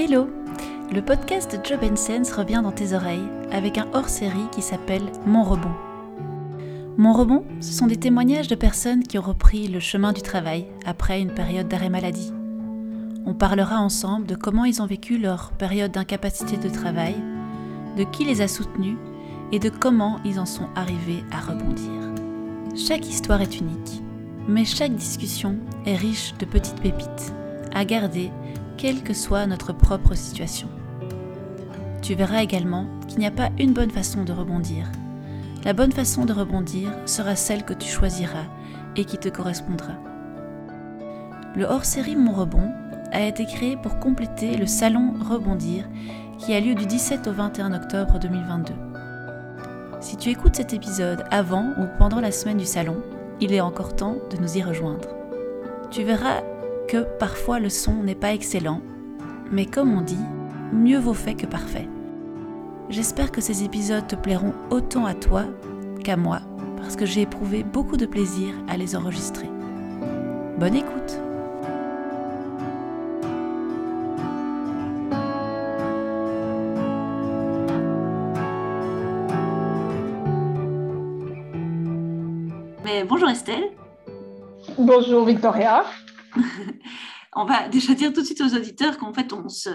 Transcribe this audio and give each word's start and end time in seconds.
Hello 0.00 0.30
Le 0.94 1.00
podcast 1.00 1.58
Job 1.64 1.80
Sense 1.96 2.30
revient 2.30 2.60
dans 2.62 2.70
tes 2.70 2.92
oreilles 2.92 3.28
avec 3.50 3.78
un 3.78 3.88
hors-série 3.92 4.46
qui 4.52 4.62
s'appelle 4.62 5.02
Mon 5.26 5.42
rebond. 5.42 5.74
Mon 6.96 7.12
rebond, 7.12 7.44
ce 7.58 7.72
sont 7.72 7.88
des 7.88 7.96
témoignages 7.96 8.46
de 8.46 8.54
personnes 8.54 9.02
qui 9.02 9.18
ont 9.18 9.22
repris 9.22 9.66
le 9.66 9.80
chemin 9.80 10.12
du 10.12 10.22
travail 10.22 10.66
après 10.86 11.20
une 11.20 11.34
période 11.34 11.66
d'arrêt 11.66 11.90
maladie. 11.90 12.32
On 13.26 13.34
parlera 13.34 13.80
ensemble 13.80 14.28
de 14.28 14.36
comment 14.36 14.64
ils 14.64 14.80
ont 14.80 14.86
vécu 14.86 15.18
leur 15.18 15.50
période 15.50 15.90
d'incapacité 15.90 16.58
de 16.58 16.72
travail, 16.72 17.16
de 17.96 18.04
qui 18.04 18.24
les 18.24 18.40
a 18.40 18.46
soutenus 18.46 18.98
et 19.50 19.58
de 19.58 19.68
comment 19.68 20.20
ils 20.24 20.38
en 20.38 20.46
sont 20.46 20.68
arrivés 20.76 21.24
à 21.32 21.40
rebondir. 21.40 21.90
Chaque 22.76 23.08
histoire 23.08 23.40
est 23.40 23.58
unique, 23.58 24.00
mais 24.46 24.64
chaque 24.64 24.94
discussion 24.94 25.56
est 25.86 25.96
riche 25.96 26.34
de 26.38 26.44
petites 26.44 26.80
pépites 26.80 27.32
à 27.74 27.84
garder 27.84 28.30
quelle 28.78 29.02
que 29.02 29.12
soit 29.12 29.46
notre 29.46 29.72
propre 29.72 30.14
situation. 30.14 30.68
Tu 32.00 32.14
verras 32.14 32.42
également 32.42 32.86
qu'il 33.08 33.18
n'y 33.18 33.26
a 33.26 33.32
pas 33.32 33.50
une 33.58 33.72
bonne 33.72 33.90
façon 33.90 34.22
de 34.22 34.32
rebondir. 34.32 34.86
La 35.64 35.72
bonne 35.72 35.92
façon 35.92 36.24
de 36.24 36.32
rebondir 36.32 36.90
sera 37.04 37.34
celle 37.34 37.64
que 37.64 37.74
tu 37.74 37.88
choisiras 37.88 38.46
et 38.96 39.04
qui 39.04 39.18
te 39.18 39.28
correspondra. 39.28 39.94
Le 41.56 41.64
hors-série 41.64 42.14
Mon 42.14 42.32
Rebond 42.32 42.70
a 43.10 43.22
été 43.22 43.46
créé 43.46 43.76
pour 43.76 43.98
compléter 43.98 44.56
le 44.56 44.66
salon 44.66 45.12
Rebondir 45.28 45.84
qui 46.38 46.54
a 46.54 46.60
lieu 46.60 46.76
du 46.76 46.86
17 46.86 47.26
au 47.26 47.32
21 47.32 47.74
octobre 47.74 48.20
2022. 48.20 48.72
Si 50.00 50.16
tu 50.16 50.30
écoutes 50.30 50.54
cet 50.54 50.72
épisode 50.72 51.24
avant 51.32 51.72
ou 51.80 51.86
pendant 51.98 52.20
la 52.20 52.30
semaine 52.30 52.58
du 52.58 52.66
salon, 52.66 53.02
il 53.40 53.52
est 53.52 53.60
encore 53.60 53.96
temps 53.96 54.18
de 54.30 54.36
nous 54.36 54.56
y 54.56 54.62
rejoindre. 54.62 55.08
Tu 55.90 56.04
verras 56.04 56.42
que 56.88 57.04
parfois 57.18 57.60
le 57.60 57.68
son 57.68 58.02
n'est 58.02 58.14
pas 58.14 58.32
excellent, 58.32 58.80
mais 59.52 59.66
comme 59.66 59.94
on 59.96 60.00
dit, 60.00 60.16
mieux 60.72 60.98
vaut 60.98 61.14
fait 61.14 61.34
que 61.34 61.46
parfait. 61.46 61.86
J'espère 62.88 63.30
que 63.30 63.42
ces 63.42 63.62
épisodes 63.62 64.06
te 64.06 64.16
plairont 64.16 64.54
autant 64.70 65.04
à 65.04 65.12
toi 65.12 65.44
qu'à 66.02 66.16
moi, 66.16 66.40
parce 66.78 66.96
que 66.96 67.04
j'ai 67.04 67.22
éprouvé 67.22 67.62
beaucoup 67.62 67.98
de 67.98 68.06
plaisir 68.06 68.54
à 68.68 68.78
les 68.78 68.96
enregistrer. 68.96 69.50
Bonne 70.58 70.74
écoute 70.74 71.20
Mais 82.82 83.04
bonjour 83.04 83.28
Estelle. 83.28 83.72
Bonjour 84.78 85.26
Victoria. 85.26 85.84
on 87.34 87.44
va 87.44 87.68
déjà 87.68 87.94
dire 87.94 88.12
tout 88.12 88.20
de 88.20 88.26
suite 88.26 88.40
aux 88.40 88.54
auditeurs 88.54 88.98
qu'en 88.98 89.12
fait, 89.12 89.32
on 89.32 89.48
se, 89.48 89.70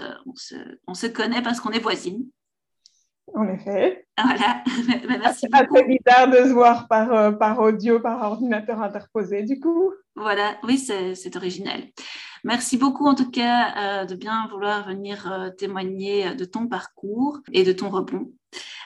on 0.86 0.94
se, 0.94 1.06
connaît 1.06 1.42
parce 1.42 1.60
qu'on 1.60 1.70
est 1.70 1.80
voisines. 1.80 2.26
En 3.34 3.48
effet. 3.48 4.06
Voilà, 4.22 4.62
merci. 5.08 5.46
C'est 5.50 5.54
assez 5.54 5.84
bizarre 5.84 6.28
de 6.28 6.36
se 6.36 6.52
voir 6.52 6.86
par, 6.88 7.12
euh, 7.12 7.32
par 7.32 7.58
audio, 7.58 7.98
par 7.98 8.22
ordinateur 8.22 8.82
interposé, 8.82 9.42
du 9.42 9.58
coup. 9.58 9.92
Voilà, 10.14 10.56
oui, 10.62 10.78
c'est 10.78 11.36
original. 11.36 11.82
Merci 12.44 12.76
beaucoup 12.76 13.06
en 13.06 13.14
tout 13.14 13.30
cas 13.30 14.02
euh, 14.02 14.04
de 14.04 14.14
bien 14.14 14.46
vouloir 14.50 14.86
venir 14.86 15.32
euh, 15.32 15.50
témoigner 15.50 16.34
de 16.34 16.44
ton 16.44 16.66
parcours 16.66 17.40
et 17.52 17.64
de 17.64 17.72
ton 17.72 17.88
rebond. 17.88 18.30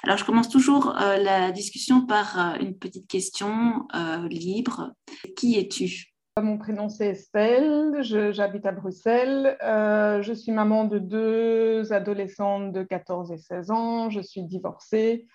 Alors, 0.05 0.17
je 0.17 0.25
commence 0.25 0.49
toujours 0.49 0.95
la 0.97 1.51
discussion 1.51 2.07
par 2.07 2.57
une 2.61 2.79
petite 2.79 3.09
question 3.09 3.87
libre. 4.31 4.93
Qui 5.37 5.59
es-tu? 5.59 6.15
Mon 6.41 6.59
prénom 6.59 6.89
c'est 6.89 7.09
Estelle, 7.09 7.99
j'habite 8.01 8.67
à 8.67 8.73
Bruxelles. 8.73 9.57
Euh, 9.63 10.23
je 10.23 10.33
suis 10.33 10.53
maman 10.53 10.85
de 10.85 10.99
deux 10.99 11.93
adolescentes 11.93 12.73
de 12.73 12.83
14 12.83 13.33
et 13.33 13.39
16 13.39 13.71
ans. 13.71 14.11
Je 14.11 14.21
suis 14.21 14.43
divorcée. 14.43 15.27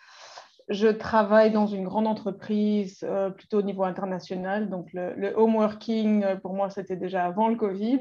Je 0.70 0.88
travaille 0.88 1.52
dans 1.52 1.68
une 1.68 1.84
grande 1.84 2.08
entreprise 2.08 3.00
euh, 3.04 3.30
plutôt 3.30 3.60
au 3.60 3.62
niveau 3.64 3.84
international. 3.84 4.70
Donc 4.70 4.92
le, 4.94 5.14
le 5.16 5.38
home 5.38 5.56
working, 5.56 6.24
euh, 6.24 6.36
pour 6.36 6.54
moi, 6.54 6.70
c'était 6.70 6.96
déjà 6.96 7.26
avant 7.26 7.50
le 7.50 7.56
Covid. 7.56 8.00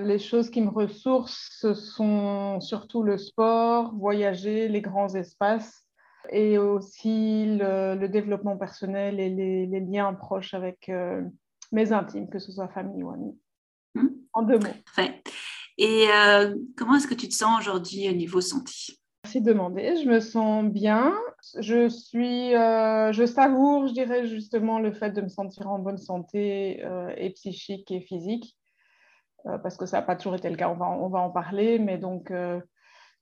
Les 0.00 0.18
choses 0.18 0.50
qui 0.50 0.60
me 0.60 0.70
ressourcent, 0.70 1.48
ce 1.50 1.74
sont 1.74 2.60
surtout 2.60 3.02
le 3.02 3.18
sport, 3.18 3.94
voyager, 3.96 4.68
les 4.68 4.80
grands 4.80 5.14
espaces 5.14 5.84
et 6.30 6.58
aussi 6.58 7.56
le, 7.58 8.06
développement 8.06 8.56
personnel 8.56 9.18
et 9.18 9.28
les, 9.28 9.80
liens 9.80 10.14
proches 10.14 10.54
avec 10.54 10.88
mes 11.72 11.92
intimes, 11.92 12.28
que 12.28 12.38
ce 12.38 12.52
soit 12.52 12.68
famille 12.68 13.02
ou 13.02 13.10
amis. 13.10 13.38
Hmm. 13.94 14.08
En 14.32 14.42
deux 14.42 14.58
mots. 14.58 14.74
Parfait. 14.86 15.22
Et 15.76 16.06
euh, 16.12 16.54
comment 16.76 16.96
est-ce 16.96 17.06
que 17.06 17.14
tu 17.14 17.28
te 17.28 17.34
sens 17.34 17.60
aujourd'hui 17.60 18.08
au 18.08 18.12
niveau 18.12 18.40
santé? 18.40 18.72
Merci 19.24 19.40
de 19.40 19.52
demander. 19.52 19.96
Je 20.02 20.08
me 20.08 20.20
sens 20.20 20.64
bien. 20.64 21.14
Je 21.60 21.88
suis, 21.88 22.54
euh, 22.54 23.12
je 23.12 23.26
savoure, 23.26 23.86
je 23.86 23.92
dirais 23.92 24.26
justement 24.26 24.80
le 24.80 24.92
fait 24.92 25.10
de 25.10 25.20
me 25.20 25.28
sentir 25.28 25.68
en 25.70 25.78
bonne 25.78 25.98
santé 25.98 26.84
euh, 26.84 27.12
et 27.16 27.30
psychique 27.30 27.90
et 27.90 28.00
physique, 28.00 28.56
parce 29.44 29.76
que 29.76 29.86
ça 29.86 29.98
n'a 29.98 30.02
pas 30.02 30.16
toujours 30.16 30.34
été 30.34 30.50
le 30.50 30.56
cas. 30.56 30.68
On 30.68 30.74
va, 30.74 30.86
on 30.86 31.08
va 31.08 31.20
en 31.20 31.30
parler, 31.30 31.78
mais 31.78 31.96
donc 31.96 32.32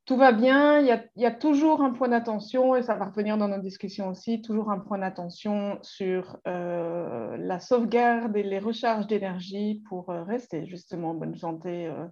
tout 0.07 0.17
va 0.17 0.31
bien. 0.31 0.79
Il 0.79 1.03
y, 1.17 1.27
a, 1.27 1.31
toujours 1.33 1.83
un 1.83 1.91
point 1.91 2.09
d'attention, 2.09 2.77
et 2.77 2.83
ça 2.83 2.95
va 2.95 3.07
revenir 3.07 3.37
dans 3.37 3.49
nos 3.49 3.59
discussions 3.59 4.09
aussi, 4.09 4.41
toujours 4.41 4.71
un 4.71 4.79
point 4.79 4.99
d'attention 4.99 5.79
sur 5.83 6.39
euh, 6.47 7.37
la 7.37 7.59
sauvegarde 7.59 8.37
et 8.37 8.45
les 8.45 8.61
recharges 8.61 9.09
d'énergie 9.09 9.83
pour 9.89 10.11
euh, 10.11 10.23
rester 10.23 10.65
justement 10.67 11.11
en 11.11 11.15
bonne 11.15 11.37
santé, 11.37 11.89
euh, 11.89 12.07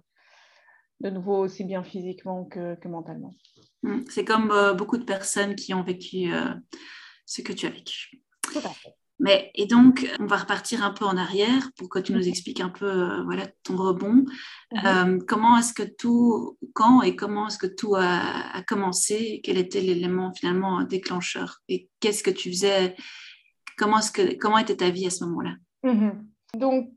de 0.99 1.09
nouveau 1.09 1.37
aussi 1.37 1.63
bien 1.63 1.83
physiquement 1.83 2.43
que, 2.43 2.75
que 2.75 2.89
mentalement. 2.89 3.33
Mmh. 3.83 4.01
C'est 4.09 4.25
comme 4.25 4.53
beaucoup 4.77 4.97
de 4.97 5.05
personnes 5.05 5.55
qui 5.55 5.73
ont 5.73 5.83
vécu 5.83 6.31
ce 7.25 7.41
que 7.41 7.53
tu 7.53 7.65
as 7.65 7.69
vécu. 7.69 8.21
Tout 8.41 8.59
à 8.59 8.69
fait. 8.69 8.93
Mais, 9.19 9.51
et 9.55 9.65
donc, 9.65 10.05
on 10.19 10.25
va 10.25 10.37
repartir 10.37 10.83
un 10.83 10.91
peu 10.91 11.05
en 11.05 11.15
arrière 11.15 11.69
pour 11.77 11.87
que 11.87 11.99
tu 11.99 12.13
nous 12.13 12.27
expliques 12.27 12.59
un 12.59 12.69
peu 12.69 12.85
euh, 12.85 13.23
voilà, 13.23 13.47
ton 13.63 13.77
rebond. 13.77 14.25
Mhm. 14.73 14.85
Euh, 14.85 15.19
comment 15.25 15.57
est-ce 15.57 15.73
que 15.73 15.83
tout, 15.83 16.57
quand 16.73 17.01
et 17.01 17.15
comment 17.15 17.47
est-ce 17.47 17.57
que 17.57 17.67
tout 17.67 17.95
a, 17.95 18.61
commencé? 18.67 19.41
Quel 19.43 19.57
était 19.57 19.81
l'élément 19.81 20.33
finalement 20.33 20.83
déclencheur? 20.83 21.61
Et 21.69 21.89
qu'est-ce 21.99 22.23
que 22.23 22.31
tu 22.31 22.49
faisais? 22.49 22.95
Comment, 23.77 23.99
que, 24.13 24.35
comment 24.35 24.57
était 24.57 24.77
ta 24.77 24.89
vie 24.89 25.07
à 25.07 25.09
ce 25.09 25.23
moment-là? 25.23 25.55
Mhm. 25.83 26.27
Donc, 26.57 26.89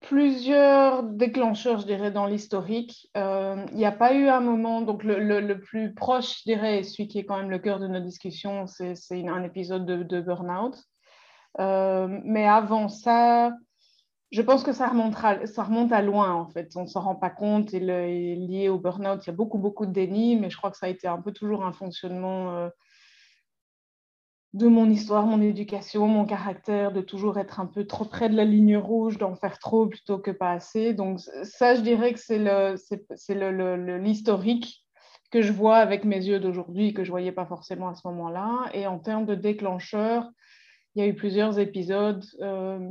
plusieurs 0.00 1.02
déclencheurs, 1.04 1.78
je 1.78 1.86
dirais, 1.86 2.10
dans 2.10 2.26
l'historique. 2.26 3.10
Euh, 3.16 3.64
il 3.72 3.76
n'y 3.76 3.84
a 3.84 3.92
pas 3.92 4.14
eu 4.14 4.28
un 4.28 4.40
moment, 4.40 4.80
donc 4.80 5.04
le, 5.04 5.40
le, 5.40 5.60
plus 5.60 5.94
proche, 5.94 6.38
je 6.40 6.52
dirais, 6.52 6.82
celui 6.82 7.06
qui 7.06 7.18
est 7.18 7.24
quand 7.24 7.38
même 7.38 7.50
le 7.50 7.58
cœur 7.58 7.78
de 7.78 7.86
nos 7.86 8.00
discussions, 8.00 8.66
c'est, 8.66 8.94
un 9.28 9.42
épisode 9.44 9.86
de, 9.86 10.02
de 10.02 10.20
burn-out. 10.20 10.76
Euh, 11.58 12.20
mais 12.24 12.46
avant 12.46 12.88
ça, 12.88 13.52
je 14.30 14.42
pense 14.42 14.62
que 14.62 14.72
ça, 14.72 14.86
remonte 14.86 15.92
à 15.92 16.02
loin, 16.02 16.32
en 16.32 16.46
fait. 16.46 16.70
On 16.76 16.82
ne 16.82 16.86
s'en 16.86 17.00
rend 17.00 17.16
pas 17.16 17.30
compte. 17.30 17.74
Et, 17.74 17.80
lié 17.80 18.68
au 18.68 18.78
burn-out, 18.78 19.24
il 19.24 19.30
y 19.30 19.32
a 19.32 19.36
beaucoup, 19.36 19.58
beaucoup 19.58 19.86
de 19.86 19.92
déni, 19.92 20.36
mais 20.36 20.50
je 20.50 20.56
crois 20.56 20.70
que 20.70 20.76
ça 20.76 20.86
a 20.86 20.90
été 20.90 21.08
un 21.08 21.20
peu 21.20 21.32
toujours 21.32 21.64
un 21.64 21.72
fonctionnement 21.72 22.56
euh, 22.56 22.68
de 24.52 24.68
mon 24.68 24.88
histoire, 24.88 25.26
mon 25.26 25.40
éducation, 25.40 26.06
mon 26.06 26.24
caractère, 26.24 26.92
de 26.92 27.00
toujours 27.00 27.38
être 27.38 27.60
un 27.60 27.66
peu 27.66 27.86
trop 27.86 28.04
près 28.04 28.28
de 28.28 28.36
la 28.36 28.44
ligne 28.44 28.76
rouge, 28.76 29.18
d'en 29.18 29.34
faire 29.34 29.58
trop 29.58 29.86
plutôt 29.86 30.18
que 30.18 30.30
pas 30.30 30.52
assez. 30.52 30.94
Donc 30.94 31.20
ça, 31.42 31.74
je 31.74 31.80
dirais 31.80 32.12
que 32.12 32.20
c'est 32.20 32.38
l'historique 33.98 34.84
que 35.30 35.42
je 35.42 35.52
vois 35.52 35.76
avec 35.76 36.04
mes 36.04 36.24
yeux 36.24 36.40
d'aujourd'hui, 36.40 36.92
que 36.92 37.04
je 37.04 37.10
ne 37.10 37.12
voyais 37.12 37.32
pas 37.32 37.46
forcément 37.46 37.88
à 37.88 37.94
ce 37.94 38.06
moment-là. 38.08 38.68
Et 38.74 38.86
en 38.86 38.98
termes 38.98 39.26
de 39.26 39.36
déclencheur, 39.36 40.28
il 40.94 41.02
y 41.02 41.06
a 41.06 41.08
eu 41.08 41.14
plusieurs 41.14 41.58
épisodes. 41.58 42.24
Euh, 42.40 42.90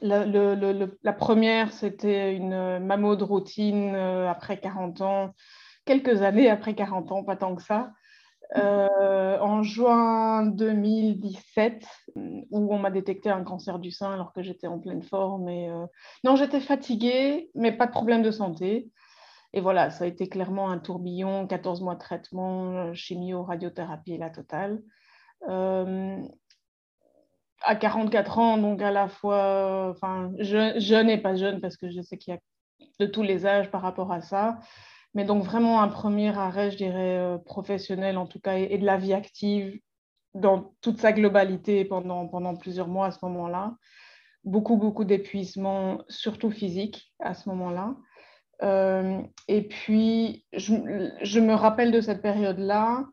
la, 0.00 1.12
première, 1.12 1.72
c'était 1.72 2.34
une 2.34 2.78
mammo 2.80 3.16
de 3.16 3.24
routine 3.24 3.94
euh, 3.94 4.28
après 4.28 4.58
40 4.58 5.00
ans, 5.02 5.34
quelques 5.84 6.22
années 6.22 6.48
après 6.48 6.74
40 6.74 7.12
ans, 7.12 7.24
pas 7.24 7.36
tant 7.36 7.54
que 7.54 7.62
ça. 7.62 7.92
Euh, 8.56 9.38
en 9.38 9.62
juin 9.62 10.44
2017, 10.44 11.86
où 12.16 12.74
on 12.74 12.78
m'a 12.78 12.90
détecté 12.90 13.30
un 13.30 13.44
cancer 13.44 13.78
du 13.78 13.90
sein 13.90 14.12
alors 14.12 14.34
que 14.34 14.42
j'étais 14.42 14.66
en 14.66 14.78
pleine 14.78 15.02
forme. 15.02 15.48
Et, 15.48 15.70
Non, 16.22 16.36
j'étais 16.36 16.60
fatiguée, 16.60 17.50
mais 17.54 17.72
pas 17.72 17.86
de 17.86 17.92
problème 17.92 18.22
de 18.22 18.30
santé. 18.30 18.90
Et 19.54 19.60
voilà, 19.62 19.90
ça 19.90 20.04
a 20.04 20.06
été 20.06 20.28
clairement 20.28 20.70
un 20.70 20.78
tourbillon, 20.78 21.46
14 21.46 21.80
mois 21.80 21.94
de 21.94 22.00
traitement, 22.00 22.92
chimio, 22.92 23.42
radiothérapie, 23.42 24.18
la 24.18 24.30
totale 24.30 24.82
à 27.64 27.76
44 27.76 28.38
ans, 28.38 28.58
donc 28.58 28.82
à 28.82 28.90
la 28.90 29.08
fois 29.08 29.90
enfin, 29.90 30.32
jeune 30.38 31.10
et 31.10 31.18
pas 31.18 31.36
jeune, 31.36 31.60
parce 31.60 31.76
que 31.76 31.90
je 31.90 32.00
sais 32.00 32.16
qu'il 32.16 32.34
y 32.34 32.36
a 32.36 32.40
de 33.00 33.06
tous 33.06 33.22
les 33.22 33.46
âges 33.46 33.70
par 33.70 33.82
rapport 33.82 34.12
à 34.12 34.20
ça. 34.20 34.58
Mais 35.14 35.24
donc 35.24 35.44
vraiment 35.44 35.82
un 35.82 35.88
premier 35.88 36.36
arrêt, 36.36 36.70
je 36.70 36.76
dirais, 36.76 37.18
euh, 37.18 37.38
professionnel 37.38 38.16
en 38.16 38.26
tout 38.26 38.40
cas, 38.40 38.56
et, 38.56 38.78
de 38.78 38.86
la 38.86 38.96
vie 38.96 39.12
active 39.12 39.78
dans 40.34 40.74
toute 40.80 40.98
sa 40.98 41.12
globalité 41.12 41.84
pendant, 41.84 42.26
pendant 42.26 42.56
plusieurs 42.56 42.88
mois 42.88 43.06
à 43.06 43.10
ce 43.10 43.18
moment-là. 43.22 43.76
Beaucoup, 44.44 44.76
beaucoup 44.76 45.04
d'épuisement, 45.04 45.98
surtout 46.08 46.50
physique 46.50 47.12
à 47.20 47.34
ce 47.34 47.48
moment-là. 47.50 47.94
et 49.48 49.62
puis, 49.68 50.46
je, 50.52 51.40
me 51.40 51.54
rappelle 51.54 51.92
de 51.92 52.00
cette 52.00 52.22
période-là 52.22 53.04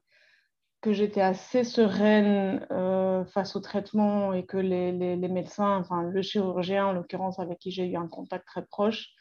que 0.81 0.93
j'étais 0.93 1.21
assez 1.21 1.63
sereine 1.63 2.65
face 3.33 3.55
au 3.55 3.59
traitement 3.59 4.33
et 4.33 4.45
que 4.45 4.57
les, 4.57 4.91
les, 4.91 5.27
médecins, 5.27 5.77
enfin 5.77 6.03
le 6.03 6.21
chirurgien 6.21 6.87
en 6.87 6.93
l'occurrence 6.93 7.39
avec 7.39 7.59
qui 7.59 7.71
j'ai 7.71 7.85
eu 7.85 7.97
un 7.97 8.07
contact 8.07 8.45
très 8.47 8.65
proche, 8.65 9.13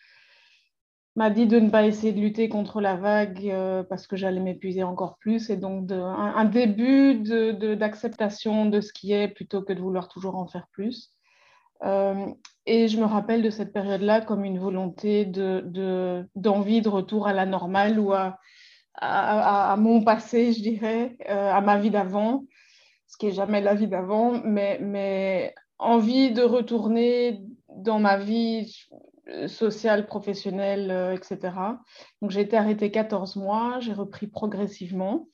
m'a 1.19 1.31
dit 1.31 1.47
de 1.47 1.59
ne 1.59 1.69
pas 1.69 1.85
essayer 1.85 2.13
de 2.13 2.21
lutter 2.21 2.49
contre 2.49 2.81
la 2.81 2.95
vague 2.95 3.45
euh, 3.51 3.83
parce 3.83 4.07
que 4.07 4.17
j'allais 4.17 4.41
m'épuiser 4.41 4.85
encore 4.85 5.19
plus. 5.19 5.51
Et 5.51 5.57
donc, 5.57 5.91
un, 5.91 6.45
début 6.45 7.17
d'acceptation 7.77 8.67
de, 8.67 8.81
ce 8.81 8.93
qui 8.93 9.13
est 9.13 9.27
plutôt 9.27 9.63
que 9.63 9.73
de 9.73 9.81
vouloir 9.81 10.09
toujours 10.09 10.37
en 10.37 10.47
faire 10.47 10.69
plus. 10.71 11.13
Euh, 11.83 12.27
et 12.67 12.87
je 12.87 13.01
me 13.01 13.05
rappelle 13.05 13.43
de 13.43 13.51
cette 13.51 13.73
période-là 13.73 14.21
comme 14.21 14.45
une 14.45 14.61
volonté 14.61 15.25
d'envie 15.27 16.83
de, 16.83 16.89
retour 16.89 17.27
à 17.27 17.33
la 17.33 17.47
normale 17.47 17.99
ou 17.99 18.13
à, 18.13 18.39
à, 19.01 19.77
mon 19.79 20.03
passé, 20.03 20.53
je 20.53 20.61
dirais, 20.61 21.17
euh, 21.29 21.53
à 21.53 21.61
ma 21.61 21.79
vie 21.79 21.91
d'avant, 21.91 22.45
ce 23.07 23.17
qui 23.17 23.27
n'est 23.27 23.33
jamais 23.33 23.61
la 23.61 23.75
vie 23.75 23.89
d'avant, 23.89 24.41
mais, 24.45 24.79
mais 24.81 25.55
envie 25.79 26.33
de 26.33 26.43
retourner 26.43 27.41
dans 27.69 28.01
ma 28.01 28.19
vie 28.19 28.75
sociale, 29.47 30.07
professionnelle, 30.07 30.91
euh, 30.91 31.15
etc. 31.15 31.55
Donc 32.23 32.31
j'ai 32.31 32.41
été 32.41 32.57
arrêtée 32.57 32.91
14 32.91 33.37
mois, 33.37 33.79
j'ai 33.81 33.93
repris 33.93 34.27
progressivement. 34.27 35.29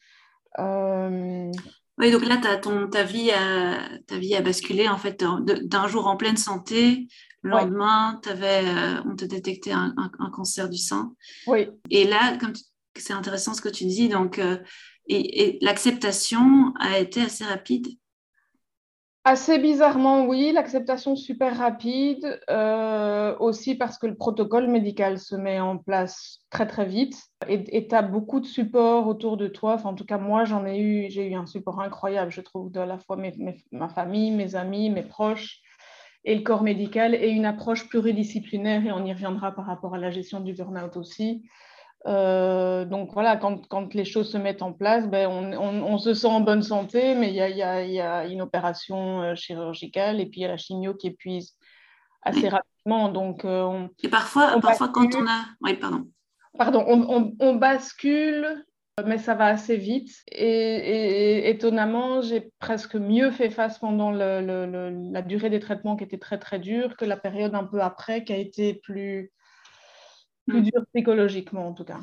Euh, 0.59 1.51
oui, 1.99 2.11
donc 2.11 2.27
là, 2.27 2.37
ton, 2.57 2.89
ta, 2.89 3.05
vie 3.05 3.31
a, 3.31 3.89
ta 4.07 4.19
vie 4.19 4.35
a 4.35 4.43
basculé 4.43 4.89
en 4.89 4.99
fait 4.99 5.25
d'un 5.45 5.87
jour 5.87 6.09
en 6.09 6.17
pleine 6.17 6.37
santé. 6.37 7.07
Le 7.43 7.51
lendemain, 7.51 8.21
avais, 8.29 8.65
on 9.07 9.15
te 9.15 9.25
détectait 9.27 9.73
un, 9.73 9.95
un, 9.97 10.31
cancer 10.31 10.69
du 10.69 10.79
sein. 10.79 11.13
Oui. 11.47 11.69
Et 11.91 12.05
là, 12.05 12.39
comme 12.39 12.55
c'est 13.01 13.13
intéressant 13.13 13.55
ce 13.55 13.61
que 13.61 13.69
tu 13.69 13.85
dis, 13.85 14.09
donc, 14.09 14.39
et, 14.39 14.63
et 15.09 15.59
l'acceptation 15.61 16.73
a 16.81 16.99
été 16.99 17.23
assez 17.23 17.45
rapide? 17.45 17.87
Assez 19.27 19.59
bizarrement, 19.59 20.27
oui, 20.27 20.53
l'acceptation 20.53 21.17
super 21.17 21.57
rapide, 21.57 22.39
euh, 22.51 23.35
aussi 23.39 23.75
parce 23.75 23.97
que 23.97 24.07
le 24.07 24.17
protocole 24.17 24.69
médical 24.69 25.19
se 25.19 25.35
met 25.35 25.61
en 25.61 25.79
place 25.79 26.41
très 26.51 26.67
très 26.67 26.85
vite 26.85 27.17
et 27.49 27.89
tu 27.89 27.95
as 27.95 28.03
beaucoup 28.03 28.41
de 28.41 28.45
support 28.45 29.07
autour 29.07 29.39
de 29.39 29.47
toi. 29.47 29.77
Enfin, 29.77 29.89
en 29.89 29.95
tout 29.95 30.05
cas, 30.05 30.19
moi, 30.19 30.45
j'en 30.45 30.67
ai 30.67 30.79
eu, 30.79 31.07
j'ai 31.09 31.31
eu 31.31 31.35
un 31.35 31.47
support 31.47 31.81
incroyable, 31.81 32.31
je 32.31 32.43
trouve, 32.43 32.71
de 32.71 32.81
la 32.81 32.99
fois 32.99 33.17
ma 33.73 33.89
famille, 33.89 34.31
mes 34.31 34.57
amis, 34.57 34.91
mes 34.91 35.03
proches 35.03 35.63
et 36.27 36.35
le 36.35 36.43
corps 36.43 36.63
médical 36.63 37.15
et 37.15 37.29
une 37.29 37.47
approche 37.47 37.89
pluridisciplinaire 37.89 38.85
et 38.85 38.93
on 38.93 39.07
y 39.07 39.13
reviendra 39.15 39.53
par 39.53 39.65
rapport 39.65 39.95
à 39.95 39.99
la 39.99 40.11
gestion 40.11 40.41
du 40.41 40.53
burn-out 40.53 40.99
aussi. 40.99 41.49
Euh, 42.07 42.85
donc 42.85 43.13
voilà, 43.13 43.37
quand, 43.37 43.67
quand, 43.69 43.95
les 43.95 44.05
choses 44.05 44.31
se 44.31 44.37
mettent 44.37 44.63
en 44.63 44.73
place, 44.73 45.09
ben, 45.09 45.27
on, 45.27 45.83
on, 45.83 45.99
se 45.99 46.13
sent 46.13 46.27
en 46.27 46.41
bonne 46.41 46.63
santé, 46.63 47.15
mais 47.15 47.29
il 47.29 47.35
y 47.35 47.41
a, 47.41 47.49
y, 47.49 47.63
a, 47.63 47.85
y 47.85 48.01
a, 48.01 48.27
une 48.27 48.43
opération 48.43 49.23
euh, 49.23 49.35
chirurgicale 49.35 50.21
et 50.21 50.27
puis 50.27 50.41
il 50.41 50.43
y 50.43 50.47
a 50.47 50.49
la 50.49 50.59
chimio 50.59 50.95
qui 50.95 51.07
épuise 51.07 51.57
assez 52.23 52.49
rapidement. 52.49 53.09
Donc, 53.09 53.45
euh, 53.45 53.87
et 54.03 54.09
parfois, 54.09 54.61
parfois 54.61 54.89
quand 54.89 55.15
on 55.15 55.27
a... 55.27 55.47
Oui, 55.63 55.75
pardon. 55.75 56.07
Pardon, 56.59 56.85
on, 56.87 57.55
bascule, 57.57 58.65
mais 59.05 59.19
ça 59.19 59.35
va 59.35 59.47
assez 59.47 59.77
vite. 59.77 60.13
Et, 60.31 61.49
étonnamment, 61.49 62.21
j'ai 62.21 62.53
presque 62.61 62.95
mieux 62.95 63.33
fait 63.33 63.51
face 63.51 63.79
pendant 63.79 64.13
le, 64.13 65.11
la 65.11 65.23
durée 65.23 65.51
des 65.51 65.59
traitements 65.59 65.97
qui 65.97 66.05
était 66.05 66.19
très 66.19 66.39
très 66.39 66.61
dure 66.61 66.97
que 66.97 67.05
la 67.05 67.17
période 67.17 67.55
un 67.55 67.65
peu 67.65 67.81
après 67.81 68.25
qui 68.25 68.33
a 68.33 68.37
été 68.37 68.75
plus 68.75 69.33
plus 70.47 70.61
mm. 70.61 70.65
dur 70.65 70.85
psychologiquement 70.95 71.69
en 71.69 71.73
tout 71.73 71.85
cas. 71.85 72.01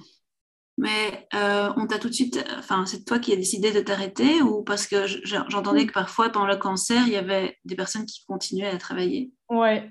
Mais 0.77 1.27
euh, 1.35 1.69
on 1.77 1.85
t'a 1.85 1.99
tout 1.99 2.09
de 2.09 2.13
suite, 2.13 2.43
enfin, 2.57 2.85
c'est 2.85 3.05
toi 3.05 3.19
qui 3.19 3.33
as 3.33 3.35
décidé 3.35 3.71
de 3.71 3.81
t'arrêter 3.81 4.41
ou 4.41 4.63
parce 4.63 4.87
que 4.87 5.05
j'entendais 5.25 5.85
que 5.85 5.91
parfois 5.91 6.29
pendant 6.29 6.47
le 6.47 6.55
cancer, 6.55 7.03
il 7.05 7.13
y 7.13 7.17
avait 7.17 7.57
des 7.65 7.75
personnes 7.75 8.05
qui 8.05 8.25
continuaient 8.25 8.69
à 8.69 8.77
travailler? 8.77 9.31
Ouais. 9.49 9.89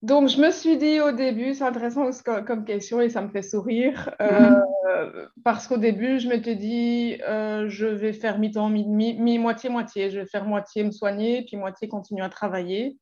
Donc, 0.00 0.28
je 0.28 0.40
me 0.40 0.50
suis 0.50 0.78
dit 0.78 1.00
au 1.00 1.12
début, 1.12 1.54
c'est 1.54 1.64
intéressant 1.64 2.10
comme 2.24 2.64
question 2.64 3.00
et 3.00 3.10
ça 3.10 3.22
me 3.22 3.28
fait 3.28 3.42
sourire, 3.42 4.14
euh, 4.20 4.50
mm-hmm. 4.50 5.28
parce 5.44 5.68
qu'au 5.68 5.76
début, 5.76 6.18
je 6.18 6.28
m'étais 6.28 6.56
dit, 6.56 7.18
euh, 7.28 7.68
je 7.68 7.86
vais 7.86 8.12
faire 8.12 8.38
mi-temps, 8.38 8.68
mi-moitié-moitié, 8.68 10.10
je 10.10 10.20
vais 10.20 10.26
faire 10.26 10.44
moitié 10.44 10.84
me 10.84 10.90
soigner, 10.90 11.44
puis 11.44 11.56
moitié 11.56 11.86
continuer 11.86 12.24
à 12.24 12.28
travailler 12.28 12.98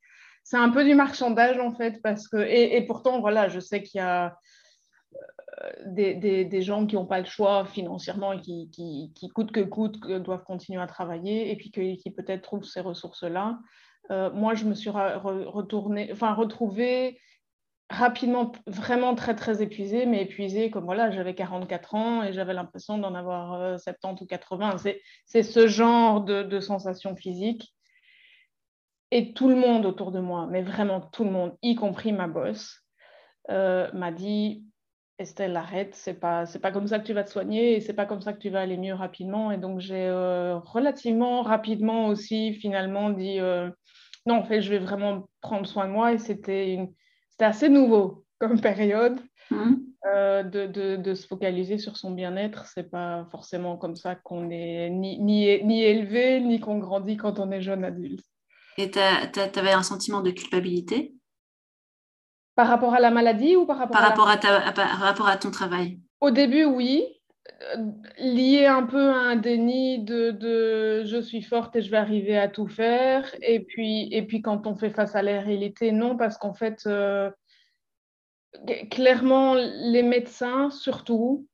c'est 0.50 0.56
un 0.56 0.70
peu 0.70 0.84
du 0.84 0.96
marchandage 0.96 1.60
en 1.60 1.70
fait, 1.70 2.02
parce 2.02 2.26
que, 2.26 2.38
et, 2.38 2.84
pourtant, 2.84 3.20
voilà, 3.20 3.48
je 3.48 3.60
sais 3.60 3.84
qu'il 3.84 3.98
y 3.98 4.02
a 4.02 4.36
euh, 5.62 5.84
des, 5.86 6.62
gens 6.62 6.86
qui 6.86 6.96
n'ont 6.96 7.06
pas 7.06 7.20
le 7.20 7.24
choix 7.24 7.64
financièrement 7.64 8.32
et 8.32 8.40
qui, 8.40 8.68
qui, 8.70 9.12
qui 9.14 9.28
coûte 9.28 9.52
que 9.52 9.60
coûte, 9.60 10.00
doivent 10.00 10.42
continuer 10.42 10.82
à 10.82 10.88
travailler 10.88 11.52
et 11.52 11.56
puis 11.56 11.70
qui 11.70 12.10
peut-être 12.10 12.42
trouvent 12.42 12.64
ces 12.64 12.80
ressources-là. 12.80 13.60
Euh, 14.10 14.32
moi, 14.32 14.54
je 14.54 14.64
me 14.64 14.74
suis 14.74 14.90
retournée, 14.90 16.10
enfin, 16.12 16.34
retrouvée 16.34 17.20
rapidement 17.88 18.50
vraiment 18.66 19.14
très 19.14 19.36
très 19.36 19.62
épuisée, 19.62 20.04
mais 20.04 20.22
épuisée 20.22 20.72
comme 20.72 20.84
voilà, 20.84 21.12
j'avais 21.12 21.36
44 21.36 21.94
ans 21.94 22.22
et 22.24 22.32
j'avais 22.32 22.54
l'impression 22.54 22.98
d'en 22.98 23.14
avoir 23.14 23.78
70 23.78 24.20
euh, 24.20 24.24
ou 24.24 24.26
80. 24.26 24.76
C'est 25.26 25.44
ce 25.44 25.68
genre 25.68 26.22
de, 26.22 26.42
de 26.42 26.58
sensation 26.58 27.14
physique. 27.14 27.72
Et 29.12 29.32
tout 29.32 29.48
le 29.48 29.56
monde 29.56 29.86
autour 29.86 30.12
de 30.12 30.20
moi, 30.20 30.46
mais 30.48 30.62
vraiment 30.62 31.00
tout 31.00 31.24
le 31.24 31.30
monde, 31.30 31.56
y 31.62 31.74
compris 31.74 32.12
ma 32.12 32.28
boss, 32.28 32.84
euh, 33.50 33.90
m'a 33.92 34.12
dit 34.12 34.64
Estelle, 35.18 35.56
arrête, 35.56 35.94
c'est 35.94 36.14
pas, 36.14 36.46
c'est 36.46 36.60
pas 36.60 36.70
comme 36.70 36.86
ça 36.86 36.98
que 36.98 37.06
tu 37.06 37.12
vas 37.12 37.24
te 37.24 37.30
soigner 37.30 37.76
et 37.76 37.80
c'est 37.80 37.94
pas 37.94 38.06
comme 38.06 38.22
ça 38.22 38.32
que 38.32 38.38
tu 38.38 38.50
vas 38.50 38.60
aller 38.60 38.76
mieux 38.76 38.94
rapidement. 38.94 39.50
Et 39.50 39.58
donc, 39.58 39.80
j'ai 39.80 40.06
euh, 40.06 40.58
relativement 40.58 41.42
rapidement 41.42 42.06
aussi 42.06 42.54
finalement 42.54 43.10
dit 43.10 43.40
euh, 43.40 43.68
non, 44.26 44.36
en 44.36 44.44
fait, 44.44 44.62
je 44.62 44.70
vais 44.70 44.78
vraiment 44.78 45.28
prendre 45.40 45.66
soin 45.66 45.86
de 45.86 45.92
moi. 45.92 46.12
Et 46.12 46.18
c'était, 46.18 46.72
une... 46.72 46.92
c'était 47.30 47.44
assez 47.44 47.68
nouveau 47.68 48.24
comme 48.38 48.60
période 48.62 49.18
mmh. 49.50 49.74
de, 50.04 50.66
de, 50.66 50.96
de, 50.96 51.14
se 51.14 51.26
focaliser 51.26 51.78
sur 51.78 51.96
son 51.96 52.12
bien-être. 52.12 52.66
C'est 52.66 52.90
pas 52.90 53.26
forcément 53.30 53.76
comme 53.76 53.96
ça 53.96 54.14
qu'on 54.14 54.48
est 54.50 54.88
ni, 54.88 55.18
ni, 55.18 55.62
ni 55.64 55.82
élevé, 55.82 56.40
ni 56.40 56.60
qu'on 56.60 56.78
grandit 56.78 57.16
quand 57.16 57.40
on 57.40 57.50
est 57.50 57.60
jeune 57.60 57.84
adulte. 57.84 58.29
Et 58.80 58.90
tu 58.90 58.98
avais 59.58 59.72
un 59.72 59.82
sentiment 59.82 60.22
de 60.22 60.30
culpabilité? 60.30 61.14
Par 62.54 62.66
rapport 62.66 62.94
à 62.94 63.00
la 63.00 63.10
maladie 63.10 63.56
ou 63.56 63.66
par 63.66 63.76
rapport, 63.76 63.92
par 63.92 64.08
rapport, 64.08 64.28
à, 64.28 64.36
ta, 64.38 64.72
par 64.72 64.98
rapport 64.98 65.28
à 65.28 65.36
ton 65.36 65.50
travail 65.50 66.00
Au 66.20 66.30
début, 66.30 66.64
oui. 66.64 67.04
Euh, 67.74 67.90
lié 68.18 68.66
un 68.66 68.84
peu 68.84 69.10
à 69.10 69.16
un 69.16 69.36
déni 69.36 69.98
de, 70.02 70.30
de, 70.30 71.04
je 71.04 71.20
suis 71.20 71.42
forte 71.42 71.76
et 71.76 71.82
je 71.82 71.90
vais 71.90 71.96
arriver 71.98 72.38
à 72.38 72.48
tout 72.48 72.68
faire. 72.68 73.34
Et 73.42 73.60
puis, 73.60 74.08
et 74.12 74.22
puis 74.22 74.40
quand 74.40 74.66
on 74.66 74.76
fait 74.76 74.90
face 74.90 75.14
à 75.14 75.22
la 75.22 75.40
réalité, 75.40 75.92
non, 75.92 76.16
parce 76.16 76.38
qu'en 76.38 76.54
fait, 76.54 76.82
euh, 76.86 77.30
clairement, 78.90 79.54
les 79.54 80.02
médecins, 80.02 80.70
surtout, 80.70 81.46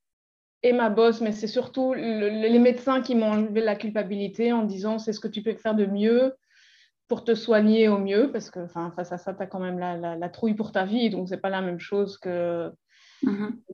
et 0.62 0.72
ma 0.72 0.90
boss, 0.90 1.20
mais 1.20 1.32
c'est 1.32 1.46
surtout 1.46 1.92
les 1.94 2.58
médecins 2.58 3.00
qui 3.00 3.14
m'ont 3.14 3.32
enlevé 3.32 3.60
la 3.60 3.76
culpabilité 3.76 4.52
en 4.52 4.62
disant 4.62 4.98
c'est 4.98 5.12
ce 5.12 5.20
que 5.20 5.28
tu 5.28 5.42
peux 5.42 5.54
faire 5.54 5.74
de 5.74 5.86
mieux 5.86 6.34
pour 7.08 7.24
te 7.24 7.34
soigner 7.34 7.88
au 7.88 7.98
mieux, 7.98 8.30
parce 8.32 8.50
que 8.50 8.66
face 8.66 9.12
à 9.12 9.18
ça, 9.18 9.32
tu 9.34 9.42
as 9.42 9.46
quand 9.46 9.60
même 9.60 9.78
la, 9.78 10.28
trouille 10.28 10.54
pour 10.54 10.72
ta 10.72 10.84
vie, 10.84 11.10
donc 11.10 11.28
c'est 11.28 11.40
pas 11.40 11.50
la 11.50 11.62
même 11.62 11.78
chose 11.78 12.18
que, 12.18 12.72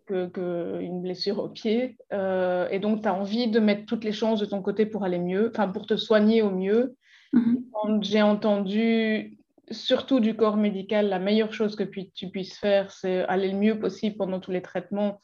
que, 0.07 0.81
une 0.81 1.01
blessure 1.01 1.39
au 1.39 1.49
pied. 1.49 1.97
Euh, 2.13 2.69
et 2.71 2.79
donc, 2.79 3.03
tu 3.03 3.09
as 3.09 3.15
envie 3.15 3.49
de 3.49 3.59
mettre 3.59 3.87
toutes 3.87 4.05
les 4.05 4.13
chances 4.13 4.41
de 4.41 4.47
ton 4.47 4.61
côté 4.61 4.85
pour 4.85 5.05
aller 5.05 5.19
mieux, 5.19 5.51
enfin 5.55 5.69
pour 5.69 5.87
te 5.87 5.97
soigner 5.97 6.43
au 6.43 6.51
mieux. 6.51 6.95
Mm-hmm. 7.33 8.03
J'ai 8.03 8.23
entendu, 8.23 9.39
surtout 9.71 10.21
du 10.21 10.37
corps 10.37 10.59
médical, 10.59 11.09
la 11.09 11.19
meilleure 11.19 11.55
chose 11.55 11.75
que 11.75 11.85
tu 11.85 12.29
puisses 12.29 12.59
faire, 12.59 12.91
c'est 12.91 13.25
aller 13.25 13.51
le 13.51 13.59
mieux 13.59 13.79
possible 13.79 14.17
pendant 14.17 14.41
tous 14.41 14.51
les 14.51 14.63
traitements. 14.63 15.21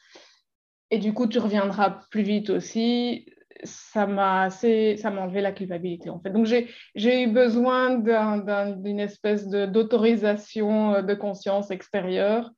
Et 0.91 0.99
du 0.99 1.13
coup, 1.13 1.27
tu 1.27 1.39
reviendras 1.39 2.01
plus 2.11 2.23
vite 2.23 2.49
aussi 2.49 3.27
ça 3.65 4.07
m'a 4.07 4.43
assez, 4.43 4.97
ça 4.97 5.11
m'a 5.11 5.23
enlevé 5.23 5.41
la 5.41 5.53
culpabilité 5.53 6.11
en 6.11 6.21
fait. 6.21 6.31
Donc 6.31 6.47
j'ai 6.47 7.23
eu 7.23 7.27
besoin 7.29 7.99
d'une 7.99 9.01
espèce 9.01 9.49
d'autorisation 9.49 10.95
euh, 10.95 11.03
de, 11.03 11.15
conscience 11.15 11.71
extérieure, 11.71 12.51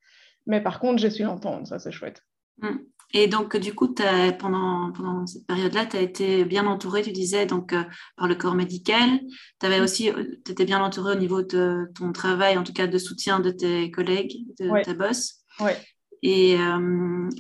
mais 0.47 0.61
par 0.61 0.80
contre 0.80 0.99
j'ai 0.99 1.11
su 1.11 1.23
l'entendre, 1.23 1.66
ça 1.66 1.78
c'est 1.78 1.92
chouette. 1.92 2.23
Mmh. 2.59 2.76
Et 3.12 3.26
donc, 3.26 3.57
du 3.57 3.75
coup, 3.75 3.92
pendant, 4.38 4.92
pendant 4.92 5.26
cette 5.26 5.45
période-là, 5.45 5.85
tu 5.85 5.97
as 5.97 6.00
été 6.00 6.45
bien 6.45 6.64
entourée, 6.66 7.02
tu 7.02 7.11
disais, 7.11 7.45
donc, 7.45 7.73
euh, 7.73 7.83
par 8.16 8.28
le 8.28 8.37
corps 8.37 8.54
médical. 8.54 9.19
Tu 9.59 9.66
avais 9.66 9.80
mmh. 9.80 9.83
aussi, 9.83 10.11
euh, 10.11 10.38
étais 10.49 10.64
bien 10.64 10.80
entourée 10.80 11.16
au 11.16 11.19
niveau 11.19 11.42
de 11.42 11.90
ton 11.97 12.12
travail, 12.12 12.57
en 12.57 12.62
tout 12.62 12.73
cas 12.73 12.87
de 12.87 12.99
soutien 12.99 13.40
de 13.40 13.50
tes 13.50 13.90
collègues, 13.90 14.37
de 14.61 14.85
ta 14.85 14.95
boss. 14.95 15.40
Ouais. 15.59 15.76
Et, 16.23 16.57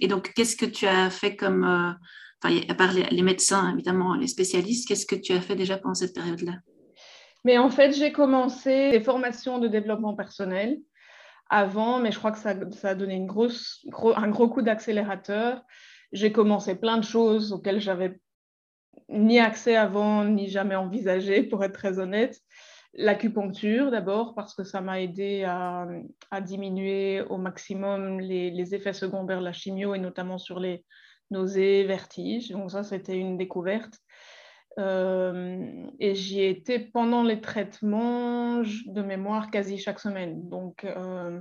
et, 0.00 0.08
donc, 0.08 0.32
qu'est-ce 0.34 0.56
que 0.56 0.66
tu 0.66 0.86
as 0.86 1.08
fait 1.10 1.36
comme, 1.36 1.94
à 2.42 2.74
part 2.74 2.92
les, 2.92 3.22
médecins, 3.22 3.72
évidemment, 3.72 4.14
les 4.14 4.26
spécialistes, 4.26 4.88
qu'est-ce 4.88 5.06
que 5.06 5.16
tu 5.16 5.32
as 5.32 5.40
fait 5.40 5.56
déjà 5.56 5.76
pendant 5.76 5.94
cette 5.94 6.14
période-là? 6.14 6.54
Mais 7.44 7.58
en 7.58 7.70
fait, 7.70 7.92
j'ai 7.92 8.12
commencé 8.12 8.90
des 8.90 9.00
formations 9.00 9.58
de 9.58 9.68
développement 9.68 10.14
personnel 10.14 10.78
avant, 11.48 11.98
mais 11.98 12.12
je 12.12 12.18
crois 12.18 12.32
que 12.32 12.38
ça, 12.38 12.50
a 12.50 12.94
donné 12.94 13.16
un 13.16 14.28
gros 14.30 14.48
coup 14.48 14.62
d'accélérateur. 14.62 15.62
J'ai 16.12 16.32
commencé 16.32 16.74
plein 16.76 16.98
de 16.98 17.04
choses 17.04 17.52
auxquelles 17.52 17.80
j'avais 17.80 18.20
ni 19.08 19.40
accès 19.40 19.76
avant, 19.76 20.24
ni 20.24 20.48
jamais 20.48 20.76
envisagé, 20.76 21.42
pour 21.42 21.64
être 21.64 21.74
très 21.74 21.98
honnête. 21.98 22.40
L'acupuncture 22.94 23.90
d'abord, 23.90 24.34
parce 24.34 24.54
que 24.54 24.64
ça 24.64 24.80
m'a 24.80 25.00
aidé 25.00 25.44
à, 25.44 25.86
diminuer 26.40 27.22
au 27.22 27.36
maximum 27.36 28.20
les, 28.20 28.74
effets 28.74 28.92
secondaires 28.92 29.40
de 29.40 29.44
la 29.44 29.52
chimio 29.52 29.94
et 29.94 29.98
notamment 29.98 30.38
sur 30.38 30.58
les 30.58 30.84
nausées, 31.30 31.84
vertiges. 31.84 32.50
Donc 32.50 32.70
ça, 32.70 32.82
c'était 32.82 33.16
une 33.16 33.36
découverte. 33.36 33.98
Euh, 34.78 35.86
et 35.98 36.14
j'y 36.14 36.42
étais 36.42 36.78
pendant 36.78 37.22
les 37.22 37.40
traitements 37.40 38.62
de 38.62 39.02
mémoire 39.02 39.50
quasi 39.50 39.78
chaque 39.78 40.00
semaine. 40.00 40.48
Donc, 40.48 40.84
euh, 40.84 41.40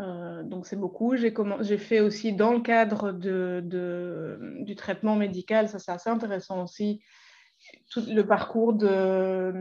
euh, 0.00 0.42
donc 0.44 0.66
c'est 0.66 0.76
beaucoup. 0.76 1.16
J'ai 1.16 1.78
fait 1.78 2.00
aussi 2.00 2.32
dans 2.32 2.52
le 2.52 2.60
cadre 2.60 3.12
de, 3.12 4.38
du 4.60 4.74
traitement 4.76 5.16
médical, 5.16 5.68
ça 5.68 5.78
c'est 5.78 5.90
assez 5.90 6.10
intéressant 6.10 6.62
aussi, 6.62 7.02
tout 7.90 8.04
le 8.06 8.22
parcours 8.22 8.72
de 8.72 9.52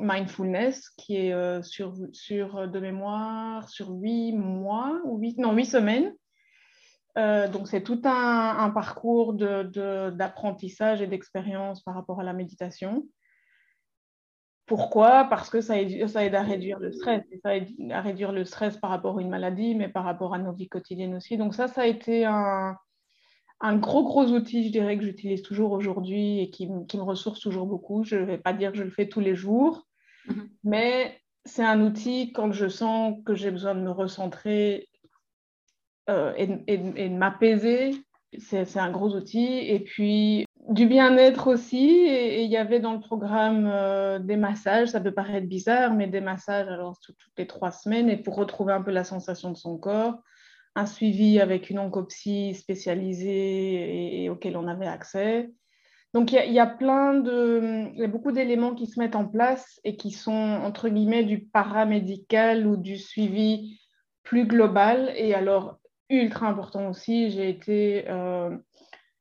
mindfulness 0.00 0.88
qui 0.96 1.16
est 1.16 1.62
sur, 1.62 1.94
sur 2.12 2.66
de 2.66 2.80
mémoire 2.80 3.68
sur 3.68 3.90
huit 3.90 4.32
mois 4.32 5.00
ou 5.04 5.20
non, 5.36 5.52
huit 5.52 5.66
semaines. 5.66 6.14
Euh, 7.18 7.48
donc, 7.48 7.68
c'est 7.68 7.82
tout 7.82 8.00
un, 8.04 8.70
parcours 8.70 9.34
d'apprentissage 9.34 11.02
et 11.02 11.06
d'expérience 11.06 11.82
par 11.82 11.94
rapport 11.94 12.20
à 12.20 12.24
la 12.24 12.32
méditation. 12.32 13.06
Pourquoi? 14.66 15.24
Parce 15.24 15.50
que 15.50 15.60
ça 15.60 15.78
aide, 15.80 16.08
ça 16.08 16.24
aide, 16.24 16.34
à 16.34 16.42
réduire 16.42 16.78
le 16.78 16.92
stress. 16.92 17.22
ça 17.42 17.56
aide 17.56 17.68
à 17.90 18.00
réduire 18.00 18.32
le 18.32 18.44
stress 18.44 18.76
par 18.78 18.90
rapport 18.90 19.18
à 19.18 19.20
une 19.20 19.28
maladie, 19.28 19.74
mais 19.74 19.88
par 19.88 20.04
rapport 20.04 20.34
à 20.34 20.38
nos 20.38 20.52
vies 20.52 20.68
quotidiennes 20.68 21.14
aussi. 21.14 21.36
Donc, 21.36 21.54
ça, 21.54 21.68
ça 21.68 21.82
a 21.82 21.86
été 21.86 22.24
un, 22.24 22.76
gros, 23.62 24.04
gros 24.04 24.26
outil, 24.28 24.64
je 24.64 24.72
dirais, 24.72 24.96
que 24.96 25.04
j'utilise 25.04 25.42
toujours 25.42 25.72
aujourd'hui 25.72 26.40
et 26.40 26.50
qui, 26.50 26.68
me 26.68 27.02
ressource 27.02 27.40
toujours 27.40 27.66
beaucoup. 27.66 28.04
Je 28.04 28.16
ne 28.16 28.24
vais 28.24 28.38
pas 28.38 28.54
dire 28.54 28.72
que 28.72 28.78
je 28.78 28.84
le 28.84 28.90
fais 28.90 29.08
tous 29.08 29.20
les 29.20 29.34
jours, 29.34 29.86
mm-hmm. 30.28 30.48
mais 30.64 31.20
c'est 31.44 31.64
un 31.64 31.82
outil 31.82 32.32
quand 32.32 32.52
je 32.52 32.68
sens 32.68 33.18
que 33.26 33.34
j'ai 33.34 33.50
besoin 33.50 33.74
de 33.74 33.80
me 33.80 33.90
recentrer 33.90 34.88
euh, 36.10 36.32
et, 36.36 36.46
de 36.48 37.16
m'apaiser. 37.16 37.92
C'est 38.38 38.78
un 38.78 38.90
gros 38.90 39.14
outil. 39.14 39.58
Et 39.58 39.80
puis 39.80 40.46
du 40.68 40.86
bien-être 40.86 41.48
aussi. 41.48 41.90
Et 41.90 42.42
il 42.42 42.50
y 42.50 42.56
avait 42.56 42.80
dans 42.80 42.94
le 42.94 43.00
programme 43.00 43.66
euh, 43.66 44.18
des 44.18 44.36
massages. 44.36 44.88
Ça 44.88 45.00
peut 45.00 45.12
paraître 45.12 45.46
bizarre, 45.46 45.94
mais 45.94 46.06
des 46.06 46.20
massages 46.20 46.68
alors 46.68 46.98
toutes, 47.00 47.18
les 47.36 47.46
trois 47.46 47.70
semaines 47.70 48.08
et 48.08 48.16
pour 48.16 48.36
retrouver 48.36 48.72
un 48.72 48.82
peu 48.82 48.90
la 48.90 49.04
sensation 49.04 49.50
de 49.50 49.56
son 49.56 49.78
corps. 49.78 50.14
Un 50.74 50.86
suivi 50.86 51.38
avec 51.38 51.68
une 51.68 51.78
oncopsie 51.78 52.54
spécialisée 52.54 54.22
et, 54.24 54.30
auquel 54.30 54.56
on 54.56 54.66
avait 54.66 54.86
accès. 54.86 55.50
Donc 56.14 56.32
il 56.32 56.52
y, 56.52 56.58
a 56.58 56.66
plein 56.66 57.14
de, 57.14 57.90
y 57.94 58.04
a 58.04 58.06
beaucoup 58.06 58.32
d'éléments 58.32 58.74
qui 58.74 58.86
se 58.86 59.00
mettent 59.00 59.16
en 59.16 59.26
place 59.26 59.80
et 59.82 59.96
qui 59.96 60.10
sont 60.10 60.32
entre 60.32 60.90
guillemets 60.90 61.24
du 61.24 61.40
paramédical 61.40 62.66
ou 62.66 62.76
du 62.76 62.98
suivi 62.98 63.80
plus 64.22 64.46
global. 64.46 65.12
Et 65.16 65.34
alors 65.34 65.78
ultra 66.10 66.48
important 66.48 66.88
aussi. 66.88 67.30
J'ai 67.30 67.48
été, 67.48 68.04
euh, 68.08 68.56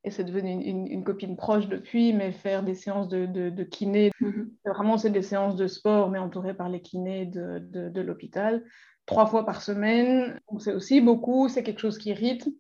et 0.04 0.12
c'est 0.12 0.24
devenu 0.24 0.52
une, 0.52 1.04
copine 1.04 1.36
proche 1.36 1.68
depuis, 1.68 2.14
mais 2.14 2.32
faire 2.32 2.64
des 2.64 2.76
séances 2.76 3.08
de, 3.08 3.26
de, 3.26 3.64
kiné. 3.64 4.12
Mhm. 4.20 4.52
Vraiment, 4.66 4.98
c'est 4.98 5.10
des 5.10 5.22
séances 5.22 5.56
de 5.56 5.68
sport, 5.68 6.10
mais 6.10 6.20
entourées 6.20 6.56
par 6.56 6.70
les 6.70 6.82
kinés 6.82 7.26
de, 7.26 7.60
de 7.60 8.02
l'hôpital. 8.02 8.64
Trois 9.06 9.26
fois 9.26 9.46
par 9.46 9.62
semaine, 9.62 10.40
c'est 10.60 10.74
aussi 10.74 11.02
beaucoup, 11.02 11.50
c'est 11.50 11.64
quelque 11.64 11.80
chose 11.80 11.98
qui 11.98 12.14
rythme 12.14 12.52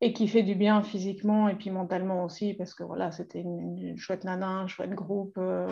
et 0.00 0.12
qui 0.12 0.28
fait 0.28 0.42
du 0.42 0.54
bien 0.54 0.82
physiquement 0.82 1.48
et 1.48 1.56
puis 1.56 1.70
mentalement 1.70 2.24
aussi, 2.24 2.54
parce 2.54 2.74
que 2.74 2.84
voilà, 2.84 3.10
c'était 3.10 3.40
une, 3.40 3.96
chouette 3.96 4.24
nana, 4.24 4.48
un 4.48 4.66
chouette 4.66 4.94
groupe. 4.94 5.36
Euh, 5.38 5.68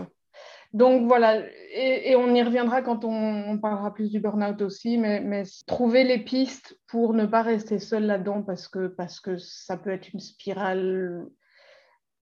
donc 0.72 1.06
voilà, 1.06 1.42
et, 1.72 2.16
on 2.16 2.34
y 2.34 2.42
reviendra 2.42 2.82
quand 2.82 3.04
on, 3.04 3.56
parlera 3.58 3.94
plus 3.94 4.10
du 4.10 4.20
burn-out 4.20 4.60
aussi, 4.60 4.98
mais, 4.98 5.42
trouver 5.66 6.04
les 6.04 6.18
pistes 6.18 6.78
pour 6.86 7.14
ne 7.14 7.24
pas 7.24 7.42
rester 7.42 7.78
seul 7.78 8.04
là-dedans 8.04 8.42
parce 8.42 8.68
que, 8.68 8.88
parce 8.88 9.20
que 9.20 9.38
ça 9.38 9.76
peut 9.76 9.90
être 9.90 10.12
une 10.12 10.20
spirale 10.20 11.26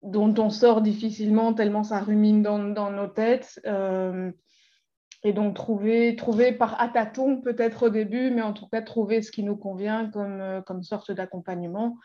dont 0.03 0.33
on 0.39 0.49
sort 0.49 0.81
difficilement 0.81 1.53
tellement 1.53 1.83
ça 1.83 1.99
rumine 1.99 2.43
dans, 2.43 2.91
nos 2.91 3.09
têtes. 3.09 3.61
Euh, 3.67 4.31
et 5.25 5.33
donc 5.33 5.55
trouver, 5.57 6.15
trouver 6.17 6.53
par 6.53 6.81
à 6.81 6.89
peut-être 6.89 7.87
au 7.87 7.89
début, 7.91 8.31
mais 8.31 8.43
en 8.43 8.53
tout 8.53 8.69
cas 8.69 8.81
trouver 8.83 9.21
ce 9.21 9.33
qui 9.33 9.43
nous 9.43 9.57
convient 9.57 10.09
comme, 10.11 10.41
euh, 10.41 10.63
comme 10.63 10.83
sorte 10.83 11.11
d'accompagnement. 11.11 11.99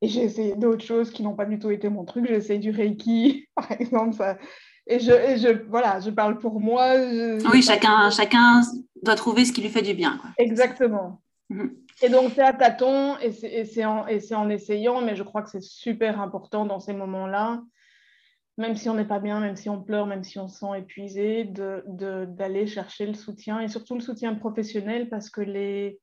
Et 0.00 0.08
j'ai 0.08 0.22
essayé 0.22 0.56
d'autres 0.56 0.84
choses 0.84 1.10
qui 1.10 1.22
n'ont 1.22 1.36
pas 1.36 1.44
du 1.44 1.58
tout 1.58 1.70
été 1.70 1.88
mon 1.88 2.04
truc. 2.04 2.26
J'ai 2.26 2.34
essayé 2.34 2.58
du 2.58 2.70
Reiki, 2.70 3.46
par 3.54 3.70
exemple. 3.72 4.14
Ça, 4.14 4.38
et 4.86 4.98
je, 4.98 5.10
je, 5.38 5.62
voilà, 5.68 6.00
je 6.00 6.10
parle 6.10 6.38
pour 6.38 6.60
moi. 6.60 6.94
oui, 7.52 7.62
chacun, 7.62 8.10
chacun 8.10 8.60
doit 9.02 9.14
trouver 9.14 9.44
ce 9.44 9.52
qui 9.52 9.62
lui 9.62 9.70
fait 9.70 9.82
du 9.82 9.94
bien. 9.94 10.20
Exactement. 10.38 11.20
Mhm. 11.48 11.76
Et 12.02 12.08
donc, 12.08 12.32
c'est 12.34 12.42
à 12.42 12.52
tâtons 12.52 13.16
et 13.18 13.30
c'est 13.64 13.84
en, 13.84 14.06
en, 14.06 14.48
essayant, 14.50 15.00
mais 15.00 15.16
je 15.16 15.22
crois 15.22 15.42
que 15.42 15.50
c'est 15.50 15.62
super 15.62 16.20
important 16.20 16.66
dans 16.66 16.80
ces 16.80 16.92
moments-là, 16.92 17.62
même 18.58 18.76
si 18.76 18.88
on 18.88 18.94
n'est 18.94 19.04
pas 19.04 19.20
bien, 19.20 19.40
même 19.40 19.56
si 19.56 19.68
on 19.68 19.82
pleure, 19.82 20.06
même 20.06 20.24
si 20.24 20.38
on 20.38 20.48
se 20.48 20.58
sent 20.58 20.78
épuisé, 20.78 21.44
d'aller 21.44 22.64
de, 22.64 22.66
chercher 22.66 23.06
le 23.06 23.14
soutien 23.14 23.60
et 23.60 23.68
surtout 23.68 23.94
le 23.94 24.00
soutien 24.00 24.34
professionnel 24.34 25.08
parce 25.08 25.30
que 25.30 25.40
les, 25.40 26.00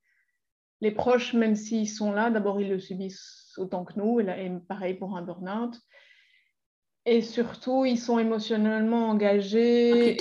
les 0.79 0.91
proches, 0.91 1.33
même 1.33 1.55
s'ils 1.55 1.89
sont 1.89 2.11
là, 2.11 2.29
d'abord, 2.29 2.59
ils 2.61 2.69
le 2.69 2.79
subissent 2.79 3.53
autant 3.57 3.83
que 3.83 3.93
nous, 4.00 4.19
et 4.21 4.51
pareil 4.67 4.95
pour 4.95 5.17
un 5.17 5.21
burn-out. 5.21 5.75
Et 7.05 7.22
surtout, 7.22 7.84
ils 7.86 7.98
sont 7.98 8.20
émotionnellement 8.20 9.10
engagés, 9.10 10.17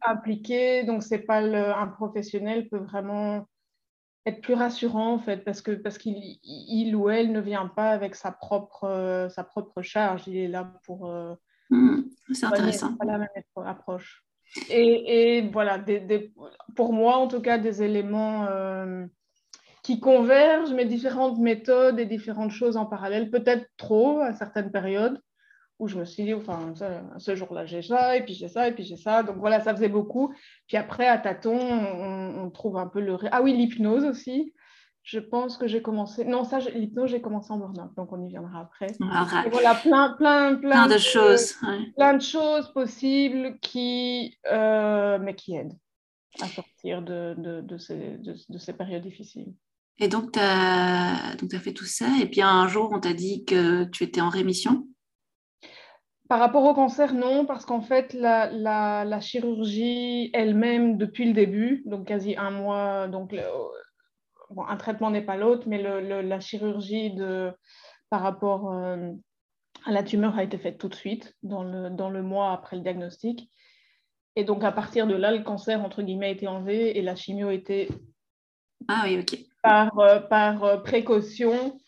impliqués. 0.00 0.84
Donc, 0.84 1.02
c'est 1.02 1.18
pas 1.18 1.40
un 1.40 1.86
professionnel 1.86 2.68
peut 2.68 2.78
vraiment 2.78 3.46
être 4.26 4.40
plus 4.40 4.54
rassurant 4.54 5.12
en 5.12 5.18
fait, 5.18 5.44
parce 5.44 5.60
que 5.60 5.72
parce 5.72 5.98
qu'il 5.98 6.16
il 6.42 6.96
ou 6.96 7.10
elle 7.10 7.30
ne 7.30 7.40
vient 7.40 7.66
pas 7.66 7.90
avec 7.90 8.14
sa 8.14 8.32
propre 8.32 9.28
sa 9.30 9.44
propre 9.44 9.82
charge. 9.82 10.26
Il 10.26 10.38
est 10.38 10.48
là 10.48 10.72
pour. 10.84 11.10
Euh, 11.10 11.34
mmh, 11.68 12.04
c'est 12.32 12.46
intéressant. 12.46 12.96
Pas 12.96 13.04
la 13.04 13.18
même 13.18 13.28
approche. 13.56 14.24
Et, 14.70 15.38
et 15.38 15.42
voilà, 15.50 15.78
des, 15.78 16.32
pour 16.74 16.94
moi 16.94 17.16
en 17.16 17.28
tout 17.28 17.42
cas, 17.42 17.58
des 17.58 17.82
éléments. 17.82 18.46
Euh, 18.46 19.04
qui 19.82 20.00
convergent, 20.00 20.72
mais 20.72 20.86
différentes 20.86 21.38
méthodes 21.38 22.00
et 22.00 22.06
différentes 22.06 22.52
choses 22.52 22.78
en 22.78 22.86
parallèle, 22.86 23.30
peut-être 23.30 23.66
trop 23.76 24.20
à 24.20 24.32
certaines 24.32 24.72
périodes 24.72 25.20
où 25.78 25.88
je 25.88 25.98
me 25.98 26.04
suis 26.04 26.24
dit, 26.24 26.34
enfin, 26.34 26.72
ce 27.18 27.34
jour-là, 27.34 27.66
j'ai 27.66 27.82
ça, 27.82 28.16
et 28.16 28.24
puis 28.24 28.34
j'ai 28.34 28.48
ça, 28.48 28.68
et 28.68 28.72
puis 28.72 28.84
j'ai 28.84 28.96
ça. 28.96 29.22
Donc 29.22 29.36
voilà, 29.36 29.60
ça 29.60 29.74
faisait 29.74 29.88
beaucoup. 29.88 30.32
Puis 30.66 30.76
après, 30.76 31.06
à 31.06 31.18
tâtons, 31.18 31.58
on, 31.58 32.50
trouve 32.50 32.76
un 32.76 32.86
peu 32.86 33.00
le... 33.00 33.16
Ah 33.32 33.42
oui, 33.42 33.52
l'hypnose 33.54 34.04
aussi. 34.04 34.54
Je 35.02 35.18
pense 35.18 35.58
que 35.58 35.66
j'ai 35.66 35.82
commencé... 35.82 36.24
Non, 36.24 36.44
ça, 36.44 36.60
l'hypnose, 36.60 37.10
j'ai 37.10 37.20
commencé 37.20 37.52
en 37.52 37.58
burn 37.58 37.90
donc 37.96 38.12
on 38.12 38.24
y 38.24 38.28
viendra 38.28 38.60
après. 38.60 38.86
voilà, 39.50 39.74
plein, 39.74 40.14
plein, 40.16 40.54
plein, 40.54 40.86
de, 40.86 40.96
choses. 40.96 41.56
Plein 41.96 42.14
de 42.14 42.22
choses 42.22 42.72
possibles 42.72 43.58
qui... 43.60 44.38
Euh, 44.50 45.18
mais 45.20 45.34
qui 45.34 45.56
aident 45.56 45.76
à 46.40 46.46
sortir 46.46 47.02
de, 47.02 47.34
de, 47.38 47.60
de, 47.60 47.78
ces, 47.78 48.18
de 48.18 48.58
ces 48.58 48.72
périodes 48.72 49.02
difficiles. 49.02 49.54
Et 49.98 50.08
donc, 50.08 50.32
tu 50.32 50.40
as, 50.40 51.32
as, 51.32 51.60
fait 51.60 51.72
tout 51.72 51.84
ça, 51.84 52.06
et 52.20 52.26
puis 52.26 52.42
un 52.42 52.66
jour, 52.66 52.90
on 52.92 52.98
t'a 52.98 53.14
dit 53.14 53.44
que 53.44 53.84
tu 53.84 54.02
étais 54.02 54.20
en 54.20 54.28
rémission 54.28 54.88
par 56.28 56.38
rapport 56.38 56.64
au 56.64 56.74
cancer, 56.74 57.12
non, 57.12 57.44
parce 57.44 57.66
qu'en 57.66 57.82
fait, 57.82 58.14
la, 58.14 59.20
chirurgie 59.20 60.30
elle-même, 60.32 60.96
depuis 60.96 61.26
le 61.26 61.34
début, 61.34 61.82
donc 61.86 62.06
quasi 62.06 62.36
un 62.36 62.50
mois, 62.50 63.08
donc 63.08 63.34
un 64.56 64.76
traitement 64.76 65.10
n'est 65.10 65.24
pas 65.24 65.36
l'autre, 65.36 65.68
mais 65.68 65.82
la 65.82 66.40
chirurgie 66.40 67.14
de, 67.14 67.52
par 68.08 68.22
rapport 68.22 68.72
euh, 68.72 69.10
à 69.84 69.92
la 69.92 70.02
tumeur 70.02 70.38
a 70.38 70.44
été 70.44 70.56
faite 70.56 70.78
tout 70.78 70.88
de 70.88 70.94
suite, 70.94 71.36
dans 71.42 71.62
le, 71.62 71.90
dans 71.90 72.10
le 72.10 72.22
mois 72.22 72.52
après 72.52 72.76
le 72.76 72.82
diagnostic. 72.82 73.50
Et 74.36 74.44
donc, 74.44 74.64
à 74.64 74.72
partir 74.72 75.06
de 75.06 75.14
là, 75.14 75.30
le 75.30 75.42
cancer, 75.42 75.84
entre 75.84 76.02
guillemets, 76.02 76.26
a 76.26 76.30
été 76.30 76.48
enlevé 76.48 76.98
et 76.98 77.02
la 77.02 77.16
chimio 77.16 77.50
était 77.50 77.88
ah 78.88 79.02
oui, 79.04 79.18
ok. 79.18 79.38
par, 79.62 79.98
euh, 79.98 80.20
par 80.20 80.64
euh, 80.64 80.76
précaution 80.78 81.78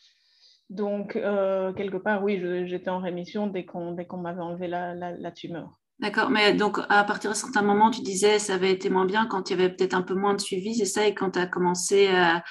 donc, 0.68 1.14
euh, 1.14 1.72
quelque 1.72 1.96
part, 1.96 2.22
oui, 2.24 2.40
j'étais 2.66 2.90
en 2.90 2.98
rémission 2.98 3.46
dès 3.46 3.64
qu'on 3.64 3.94
m'avait 4.16 4.40
enlevé 4.40 4.66
la, 4.66 5.30
tumeur. 5.30 5.80
D'accord, 5.98 6.28
mais 6.28 6.52
donc 6.52 6.78
à 6.90 7.04
partir 7.04 7.30
d'un 7.30 7.36
certain 7.36 7.62
moment, 7.62 7.90
tu 7.90 8.02
disais 8.02 8.38
ça 8.38 8.54
avait 8.54 8.72
été 8.72 8.90
moins 8.90 9.06
bien 9.06 9.26
quand 9.26 9.48
il 9.48 9.56
y 9.56 9.60
avait 9.60 9.74
peut-être 9.74 9.94
un 9.94 10.02
peu 10.02 10.14
moins 10.14 10.34
de 10.34 10.40
suivi, 10.40 10.74
c'est 10.74 10.84
ça, 10.84 11.06
et 11.06 11.14
quand 11.14 11.32
tu 11.32 11.38
as 11.38 11.46
commencé 11.46 12.08
à, 12.08 12.42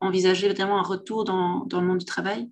envisager 0.00 0.52
vraiment 0.52 0.78
un 0.78 0.82
retour 0.82 1.24
dans, 1.24 1.66
le 1.70 1.80
monde 1.80 1.98
du 1.98 2.04
travail? 2.04 2.50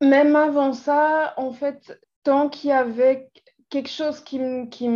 Même 0.00 0.34
avant 0.34 0.72
ça, 0.72 1.34
en 1.36 1.52
fait, 1.52 2.00
tant 2.22 2.48
qu'il 2.48 2.70
y 2.70 2.72
avait 2.72 3.28
quelque 3.68 3.90
chose 3.90 4.20
qui 4.20 4.38
me, 4.38 4.66
qui, 4.66 4.86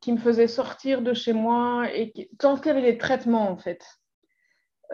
qui 0.00 0.12
me 0.12 0.18
faisait 0.18 0.46
sortir 0.46 1.02
de 1.02 1.12
chez 1.12 1.32
moi 1.32 1.92
et 1.92 2.12
qui, 2.12 2.28
tant 2.38 2.56
qu'il 2.56 2.66
y 2.66 2.70
avait 2.70 2.80
les 2.80 2.98
traitements 2.98 3.50
en 3.50 3.56
fait. 3.56 3.84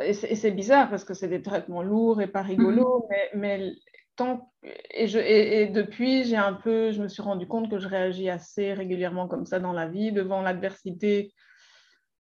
Et 0.00 0.12
c'est 0.12 0.50
bizarre 0.50 0.90
parce 0.90 1.04
que 1.04 1.14
c'est 1.14 1.28
des 1.28 1.42
traitements 1.42 1.82
lourds 1.82 2.20
et 2.20 2.26
pas 2.26 2.42
rigolos, 2.42 3.04
mhm. 3.04 3.06
mais, 3.10 3.30
mais 3.34 3.72
tant, 4.16 4.52
et, 4.90 5.06
je, 5.06 5.18
et, 5.18 5.66
depuis, 5.66 6.24
j'ai 6.24 6.36
un 6.36 6.54
peu, 6.54 6.90
je 6.90 7.00
me 7.00 7.08
suis 7.08 7.22
rendu 7.22 7.46
compte 7.46 7.70
que 7.70 7.78
je 7.78 7.86
réagis 7.86 8.28
assez 8.28 8.72
régulièrement 8.72 9.28
comme 9.28 9.46
ça 9.46 9.60
dans 9.60 9.72
la 9.72 9.86
vie, 9.86 10.12
devant 10.12 10.42
l'adversité. 10.42 11.32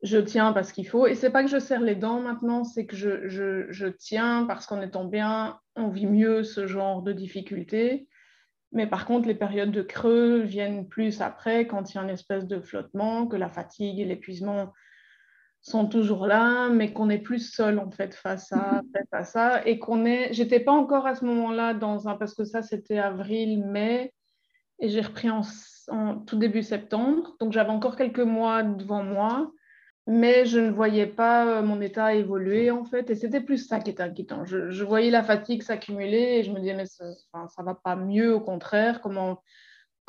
Je 0.02 0.18
tiens 0.18 0.54
parce 0.54 0.72
qu'il 0.72 0.88
faut. 0.88 1.08
Et 1.08 1.16
c'est 1.16 1.30
pas 1.30 1.44
que 1.44 1.50
je 1.50 1.60
serre 1.60 1.82
les 1.82 1.96
dents 1.96 2.22
maintenant, 2.22 2.64
c'est 2.64 2.86
que 2.86 2.96
je, 2.96 3.28
je, 3.28 3.66
je 3.70 3.88
tiens 3.88 4.46
parce 4.48 4.66
qu'en 4.66 4.82
étant 4.82 5.06
bien, 5.06 5.60
on 5.76 5.90
vit 5.90 6.08
mieux 6.08 6.44
ce 6.44 6.68
genre 6.68 7.02
de 7.02 7.12
difficultés. 7.12 8.08
Mais 8.72 8.88
par 8.88 9.06
contre, 9.06 9.28
les 9.28 9.36
périodes 9.36 9.72
de 9.72 9.82
creux 9.82 10.40
viennent 10.40 10.88
plus 10.88 11.22
après, 11.22 11.68
quand 11.68 11.92
il 11.92 11.96
y 11.96 12.00
a 12.00 12.04
une 12.04 12.10
espèce 12.10 12.48
de 12.48 12.60
flottement, 12.62 13.28
que 13.28 13.36
la 13.36 13.50
fatigue 13.50 14.00
et 14.00 14.06
l'épuisement 14.06 14.72
sont 15.62 15.88
toujours 15.88 16.26
là, 16.26 16.70
mais 16.70 16.94
qu'on 16.94 17.10
est 17.10 17.20
plus 17.20 17.52
seul 17.52 17.80
en 17.80 17.92
fait 17.92 18.16
face 18.16 18.52
à, 18.52 18.82
mhm. 18.82 19.04
à 19.12 19.24
ça. 19.24 19.66
Et 19.66 19.80
qu'on 19.80 20.06
est. 20.06 20.34
J'étais 20.34 20.60
pas 20.60 20.72
encore 20.72 21.06
à 21.06 21.16
ce 21.16 21.26
moment-là 21.26 21.74
dans 21.74 22.08
un. 22.08 22.16
Parce 22.16 22.34
que 22.34 22.44
ça, 22.44 22.62
c'était 22.62 23.00
avril, 23.00 23.64
mai, 23.66 24.14
et 24.80 24.90
j'ai 24.90 25.02
repris 25.02 25.30
en, 25.30 25.42
en, 25.90 26.16
tout 26.16 26.38
début 26.38 26.64
septembre. 26.64 27.36
Donc 27.40 27.52
j'avais 27.52 27.72
encore 27.72 27.96
quelques 27.96 28.20
mois 28.20 28.64
devant 28.64 29.04
moi 29.04 29.52
mais 30.10 30.48
je 30.48 30.60
ne 30.60 30.72
voyais 30.72 31.06
pas 31.06 31.46
euh, 31.46 31.62
mon 31.62 31.80
état 31.82 32.16
évoluer 32.16 32.72
en 32.72 32.84
fait, 32.84 33.12
et 33.12 33.16
c'était 33.16 33.42
plus 33.42 33.68
ça 33.68 33.80
qui 33.80 33.92
était 33.92 34.02
inquiétant. 34.02 34.44
Je, 34.44 34.84
voyais 34.84 35.12
la 35.12 35.24
fatigue 35.24 35.62
s'accumuler 35.62 36.40
et 36.40 36.44
je 36.44 36.52
me 36.52 36.60
disais, 36.60 36.74
mais 36.74 36.88
ça, 36.88 37.06
ne 37.06 37.64
va 37.64 37.76
pas 37.76 37.96
mieux, 37.96 38.34
au 38.34 38.42
contraire, 38.42 39.02
comment, 39.02 39.44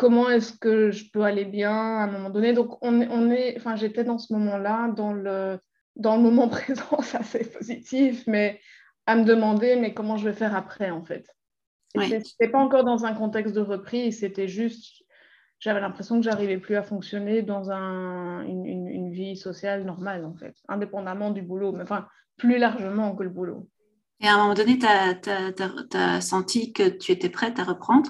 comment 0.01 0.31
est-ce 0.31 0.55
que 0.55 0.91
je 0.91 1.11
peux 1.13 1.25
aller 1.25 1.45
bien 1.45 1.75
à 1.75 2.05
un 2.05 2.07
moment 2.07 2.31
donné? 2.31 2.55
Donc, 2.55 2.83
on, 2.83 3.03
on 3.03 3.31
est, 3.31 3.55
enfin, 3.59 3.77
j'étais 3.77 4.03
dans 4.03 4.17
ce 4.17 4.33
moment-là, 4.33 4.89
dans 4.97 5.13
le, 5.13 5.59
dans 5.95 6.17
le 6.17 6.23
moment 6.23 6.49
présent, 6.49 7.03
ça 7.03 7.23
c'est 7.23 7.53
positif, 7.53 8.25
mais 8.27 8.63
à 9.05 9.15
me 9.15 9.25
demander, 9.25 9.77
mais 9.77 9.93
comment 9.93 10.17
je 10.17 10.25
vais 10.25 10.33
faire 10.35 10.57
après 10.57 10.91
en 10.91 11.05
fait? 11.05 11.27
Ouais. 11.95 12.09
Ce 12.09 12.15
n'était 12.15 12.49
pas 12.49 12.61
encore 12.61 12.85
dans 12.85 13.05
un 13.05 13.13
contexte 13.13 13.55
de 13.55 13.61
reprise, 13.61 14.21
c'était 14.21 14.49
juste 14.49 15.05
j'avais 15.59 15.81
l'impression 15.83 16.17
que 16.17 16.25
j'arrivais 16.25 16.57
plus 16.57 16.77
à 16.77 16.83
fonctionner 16.83 17.43
dans 17.43 17.71
un, 17.71 18.41
une, 18.47 18.65
une, 18.65 19.13
vie 19.13 19.37
sociale 19.37 19.85
normale, 19.85 20.25
en 20.25 20.35
fait, 20.35 20.57
indépendamment 20.69 21.31
du 21.31 21.43
boulot, 21.43 21.73
mais 21.73 21.83
enfin, 21.83 22.07
plus 22.39 22.57
largement 22.57 23.15
que 23.15 23.25
le 23.25 23.29
boulot. 23.29 23.69
Et 24.21 24.29
à 24.29 24.37
un 24.37 24.39
moment 24.39 24.55
donné, 24.55 24.79
tu 24.79 24.87
as, 24.87 26.21
senti 26.23 26.73
que 26.73 26.89
tu 26.89 27.13
étais 27.13 27.29
prête 27.29 27.59
à 27.59 27.65
reprendre? 27.65 28.09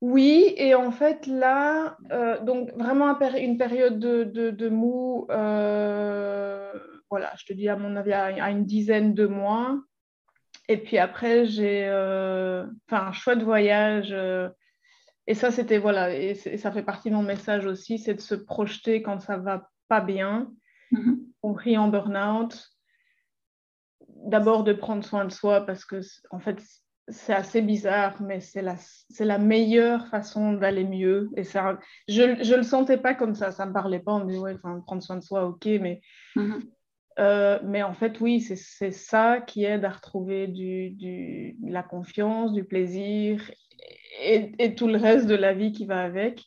Oui, 0.00 0.54
et 0.56 0.74
en 0.74 0.90
fait, 0.90 1.26
là, 1.26 1.96
euh, 2.12 2.38
donc 2.40 2.72
vraiment 2.74 3.18
une 3.20 3.56
période 3.56 3.98
de, 3.98 4.24
de, 4.24 4.50
de 4.50 4.68
mou, 4.68 5.26
euh, 5.30 6.72
voilà, 7.08 7.32
je 7.38 7.46
te 7.46 7.52
dis 7.52 7.68
à 7.68 7.76
mon 7.76 7.96
avis, 7.96 8.12
à, 8.12 8.50
une 8.50 8.66
dizaine 8.66 9.14
de 9.14 9.26
mois. 9.26 9.80
Et 10.68 10.78
puis 10.78 10.98
après, 10.98 11.46
j'ai 11.46 11.84
euh, 11.86 12.66
un 12.90 13.12
chouette 13.12 13.42
voyage 13.42 14.14
et 15.26 15.34
ça, 15.34 15.50
c'était, 15.50 15.78
voilà, 15.78 16.14
et, 16.14 16.34
ça 16.34 16.70
fait 16.70 16.82
partie 16.82 17.10
de 17.10 17.14
mon 17.14 17.22
message 17.22 17.66
aussi, 17.66 17.98
c'est 17.98 18.14
de 18.14 18.20
se 18.20 18.34
projeter 18.34 19.02
quand 19.02 19.20
ça 19.20 19.38
va 19.38 19.70
pas 19.88 20.00
bien, 20.00 20.52
mm-hmm. 20.92 21.18
compris 21.40 21.78
en 21.78 21.88
burn-out. 21.88 22.70
D'abord 24.08 24.64
de 24.64 24.72
prendre 24.72 25.04
soin 25.04 25.24
de 25.24 25.32
soi 25.32 25.64
parce 25.64 25.84
que, 25.84 26.00
en 26.30 26.40
fait, 26.40 26.62
c'est 27.08 27.34
assez 27.34 27.60
bizarre, 27.60 28.20
mais 28.22 28.40
c'est 28.40 28.62
la, 28.62 28.76
c'est 28.76 29.24
la 29.24 29.38
meilleure 29.38 30.06
façon 30.08 30.54
d'aller 30.54 30.84
mieux. 30.84 31.30
Et 31.36 31.44
ça, 31.44 31.78
je 32.08 32.22
ne 32.22 32.56
le 32.56 32.62
sentais 32.62 32.96
pas 32.96 33.14
comme 33.14 33.34
ça, 33.34 33.50
ça 33.50 33.64
ne 33.64 33.70
me 33.70 33.74
parlait 33.74 34.00
pas. 34.00 34.12
On 34.12 34.24
me 34.24 34.30
dit, 34.30 34.38
ouais, 34.38 34.56
prendre 34.56 35.02
soin 35.02 35.16
de 35.16 35.22
soi, 35.22 35.46
ok, 35.46 35.66
mais, 35.66 36.00
mm-hmm. 36.36 36.62
euh, 37.18 37.58
mais 37.62 37.82
en 37.82 37.92
fait, 37.92 38.20
oui, 38.20 38.40
c'est, 38.40 38.56
c'est 38.56 38.90
ça 38.90 39.40
qui 39.40 39.64
aide 39.64 39.84
à 39.84 39.90
retrouver 39.90 40.46
du, 40.46 40.90
du, 40.90 41.56
la 41.62 41.82
confiance, 41.82 42.52
du 42.52 42.64
plaisir 42.64 43.50
et, 44.22 44.74
tout 44.74 44.88
le 44.88 44.96
reste 44.96 45.26
de 45.26 45.34
la 45.34 45.52
vie 45.52 45.72
qui 45.72 45.84
va 45.84 46.02
avec. 46.02 46.42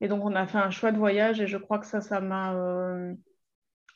Et 0.00 0.08
donc, 0.08 0.24
on 0.24 0.34
a 0.34 0.46
fait 0.46 0.58
un 0.58 0.70
choix 0.70 0.90
de 0.90 0.98
voyage 0.98 1.40
et 1.40 1.46
je 1.46 1.58
crois 1.58 1.78
que 1.78 1.86
ça, 1.86 2.00
ça 2.00 2.20
m'a, 2.20 2.54
euh, 2.54 3.12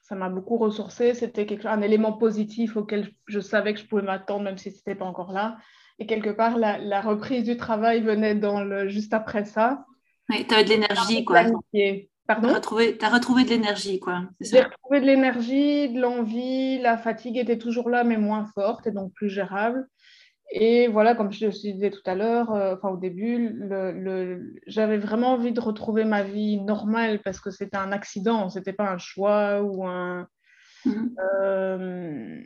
ça 0.03 0.15
m'a 0.15 0.29
beaucoup 0.29 0.59
ressourcé. 0.59 1.15
C'était 1.15 1.67
un 1.67 1.81
élément 1.81 2.13
positif 2.13 2.77
auquel 2.77 3.11
je, 3.27 3.41
savais 3.41 3.75
que 3.75 3.81
je 3.81 3.87
pouvais 3.87 4.03
m'attendre, 4.03 4.45
même 4.45 4.59
si 4.59 4.71
ce 4.71 4.77
n'était 4.77 4.95
pas 4.95 5.07
encore 5.07 5.33
là. 5.33 5.57
Et 5.99 6.07
quelque 6.07 6.31
part, 6.31 6.59
la, 6.59 7.01
reprise 7.01 7.45
du 7.45 7.57
travail 7.57 8.03
venait 8.03 8.35
dans 8.35 8.63
le, 8.63 8.89
juste 8.89 9.15
après 9.15 9.45
ça. 9.45 9.85
Oui, 10.29 10.47
tu 10.47 10.55
as 10.55 10.65
de 10.65 10.69
l'énergie, 10.69 11.25
quoi. 11.25 11.45
Pardon? 12.27 12.49
Tu 12.49 12.55
as 12.55 12.55
retrouvé, 12.57 12.99
as 13.01 13.09
retrouvé 13.09 13.45
de 13.45 13.51
l'énergie, 13.51 14.01
quoi. 14.01 14.25
J'ai 14.41 14.61
retrouvé 14.61 15.01
de 15.01 15.07
l'énergie, 15.07 15.89
de 15.93 16.01
l'envie. 16.01 16.79
La 16.79 16.99
fatigue 16.99 17.39
était 17.39 17.59
toujours 17.59 17.89
là, 17.89 18.05
mais 18.05 18.17
moins 18.17 18.47
forte 18.55 18.87
et 18.87 18.91
donc 18.91 19.13
plus 19.15 19.31
gérable. 19.31 19.87
Et 20.51 20.87
voilà, 20.89 21.15
comme 21.15 21.33
je 21.33 21.41
te 21.41 21.47
disais 21.47 21.91
tout 21.91 22.03
à 22.07 22.15
l'heure, 22.15 22.53
euh, 22.53 22.77
enfin 22.77 22.91
au 22.91 22.97
début, 22.97 23.49
le, 23.49 24.55
j'avais 24.67 24.97
vraiment 24.97 25.33
envie 25.33 25.53
de 25.53 25.61
retrouver 25.61 26.05
ma 26.05 26.23
vie 26.23 26.61
normale 26.61 27.21
parce 27.23 27.41
que 27.41 27.51
c'était 27.51 27.77
un 27.77 27.91
accident, 27.91 28.49
c'était 28.49 28.73
pas 28.73 28.91
un 28.91 28.99
choix 28.99 29.63
ou 29.63 29.85
un. 29.85 30.29
Mhm. 30.85 31.17
Euh, 31.41 32.43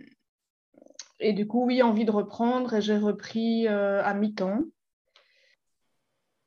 et 1.20 1.32
du 1.32 1.46
coup, 1.46 1.66
oui, 1.66 1.82
envie 1.82 2.04
de 2.04 2.10
reprendre 2.10 2.74
et 2.74 2.82
j'ai 2.82 2.96
repris 2.96 3.68
euh, 3.68 4.02
à 4.04 4.14
mi-temps. 4.14 4.64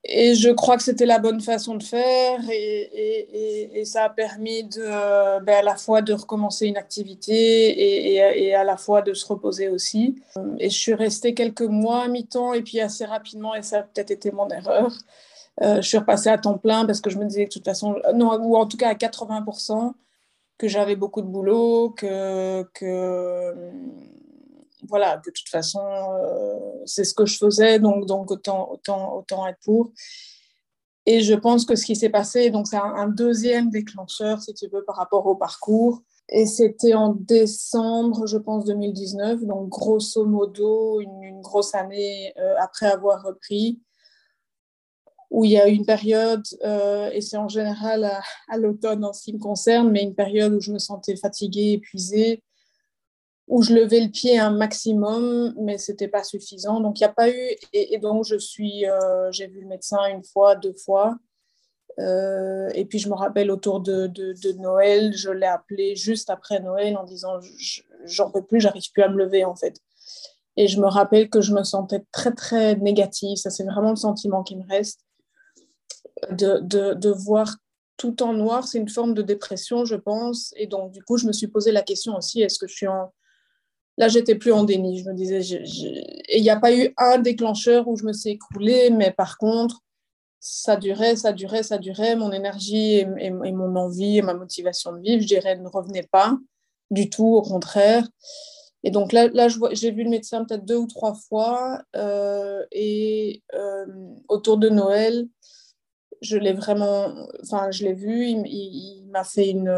Et 0.05 0.36
je 0.36 0.49
crois 0.49 0.75
que 0.75 0.83
c'était 0.83 1.05
la 1.05 1.17
bonne 1.17 1.39
façon 1.39 1.75
de 1.75 1.83
faire 1.83 2.41
et, 2.51 3.79
et, 3.79 3.86
ça 3.86 4.03
a 4.03 4.09
permis 4.09 4.65
de, 4.65 5.39
ben, 5.43 5.55
à 5.55 5.62
la 5.62 5.77
fois 5.77 6.01
de 6.01 6.12
recommencer 6.12 6.67
une 6.67 6.75
activité 6.75 8.13
et, 8.13 8.53
à 8.53 8.65
la 8.65 8.75
fois 8.75 9.01
de 9.01 9.13
se 9.13 9.25
reposer 9.25 9.69
aussi. 9.69 10.21
Et 10.59 10.69
je 10.69 10.77
suis 10.77 10.93
restée 10.93 11.33
quelques 11.33 11.62
mois 11.62 12.03
à 12.03 12.07
mi-temps 12.09 12.53
et 12.53 12.62
puis 12.62 12.81
assez 12.81 13.05
rapidement, 13.05 13.55
et 13.55 13.62
ça 13.62 13.79
a 13.79 13.83
peut-être 13.83 14.12
été 14.12 14.31
mon 14.31 14.49
erreur, 14.49 14.93
euh, 15.62 15.77
je 15.77 15.88
suis 15.88 15.97
repassée 15.97 16.29
à 16.29 16.38
temps 16.38 16.57
plein 16.57 16.86
parce 16.86 16.99
que 16.99 17.09
je 17.09 17.17
me 17.17 17.25
disais 17.25 17.45
de 17.45 17.49
toute 17.49 17.65
façon, 17.65 17.95
non, 18.13 18.33
ou 18.41 18.57
en 18.57 18.65
tout 18.65 18.77
cas 18.77 18.89
à 18.89 18.95
80%, 18.95 19.93
que 20.57 20.67
j'avais 20.67 20.95
beaucoup 20.95 21.21
de 21.21 21.27
boulot, 21.27 21.91
que, 21.91 22.63
que 22.73 23.53
voilà, 24.88 25.17
de 25.17 25.32
toute 25.32 25.50
façon, 25.50 25.82
euh, 25.82 26.60
c'est 26.86 27.04
ce 27.04 27.13
que 27.13 27.26
je 27.26 27.38
faisais, 27.38 27.80
donc, 27.80 28.06
donc 28.06 28.32
autant, 28.32 28.72
autant, 28.72 29.17
autant 29.17 29.48
être 29.48 29.60
pour. 29.63 29.91
Et 31.06 31.22
je 31.22 31.34
pense 31.34 31.65
que 31.65 31.76
ce 31.76 31.86
qui 31.86 31.96
s'est 31.96 32.10
passé, 32.10 32.50
donc 32.50 32.67
c'est 32.67 32.78
un, 32.78 33.08
deuxième 33.08 33.69
déclencheur, 33.69 34.41
si 34.41 34.54
tu 34.54 34.67
veux, 34.69 34.84
par 34.86 34.96
rapport 34.96 35.26
au 35.26 35.36
parcours. 35.36 36.02
Et 36.30 36.46
c'était 36.46 36.93
en 36.93 37.10
décembre, 37.10 38.26
je 38.26 38.38
pense, 38.38 38.65
2019, 38.65 39.43
donc 39.43 39.67
grosso 39.69 40.26
modo, 40.26 41.02
une, 41.02 41.41
grosse 41.41 41.76
année 41.76 42.34
euh, 42.38 42.56
après 42.60 42.86
avoir 42.86 43.22
repris, 43.22 43.82
où 45.30 45.43
il 45.43 45.52
y 45.52 45.58
a 45.58 45.67
eu 45.67 45.74
une 45.74 45.86
période, 45.86 46.43
euh, 46.63 47.10
et 47.12 47.19
c'est 47.19 47.36
en 47.36 47.50
général 47.50 48.06
à, 48.06 48.22
à 48.50 48.58
l'automne 48.58 49.04
en 49.04 49.12
ce 49.12 49.24
qui 49.24 49.34
me 49.34 49.39
concerne, 49.39 49.91
mais 49.91 50.04
une 50.04 50.15
période 50.15 50.54
où 50.54 50.62
je 50.62 50.72
me 50.72 50.80
sentais 50.80 51.17
fatiguée, 51.17 51.74
épuisée, 51.74 52.43
où 53.47 53.62
je 53.62 53.73
levais 53.73 53.99
le 53.99 54.10
pied 54.10 54.39
un 54.39 54.51
maximum, 54.51 55.53
mais 55.60 55.77
c'était 55.77 56.08
pas 56.08 56.23
suffisant. 56.23 56.79
Donc, 56.79 56.99
il 56.99 57.03
n'y 57.03 57.08
a 57.08 57.13
pas 57.13 57.29
eu. 57.29 57.56
Et, 57.73 57.97
donc, 57.97 58.25
je 58.25 58.38
suis, 58.38 58.88
euh, 58.88 59.32
j'ai 59.32 59.47
vu 59.47 59.62
le 59.62 59.67
médecin 59.67 60.06
une 60.08 60.23
fois, 60.23 60.56
deux 60.56 60.73
fois. 60.73 61.17
Euh, 61.99 62.69
et 62.73 62.86
puis, 62.86 62.99
je 62.99 63.10
me 63.10 63.15
rappelle 63.15 63.51
autour 63.51 63.82
de, 63.82 64.08
de, 64.08 64.51
Noël, 64.53 65.13
je 65.15 65.29
l'ai 65.29 65.45
appelé 65.45 65.95
juste 65.95 66.29
après 66.29 66.60
Noël 66.62 66.97
en 66.97 67.03
disant 67.03 67.39
J'en 68.06 68.32
peux 68.32 68.43
plus, 68.43 68.62
j'arrive 68.62 68.91
plus 68.93 69.03
à 69.03 69.10
me 69.10 69.17
lever, 69.17 69.43
en 69.43 69.56
fait. 69.56 69.77
Et 70.56 70.67
je 70.67 70.79
me 70.79 70.88
rappelle 70.88 71.29
que 71.29 71.41
je 71.41 71.53
me 71.53 71.63
sentais 71.63 72.03
très, 72.12 72.32
très 72.32 72.75
négative. 72.75 73.38
Ça, 73.38 73.49
c'est 73.49 73.65
vraiment 73.65 73.89
le 73.89 73.95
sentiment 73.97 74.43
qui 74.43 74.56
me 74.56 74.67
reste. 74.67 75.01
De, 76.29 76.60
de, 76.60 76.93
de 76.93 77.10
voir 77.10 77.58
tout 77.97 78.23
en 78.23 78.32
noir, 78.32 78.65
c'est 78.65 78.77
une 78.77 78.88
forme 78.88 79.13
de 79.13 79.21
dépression, 79.21 79.84
je 79.84 79.95
pense. 79.95 80.53
Et 80.56 80.67
donc, 80.67 80.91
du 80.91 81.03
coup, 81.03 81.17
je 81.17 81.27
me 81.27 81.34
suis 81.34 81.47
posé 81.47 81.71
la 81.73 81.82
question 81.82 82.15
aussi 82.15 82.41
est-ce 82.41 82.58
que 82.58 82.67
je 82.67 82.75
suis 82.75 82.88
en 82.88 83.12
Là, 83.97 84.08
j'étais 84.08 84.36
plus 84.36 84.51
en 84.51 84.63
déni. 84.63 84.99
Je 84.99 85.10
me 85.10 85.13
disais, 85.13 85.41
il 85.41 86.41
n'y 86.41 86.49
a 86.49 86.60
pas 86.60 86.75
eu 86.75 86.93
un 86.97 87.19
déclencheur 87.19 87.88
où 87.88 87.95
je 87.95 88.06
me 88.06 88.13
suis 88.13 88.32
écroulée, 88.32 88.89
mais 88.89 89.12
par 89.12 89.38
contre, 89.38 89.82
ça 90.39 90.75
durait, 90.75 91.15
ça 91.15 91.32
durait, 91.32 91.63
ça 91.63 91.77
durait. 91.77 92.15
Mon 92.15 92.32
énergie 92.32 92.95
et, 92.97 93.32
mon 93.32 93.75
envie 93.75 94.17
et 94.17 94.21
ma 94.21 94.34
motivation 94.34 94.93
de 94.93 94.99
vivre, 94.99 95.21
je 95.21 95.27
dirais, 95.27 95.58
ne 95.58 95.67
revenaient 95.67 96.08
pas 96.12 96.38
du 96.91 97.10
tout, 97.10 97.27
au 97.27 97.41
contraire. 97.41 98.08
Et 98.84 98.91
donc 98.91 99.13
là, 99.13 99.29
là 99.29 99.47
j'ai 99.71 99.91
vu 99.91 100.03
le 100.03 100.10
médecin 100.10 100.43
peut-être 100.43 100.65
deux 100.65 100.75
ou 100.75 100.88
trois 100.88 101.13
fois. 101.13 101.82
Euh, 101.95 102.65
et 102.71 103.43
euh, 103.53 103.86
autour 104.27 104.58
de 104.58 104.69
Noël, 104.69 105.27
je 106.21 106.38
l'ai 106.38 106.53
vraiment, 106.53 107.13
enfin, 107.43 107.69
je 107.71 107.86
l'ai 107.86 107.93
vu, 107.93 108.25
il 108.27 109.06
m'a 109.12 109.23
fait 109.23 109.49
une 109.49 109.69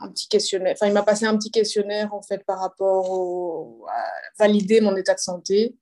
un 0.00 0.10
petit 0.10 0.28
questionnaire. 0.28 0.74
Enfin, 0.74 0.86
il 0.86 0.92
m'a 0.92 1.02
passé 1.02 1.26
un 1.26 1.36
petit 1.36 1.50
questionnaire 1.50 2.14
en 2.14 2.22
fait 2.22 2.44
par 2.44 2.60
rapport 2.60 3.88
à 3.88 4.04
valider 4.38 4.80
mon 4.80 4.94
état 4.96 5.14
de 5.14 5.20
santé. 5.20 5.76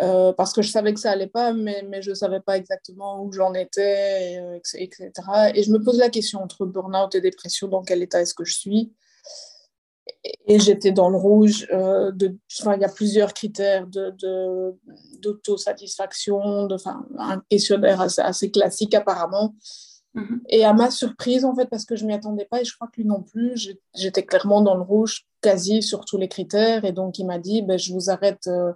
Euh, 0.00 0.32
parce 0.32 0.52
que 0.52 0.60
je 0.60 0.70
savais 0.70 0.92
que 0.92 0.98
ça 0.98 1.12
allait 1.12 1.28
pas, 1.28 1.52
mais, 1.52 1.84
mais 1.88 2.02
je 2.02 2.10
ne 2.10 2.16
savais 2.16 2.40
pas 2.40 2.56
exactement 2.56 3.22
où 3.22 3.30
j'en 3.32 3.54
étais, 3.54 4.40
etc. 4.74 5.12
Et 5.54 5.62
je 5.62 5.70
me 5.70 5.78
pose 5.78 5.98
la 5.98 6.10
question 6.10 6.42
entre 6.42 6.66
burn-out 6.66 7.14
et 7.14 7.20
dépression, 7.20 7.68
dans 7.68 7.82
quel 7.82 8.02
état 8.02 8.20
est-ce 8.20 8.34
que 8.34 8.44
je 8.44 8.54
suis 8.54 8.92
Et 10.46 10.58
j'étais 10.58 10.90
dans 10.90 11.10
le 11.10 11.16
rouge. 11.16 11.68
Euh, 11.72 12.10
il 12.18 12.80
y 12.80 12.84
a 12.84 12.88
plusieurs 12.88 13.34
critères 13.34 13.86
d'autosatisfaction, 13.86 16.66
de, 16.66 16.74
de, 16.74 17.20
un 17.20 17.40
questionnaire 17.48 18.00
assez 18.00 18.50
classique 18.50 18.94
apparemment. 18.94 19.54
Mm-hmm. 20.14 20.40
Et 20.48 20.64
à 20.64 20.72
ma 20.72 20.90
surprise, 20.90 21.44
en 21.44 21.54
fait, 21.54 21.66
parce 21.66 21.84
que 21.84 21.96
je 21.96 22.04
ne 22.04 22.08
m'y 22.08 22.14
attendais 22.14 22.44
pas 22.44 22.60
et 22.60 22.64
je 22.64 22.74
crois 22.74 22.88
que 22.88 23.00
lui 23.00 23.06
non 23.06 23.22
plus, 23.22 23.76
j'étais 23.94 24.24
clairement 24.24 24.62
dans 24.62 24.76
le 24.76 24.82
rouge 24.82 25.26
quasi 25.40 25.82
sur 25.82 26.04
tous 26.04 26.18
les 26.18 26.28
critères. 26.28 26.84
Et 26.84 26.92
donc, 26.92 27.18
il 27.18 27.26
m'a 27.26 27.38
dit, 27.38 27.62
ben, 27.62 27.78
je 27.78 27.92
vous 27.92 28.10
arrête 28.10 28.46
euh, 28.46 28.72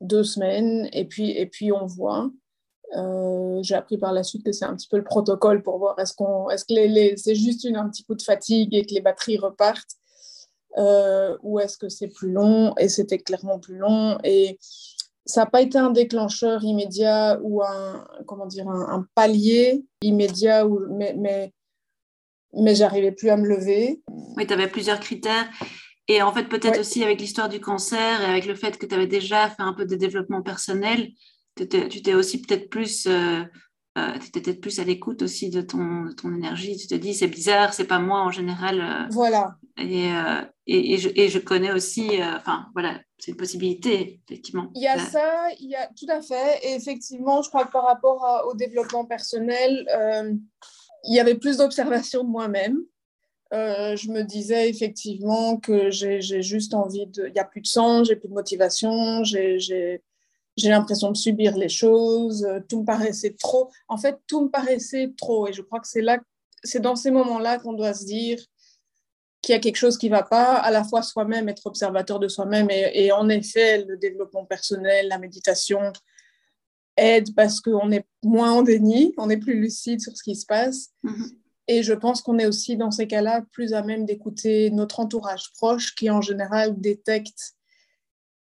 deux 0.00 0.24
semaines 0.24 0.88
et 0.92 1.04
puis, 1.04 1.30
et 1.30 1.46
puis 1.46 1.72
on 1.72 1.86
voit. 1.86 2.30
Euh, 2.96 3.62
j'ai 3.62 3.74
appris 3.74 3.98
par 3.98 4.12
la 4.12 4.22
suite 4.22 4.44
que 4.44 4.52
c'est 4.52 4.64
un 4.64 4.74
petit 4.74 4.88
peu 4.88 4.96
le 4.96 5.04
protocole 5.04 5.62
pour 5.62 5.78
voir 5.78 5.98
est-ce, 5.98 6.14
qu'on, 6.14 6.48
est-ce 6.48 6.64
que 6.64 6.72
les, 6.72 7.16
c'est 7.18 7.34
juste 7.34 7.66
un 7.66 7.88
petit 7.90 8.02
coup 8.02 8.14
de 8.14 8.22
fatigue 8.22 8.74
et 8.74 8.86
que 8.86 8.94
les 8.94 9.02
batteries 9.02 9.36
repartent 9.36 9.96
euh, 10.78 11.36
ou 11.42 11.60
est-ce 11.60 11.76
que 11.76 11.90
c'est 11.90 12.08
plus 12.08 12.32
long 12.32 12.74
et 12.78 12.88
c'était 12.88 13.18
clairement 13.18 13.58
plus 13.58 13.76
long 13.76 14.18
et 14.24 14.58
ça 15.28 15.42
n'a 15.42 15.46
pas 15.46 15.60
été 15.60 15.78
un 15.78 15.90
déclencheur 15.90 16.64
immédiat 16.64 17.38
ou 17.42 17.62
un, 17.62 18.04
comment 18.26 18.46
dire, 18.46 18.66
un, 18.66 19.06
palier 19.14 19.84
immédiat, 20.00 20.66
où, 20.66 20.80
mais, 20.90 21.14
mais, 21.18 21.52
mais 22.54 22.74
j'arrivais 22.74 23.12
plus 23.12 23.28
à 23.28 23.36
me 23.36 23.46
lever. 23.46 24.02
Oui, 24.08 24.46
tu 24.46 24.54
avais 24.54 24.68
plusieurs 24.68 25.00
critères. 25.00 25.48
Et 26.08 26.22
en 26.22 26.32
fait, 26.32 26.44
peut-être 26.44 26.80
aussi 26.80 27.04
avec 27.04 27.20
l'histoire 27.20 27.50
du 27.50 27.60
cancer 27.60 28.22
et 28.22 28.24
avec 28.24 28.46
le 28.46 28.54
fait 28.54 28.78
que 28.78 28.86
tu 28.86 28.94
avais 28.94 29.06
déjà 29.06 29.50
fait 29.50 29.62
un 29.62 29.74
peu 29.74 29.84
de 29.84 29.94
développement 29.96 30.42
personnel, 30.42 31.10
tu 31.56 31.68
t'es 31.68 32.14
aussi 32.14 32.40
peut-être 32.40 32.70
plus, 32.70 33.06
euh, 33.06 33.42
euh, 33.98 34.14
étais 34.34 34.54
plus 34.54 34.78
à 34.78 34.84
l'écoute 34.84 35.20
aussi 35.20 35.50
de 35.50 35.60
ton, 35.60 36.08
ton, 36.16 36.32
énergie. 36.34 36.78
Tu 36.78 36.86
te 36.86 36.94
dis, 36.94 37.12
c'est 37.12 37.28
bizarre, 37.28 37.74
c'est 37.74 37.84
pas 37.84 37.98
moi 37.98 38.22
en 38.22 38.30
général. 38.30 38.80
Euh, 38.80 39.08
voilà. 39.10 39.56
Et, 39.76 40.08
et, 40.66 40.94
et, 40.94 40.96
je, 40.96 41.10
et, 41.14 41.28
je, 41.28 41.38
connais 41.38 41.72
aussi, 41.72 42.22
enfin 42.22 42.66
voilà, 42.72 42.98
c'est 43.18 43.32
une 43.32 43.36
possibilité, 43.36 44.20
effectivement. 44.28 44.70
Il 44.74 44.82
y 44.82 44.86
a 44.86 44.98
ça, 44.98 45.48
il 45.58 45.68
y 45.68 45.74
a 45.74 45.88
tout 45.88 46.06
à 46.08 46.22
fait. 46.22 46.60
Et 46.62 46.74
effectivement, 46.74 47.42
je 47.42 47.48
crois 47.48 47.64
que 47.64 47.72
par 47.72 47.84
rapport 47.84 48.44
au 48.48 48.54
développement 48.54 49.04
personnel, 49.04 49.86
il 51.04 51.14
y 51.14 51.20
avait 51.20 51.34
plus 51.34 51.56
d'observation 51.56 52.22
de 52.22 52.28
moi-même. 52.28 52.78
Euh, 53.54 53.96
je 53.96 54.10
me 54.10 54.22
disais 54.22 54.68
effectivement 54.68 55.56
que 55.56 55.90
j'ai 55.90 56.42
juste 56.42 56.74
envie 56.74 57.06
de... 57.06 57.26
Il 57.26 57.32
n'y 57.32 57.40
a 57.40 57.44
plus 57.44 57.62
de 57.62 57.66
sang, 57.66 58.04
j'ai 58.04 58.14
plus 58.14 58.28
de 58.28 58.34
motivation, 58.34 59.24
j'ai 59.24 60.00
l'impression 60.62 61.10
de 61.10 61.16
subir 61.16 61.56
les 61.56 61.70
choses, 61.70 62.46
tout 62.68 62.80
me 62.80 62.84
paraissait 62.84 63.34
trop. 63.38 63.70
En 63.88 63.96
fait, 63.96 64.16
tout 64.26 64.44
me 64.44 64.48
paraissait 64.48 65.12
trop. 65.16 65.48
Et 65.48 65.52
je 65.52 65.62
crois 65.62 65.80
que 65.80 65.88
c'est 65.88 66.02
là, 66.02 66.18
c'est 66.62 66.80
dans 66.80 66.94
ces 66.94 67.10
moments-là 67.10 67.58
qu'on 67.58 67.72
doit 67.72 67.94
se 67.94 68.04
dire 68.04 68.38
qu'il 69.48 69.54
y 69.54 69.56
a 69.56 69.60
quelque 69.60 69.76
chose 69.76 69.96
qui 69.96 70.10
ne 70.10 70.14
va 70.14 70.22
pas, 70.22 70.56
à 70.56 70.70
la 70.70 70.84
fois 70.84 71.02
soi-même, 71.02 71.48
être 71.48 71.66
observateur 71.66 72.18
de 72.18 72.28
soi-même. 72.28 72.68
Et, 72.70 73.06
et, 73.06 73.12
en 73.12 73.30
effet, 73.30 73.82
le 73.82 73.96
développement 73.96 74.44
personnel, 74.44 75.08
la 75.08 75.18
méditation 75.18 75.80
aide 76.98 77.34
parce 77.34 77.60
qu'on 77.60 77.90
est 77.90 78.04
moins 78.22 78.52
en 78.52 78.62
déni, 78.62 79.14
on 79.16 79.30
est 79.30 79.38
plus 79.38 79.58
lucide 79.58 80.00
sur 80.02 80.14
ce 80.14 80.22
qui 80.22 80.36
se 80.36 80.44
passe. 80.44 80.90
Mm-hmm. 81.02 81.30
Et 81.68 81.82
je 81.82 81.94
pense 81.94 82.20
qu'on 82.20 82.38
est 82.38 82.46
aussi 82.46 82.76
dans 82.76 82.90
ces 82.90 83.06
cas-là 83.06 83.42
plus 83.52 83.72
à 83.72 83.82
même 83.82 84.04
d'écouter 84.04 84.70
notre 84.70 85.00
entourage 85.00 85.52
proche 85.54 85.94
qui 85.94 86.10
en 86.10 86.20
général 86.20 86.78
détecte 86.78 87.54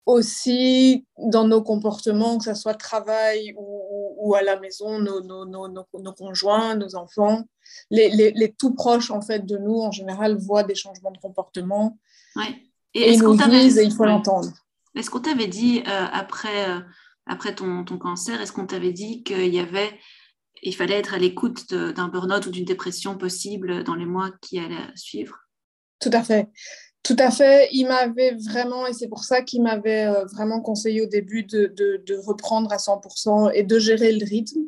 aussi 0.06 1.06
dans 1.18 1.48
nos 1.48 1.62
comportements, 1.62 2.40
que 2.40 2.46
ce 2.46 2.56
soit 2.56 2.74
travail 2.74 3.54
ou, 3.58 3.89
ou 4.30 4.36
à 4.36 4.44
la 4.44 4.60
maison, 4.60 5.00
nos, 5.00 5.22
nos, 5.22 5.46
nos, 5.46 5.68
nos, 5.68 6.14
conjoints, 6.14 6.76
nos 6.76 6.96
enfants, 6.96 7.44
les, 7.90 8.10
les, 8.10 8.32
les, 8.32 8.52
tout 8.54 8.74
proches 8.74 9.10
en 9.10 9.22
fait 9.22 9.46
de 9.46 9.58
nous 9.58 9.80
en 9.80 9.92
général 9.92 10.38
voient 10.38 10.64
des 10.64 10.76
changements 10.76 11.12
de 11.12 11.18
comportement. 11.18 11.98
Ouais. 12.36 12.56
Et, 12.94 13.14
ils 13.14 13.22
nous 13.22 13.36
disent 13.36 13.78
et 13.80 13.84
il 13.84 13.92
faut 13.92 14.06
l'entendre. 14.06 14.52
Est-ce 14.96 15.10
qu'on 15.10 15.22
t'avait 15.22 15.48
dit 15.48 15.82
euh, 15.88 16.06
après, 16.12 16.70
euh, 16.70 16.80
après 17.26 17.56
ton, 17.56 17.84
ton 17.84 17.98
cancer, 17.98 18.40
est-ce 18.40 18.52
qu'on 18.52 18.68
t'avait 18.68 18.94
dit 18.94 19.24
qu'il 19.24 19.54
y 19.54 19.60
avait 19.60 19.92
il 20.62 20.76
fallait 20.76 20.96
être 20.96 21.14
à 21.14 21.18
l'écoute 21.18 21.74
d'un 21.74 22.10
burn-out 22.10 22.46
ou 22.46 22.52
d'une 22.52 22.66
dépression 22.66 23.18
possible 23.18 23.84
dans 23.86 23.96
les 23.96 24.06
mois 24.06 24.32
qui 24.42 24.60
allaient 24.60 24.92
suivre? 24.96 25.38
Tout 26.02 26.10
à 26.12 26.22
fait. 26.22 26.50
Tout 27.04 27.16
à 27.18 27.32
fait. 27.32 27.70
Il 27.72 27.88
m'avait 27.88 28.36
vraiment, 28.36 28.86
et 28.86 28.94
c'est 28.94 29.08
pour 29.08 29.24
ça 29.24 29.42
qu'il 29.42 29.64
m'avait 29.64 30.06
euh, 30.06 30.26
vraiment 30.26 30.62
conseillé 30.62 31.02
au 31.02 31.08
début 31.08 31.44
de, 31.44 31.74
de, 31.76 32.18
reprendre 32.26 32.72
à 32.72 32.78
100% 32.78 33.52
et 33.54 33.64
de 33.64 33.80
gérer 33.80 34.12
le 34.12 34.26
rythme. 34.26 34.62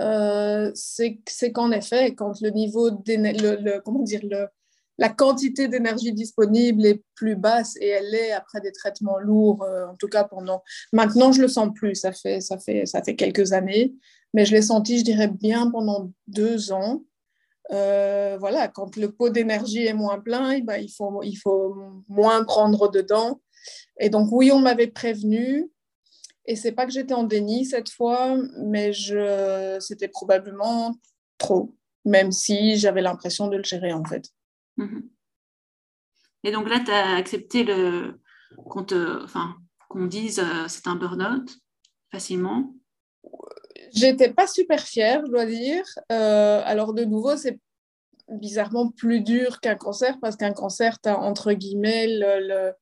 Euh, 0.00 0.72
c'est 0.74 1.52
qu'en 1.52 1.70
effet, 1.70 2.14
quand 2.14 2.40
le 2.40 2.50
niveau, 2.50 2.90
le, 2.90 3.78
comment 3.80 4.02
dire, 4.02 4.20
le, 4.24 4.48
la 4.98 5.08
quantité 5.08 5.68
d'énergie 5.68 6.12
disponible 6.12 6.84
est 6.86 7.02
plus 7.14 7.36
basse 7.36 7.76
et 7.80 7.88
elle 7.88 8.14
est 8.14 8.32
après 8.32 8.60
des 8.60 8.72
traitements 8.72 9.18
lourds, 9.18 9.62
euh, 9.62 9.86
en 9.86 9.94
tout 9.96 10.08
cas 10.08 10.24
pendant. 10.24 10.62
Maintenant, 10.92 11.32
je 11.32 11.40
le 11.40 11.48
sens 11.48 11.68
plus. 11.74 11.94
Ça 11.94 12.12
fait, 12.12 12.40
ça 12.40 12.58
fait, 12.58 12.86
ça 12.86 13.02
fait 13.02 13.16
quelques 13.16 13.52
années. 13.52 13.94
Mais 14.34 14.44
je 14.44 14.52
l'ai 14.52 14.62
senti, 14.62 14.98
je 14.98 15.04
dirais, 15.04 15.28
bien 15.28 15.70
pendant 15.70 16.10
deux 16.26 16.72
ans. 16.72 17.04
Euh, 17.72 18.36
voilà, 18.38 18.68
quand 18.68 18.96
le 18.96 19.10
pot 19.10 19.30
d'énergie 19.30 19.86
est 19.86 19.94
moins 19.94 20.20
plein, 20.20 20.50
eh 20.50 20.62
ben, 20.62 20.76
il, 20.76 20.90
faut, 20.90 21.22
il 21.22 21.36
faut 21.36 22.02
moins 22.08 22.44
prendre 22.44 22.90
dedans. 22.90 23.40
Et 23.98 24.10
donc, 24.10 24.28
oui, 24.32 24.52
on 24.52 24.60
m'avait 24.60 24.88
prévenu. 24.88 25.70
Et 26.46 26.56
c'est 26.56 26.72
pas 26.72 26.84
que 26.84 26.92
j'étais 26.92 27.14
en 27.14 27.22
déni 27.22 27.64
cette 27.64 27.90
fois, 27.90 28.36
mais 28.58 28.92
je, 28.92 29.78
c'était 29.80 30.08
probablement 30.08 30.94
trop, 31.38 31.74
même 32.04 32.32
si 32.32 32.76
j'avais 32.76 33.00
l'impression 33.00 33.48
de 33.48 33.56
le 33.56 33.64
gérer 33.64 33.94
en 33.94 34.04
fait. 34.04 34.28
Mhm. 34.76 35.08
Et 36.42 36.52
donc 36.52 36.68
là, 36.68 36.80
tu 36.84 36.90
as 36.90 37.16
accepté 37.16 37.64
le, 37.64 38.20
qu'on, 38.68 38.84
enfin, 39.22 39.56
qu'on 39.88 40.04
dise 40.04 40.38
euh, 40.38 40.68
c'est 40.68 40.86
un 40.86 40.96
burn-out 40.96 41.58
facilement 42.12 42.74
J'étais 43.94 44.32
pas 44.32 44.46
super 44.46 44.80
fière, 44.80 45.22
je 45.24 45.30
dois 45.30 45.46
dire. 45.46 45.84
Euh, 46.10 46.60
alors, 46.64 46.94
de 46.94 47.04
nouveau, 47.04 47.36
c'est 47.36 47.58
bizarrement 48.28 48.90
plus 48.90 49.20
dur 49.20 49.60
qu'un 49.60 49.76
cancer 49.76 50.18
parce 50.20 50.36
qu'un 50.36 50.52
cancer, 50.52 51.00
tu 51.00 51.08
as 51.08 51.18
entre 51.18 51.52
guillemets 51.52 52.06
le, 52.08 52.72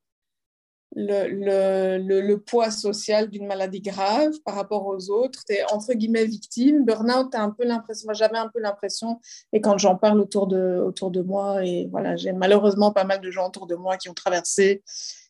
le, 0.94 1.98
le, 1.98 2.20
le 2.20 2.38
poids 2.40 2.70
social 2.70 3.28
d'une 3.28 3.46
maladie 3.46 3.80
grave 3.80 4.32
par 4.44 4.54
rapport 4.54 4.86
aux 4.86 5.10
autres. 5.10 5.40
Tu 5.46 5.54
es 5.54 5.64
entre 5.72 5.94
guillemets 5.94 6.24
victime. 6.24 6.84
Burnout, 6.84 7.30
tu 7.30 7.36
as 7.36 7.42
un 7.42 7.50
peu 7.50 7.64
l'impression, 7.64 8.12
j'avais 8.12 8.38
un 8.38 8.48
peu 8.48 8.60
l'impression, 8.60 9.20
et 9.52 9.60
quand 9.60 9.78
j'en 9.78 9.96
parle 9.96 10.20
autour 10.20 10.46
de, 10.46 10.82
autour 10.86 11.10
de 11.10 11.22
moi, 11.22 11.64
et 11.64 11.88
voilà, 11.90 12.16
j'ai 12.16 12.32
malheureusement 12.32 12.92
pas 12.92 13.04
mal 13.04 13.20
de 13.20 13.30
gens 13.30 13.48
autour 13.48 13.66
de 13.66 13.74
moi 13.74 13.96
qui 13.96 14.08
ont 14.08 14.14
traversé 14.14 14.82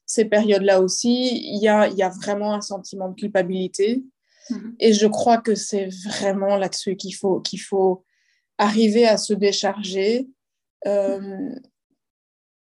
ces 0.05 0.27
périodes-là 0.27 0.81
aussi, 0.81 1.55
il 1.55 1.63
y 1.63 1.69
a, 1.69 1.89
y 1.89 2.03
a 2.03 2.11
vraiment 2.11 2.53
un 2.53 2.61
sentiment 2.61 3.09
de 3.09 3.15
culpabilité 3.15 4.05
Mhm. 4.51 4.77
Et 4.81 4.93
je 4.93 5.07
crois 5.07 5.39
que 5.39 5.55
c'est 5.55 5.89
vraiment 6.07 6.57
là-dessus 6.57 6.97
qu'il 6.97 7.15
faut, 7.15 7.41
qu'il 7.41 7.61
faut 7.61 8.05
arriver 8.59 9.07
à 9.07 9.17
se 9.17 9.35
décharger. 9.35 10.29
Euh, 10.87 11.55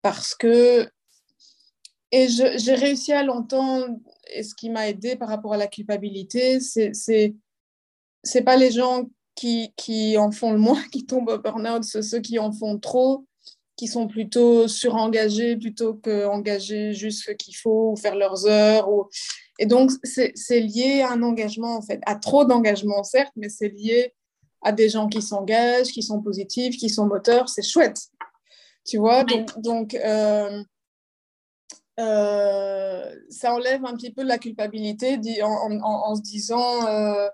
parce 0.02 0.34
que, 0.34 0.88
et 2.12 2.28
j'ai 2.28 2.74
réussi 2.74 3.12
à 3.12 3.22
l'entendre, 3.22 3.96
et 4.32 4.42
ce 4.42 4.54
qui 4.54 4.70
m'a 4.70 4.88
aidé 4.88 5.16
par 5.16 5.28
rapport 5.28 5.54
à 5.54 5.56
la 5.56 5.66
culpabilité, 5.66 6.60
c'est 6.60 6.92
c'est 8.26 8.42
pas 8.42 8.56
les 8.56 8.70
gens 8.70 9.04
qui, 9.34 9.72
qui, 9.76 10.16
en 10.16 10.30
font 10.30 10.52
le 10.52 10.58
moins 10.58 10.82
qui 10.92 11.06
tombent 11.06 11.28
au 11.28 11.38
burn-out, 11.38 11.84
c'est 11.84 12.02
ceux 12.02 12.20
qui 12.20 12.38
en 12.38 12.52
font 12.52 12.78
trop, 12.78 13.26
qui 13.76 13.86
sont 13.88 14.06
plutôt 14.06 14.68
surengagés 14.68 15.56
plutôt 15.56 15.94
qu'engagés 15.94 16.94
juste 16.94 17.24
ce 17.24 17.32
qu'il 17.32 17.56
faut 17.56 17.92
ou 17.92 17.96
faire 17.96 18.14
leurs 18.14 18.46
heures. 18.46 18.88
Et 19.58 19.66
donc, 19.66 19.90
c'est 20.02 20.60
lié 20.60 21.02
à 21.02 21.12
un 21.12 21.22
engagement, 21.22 21.76
en 21.76 21.82
fait, 21.82 22.00
à 22.06 22.16
trop 22.16 22.44
d'engagement, 22.44 23.04
certes, 23.04 23.32
mais 23.36 23.48
c'est 23.48 23.68
lié 23.68 24.12
à 24.62 24.72
des 24.72 24.88
gens 24.88 25.08
qui 25.08 25.22
s'engagent, 25.22 25.88
qui 25.88 26.02
sont 26.02 26.20
positifs, 26.20 26.76
qui 26.76 26.88
sont 26.88 27.06
moteurs. 27.06 27.48
C'est 27.48 27.62
chouette, 27.62 28.00
tu 28.84 28.98
vois. 28.98 29.22
Donc, 29.24 29.60
donc 29.60 29.94
euh, 29.94 30.62
euh, 32.00 33.14
ça 33.28 33.54
enlève 33.54 33.84
un 33.84 33.94
petit 33.94 34.12
peu 34.12 34.24
la 34.24 34.38
culpabilité 34.38 35.18
en, 35.42 35.80
en, 35.82 36.16
se 36.16 36.22
disant... 36.22 36.86
Euh, 36.88 37.28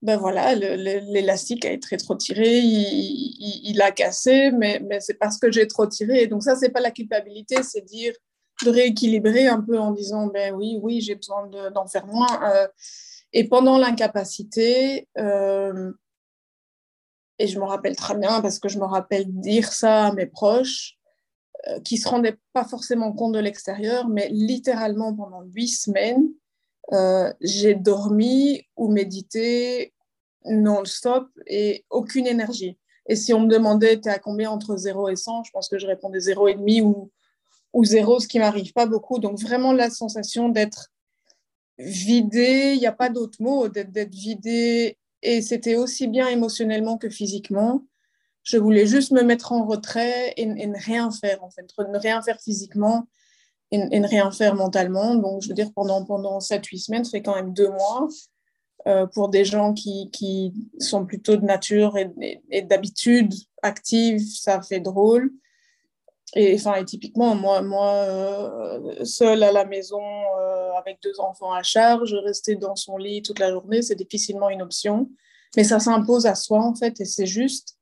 ben 0.00 0.16
voilà, 0.16 0.54
l'élastique 0.54 1.64
a 1.64 1.72
été 1.72 1.96
trop 1.96 2.14
tiré, 2.14 2.58
il, 2.60 3.64
il, 3.64 3.82
a 3.82 3.90
cassé, 3.90 4.52
mais, 4.52 4.80
mais 4.84 5.00
c'est 5.00 5.14
parce 5.14 5.38
que 5.38 5.50
j'ai 5.50 5.66
trop 5.66 5.88
tiré. 5.88 6.22
Et 6.22 6.28
donc 6.28 6.44
ça, 6.44 6.54
c'est 6.54 6.68
pas 6.68 6.78
la 6.78 6.92
culpabilité, 6.92 7.64
c'est 7.64 7.80
dire 7.80 8.14
de 8.64 8.70
rééquilibrer 8.70 9.46
un 9.46 9.60
peu 9.60 9.78
en 9.78 9.92
disant 9.92 10.26
ben 10.26 10.54
oui, 10.54 10.78
oui, 10.82 11.00
j'ai 11.00 11.14
besoin 11.14 11.48
d'en 11.70 11.86
faire 11.86 12.06
moins. 12.06 12.42
Euh, 12.42 12.66
et 13.32 13.48
pendant 13.48 13.78
l'incapacité, 13.78 15.08
euh, 15.18 15.92
et 17.38 17.46
je 17.46 17.58
me 17.58 17.64
rappelle 17.64 17.94
très 17.94 18.16
bien 18.16 18.40
parce 18.40 18.58
que 18.58 18.68
je 18.68 18.78
me 18.78 18.84
rappelle 18.84 19.26
dire 19.28 19.72
ça 19.72 20.06
à 20.06 20.12
mes 20.12 20.26
proches, 20.26 20.94
euh, 21.68 21.80
qui 21.80 21.98
se 21.98 22.08
rendaient 22.08 22.38
pas 22.52 22.64
forcément 22.64 23.12
compte 23.12 23.34
de 23.34 23.38
l'extérieur, 23.38 24.08
mais 24.08 24.28
littéralement 24.30 25.14
pendant 25.14 25.42
huit 25.42 25.68
semaines, 25.68 26.28
j'ai 27.42 27.74
dormi 27.74 28.62
ou 28.76 28.90
médité 28.90 29.92
non-stop 30.46 31.28
et 31.46 31.84
aucune 31.90 32.26
énergie. 32.26 32.78
Et 33.08 33.16
si 33.16 33.32
on 33.34 33.40
me 33.40 33.48
demandait, 33.48 34.00
tu 34.00 34.08
à 34.08 34.18
combien 34.18 34.50
entre 34.50 34.76
0 34.76 35.08
et 35.08 35.16
100 35.16 35.44
Je 35.44 35.50
pense 35.50 35.68
que 35.68 35.78
je 35.78 35.86
répondais 35.86 36.18
0,5 36.18 36.82
ou, 36.82 37.10
ou 37.72 37.84
0, 37.84 38.20
ce 38.20 38.28
qui 38.28 38.38
m'arrive 38.38 38.72
pas 38.72 38.86
beaucoup. 38.86 39.18
Donc 39.18 39.38
vraiment 39.38 39.72
la 39.72 39.90
sensation 39.90 40.48
d'être 40.48 40.90
vidé, 41.78 42.72
il 42.74 42.80
n'y 42.80 42.86
a 42.86 42.92
pas 42.92 43.08
d'autre 43.08 43.40
mot, 43.40 43.68
d'être 43.68 44.14
vidé. 44.14 44.98
Et 45.22 45.42
c'était 45.42 45.76
aussi 45.76 46.06
bien 46.06 46.28
émotionnellement 46.28 46.98
que 46.98 47.08
physiquement. 47.08 47.84
Je 48.42 48.56
voulais 48.56 48.86
juste 48.86 49.12
me 49.12 49.22
mettre 49.22 49.52
en 49.52 49.66
retrait 49.66 50.32
et, 50.36 50.46
ne 50.46 50.78
rien 50.78 51.10
faire, 51.10 51.42
en 51.44 51.50
fait, 51.50 51.66
ne 51.78 51.98
rien 51.98 52.22
faire 52.22 52.40
physiquement 52.40 53.06
et, 53.70 53.78
ne 53.78 54.06
rien 54.06 54.30
faire 54.30 54.54
mentalement. 54.54 55.14
Donc, 55.16 55.42
je 55.42 55.48
veux 55.48 55.54
dire, 55.54 55.72
pendant, 55.74 56.04
pendant 56.04 56.38
7-8 56.38 56.78
semaines, 56.78 57.04
ça 57.04 57.10
fait 57.10 57.22
quand 57.22 57.34
même 57.34 57.52
deux 57.52 57.68
mois. 57.68 58.08
Euh, 58.86 59.06
pour 59.06 59.28
des 59.28 59.44
gens 59.44 59.74
qui, 59.74 60.08
qui, 60.12 60.54
sont 60.78 61.04
plutôt 61.04 61.36
de 61.36 61.44
nature 61.44 61.98
et, 61.98 62.40
et 62.50 62.62
d'habitude 62.62 63.34
active, 63.62 64.20
ça 64.20 64.62
fait 64.62 64.80
drôle. 64.80 65.32
Et, 66.34 66.54
enfin, 66.54 66.84
typiquement, 66.84 67.34
moi, 67.34 67.62
moi 67.62 67.94
euh, 67.94 69.04
seule 69.04 69.42
à 69.42 69.52
la 69.52 69.64
maison 69.64 70.00
euh, 70.00 70.72
avec 70.74 70.98
deux 71.02 71.18
enfants 71.20 71.52
à 71.52 71.62
charge, 71.62 72.14
rester 72.14 72.56
dans 72.56 72.76
son 72.76 72.96
lit 72.98 73.22
toute 73.22 73.38
la 73.38 73.50
journée, 73.50 73.82
c'est 73.82 73.94
difficilement 73.94 74.50
une 74.50 74.62
option. 74.62 75.10
Mais 75.56 75.64
ça 75.64 75.80
s'impose 75.80 76.26
à 76.26 76.34
soi, 76.34 76.62
en 76.62 76.74
fait, 76.74 77.00
et 77.00 77.04
c'est 77.04 77.26
juste. 77.26 77.76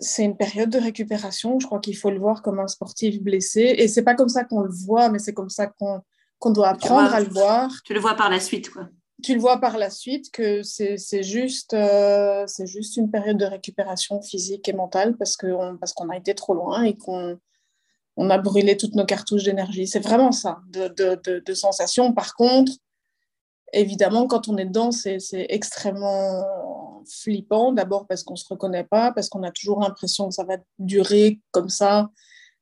C'est 0.00 0.24
une 0.24 0.36
période 0.36 0.70
de 0.70 0.78
récupération. 0.78 1.58
Je 1.58 1.66
crois 1.66 1.80
qu'il 1.80 1.96
faut 1.96 2.10
le 2.10 2.20
voir 2.20 2.42
comme 2.42 2.60
un 2.60 2.68
sportif 2.68 3.20
blessé. 3.20 3.74
Et 3.78 3.88
c'est 3.88 4.02
pas 4.02 4.14
comme 4.14 4.28
ça 4.28 4.44
qu'on 4.44 4.60
le 4.60 4.70
voit, 4.70 5.08
mais 5.08 5.18
c'est 5.18 5.34
comme 5.34 5.50
ça 5.50 5.66
qu'on 5.66 6.02
qu'on 6.38 6.50
doit 6.50 6.68
apprendre 6.68 7.12
à 7.12 7.20
le 7.20 7.28
voir. 7.28 7.70
Tu 7.84 7.94
le 7.94 8.00
vois 8.00 8.14
par 8.14 8.30
la 8.30 8.38
suite, 8.38 8.70
quoi 8.70 8.88
tu 9.22 9.34
le 9.34 9.40
vois 9.40 9.60
par 9.60 9.78
la 9.78 9.90
suite 9.90 10.30
que 10.30 10.62
c'est 10.62 11.22
juste, 11.22 11.74
euh, 11.74 12.46
juste 12.64 12.96
une 12.96 13.10
période 13.10 13.36
de 13.36 13.44
récupération 13.44 14.22
physique 14.22 14.68
et 14.68 14.72
mentale 14.72 15.16
parce 15.16 15.36
qu'on 15.36 16.08
a 16.10 16.16
été 16.16 16.34
trop 16.34 16.54
loin 16.54 16.84
et 16.84 16.96
qu'on 16.96 17.38
on 18.16 18.30
a 18.30 18.38
brûlé 18.38 18.76
toutes 18.76 18.94
nos 18.96 19.04
cartouches 19.04 19.44
d'énergie. 19.44 19.86
C'est 19.86 20.00
vraiment 20.00 20.32
ça, 20.32 20.58
de, 20.70 20.88
de, 21.40 21.54
sensations. 21.54 22.12
Par 22.12 22.34
contre, 22.34 22.72
évidemment, 23.72 24.26
quand 24.26 24.48
on 24.48 24.56
est 24.56 24.64
dedans, 24.64 24.90
c'est 24.90 25.20
extrêmement 25.48 27.04
flippant. 27.08 27.72
D'abord 27.72 28.06
parce 28.08 28.24
qu'on 28.24 28.34
ne 28.34 28.38
se 28.38 28.48
reconnaît 28.48 28.84
pas, 28.84 29.12
parce 29.12 29.28
qu'on 29.28 29.44
a 29.44 29.52
toujours 29.52 29.80
l'impression 29.80 30.28
que 30.28 30.34
ça 30.34 30.44
va 30.44 30.56
durer 30.80 31.40
comme 31.52 31.68
ça, 31.68 32.10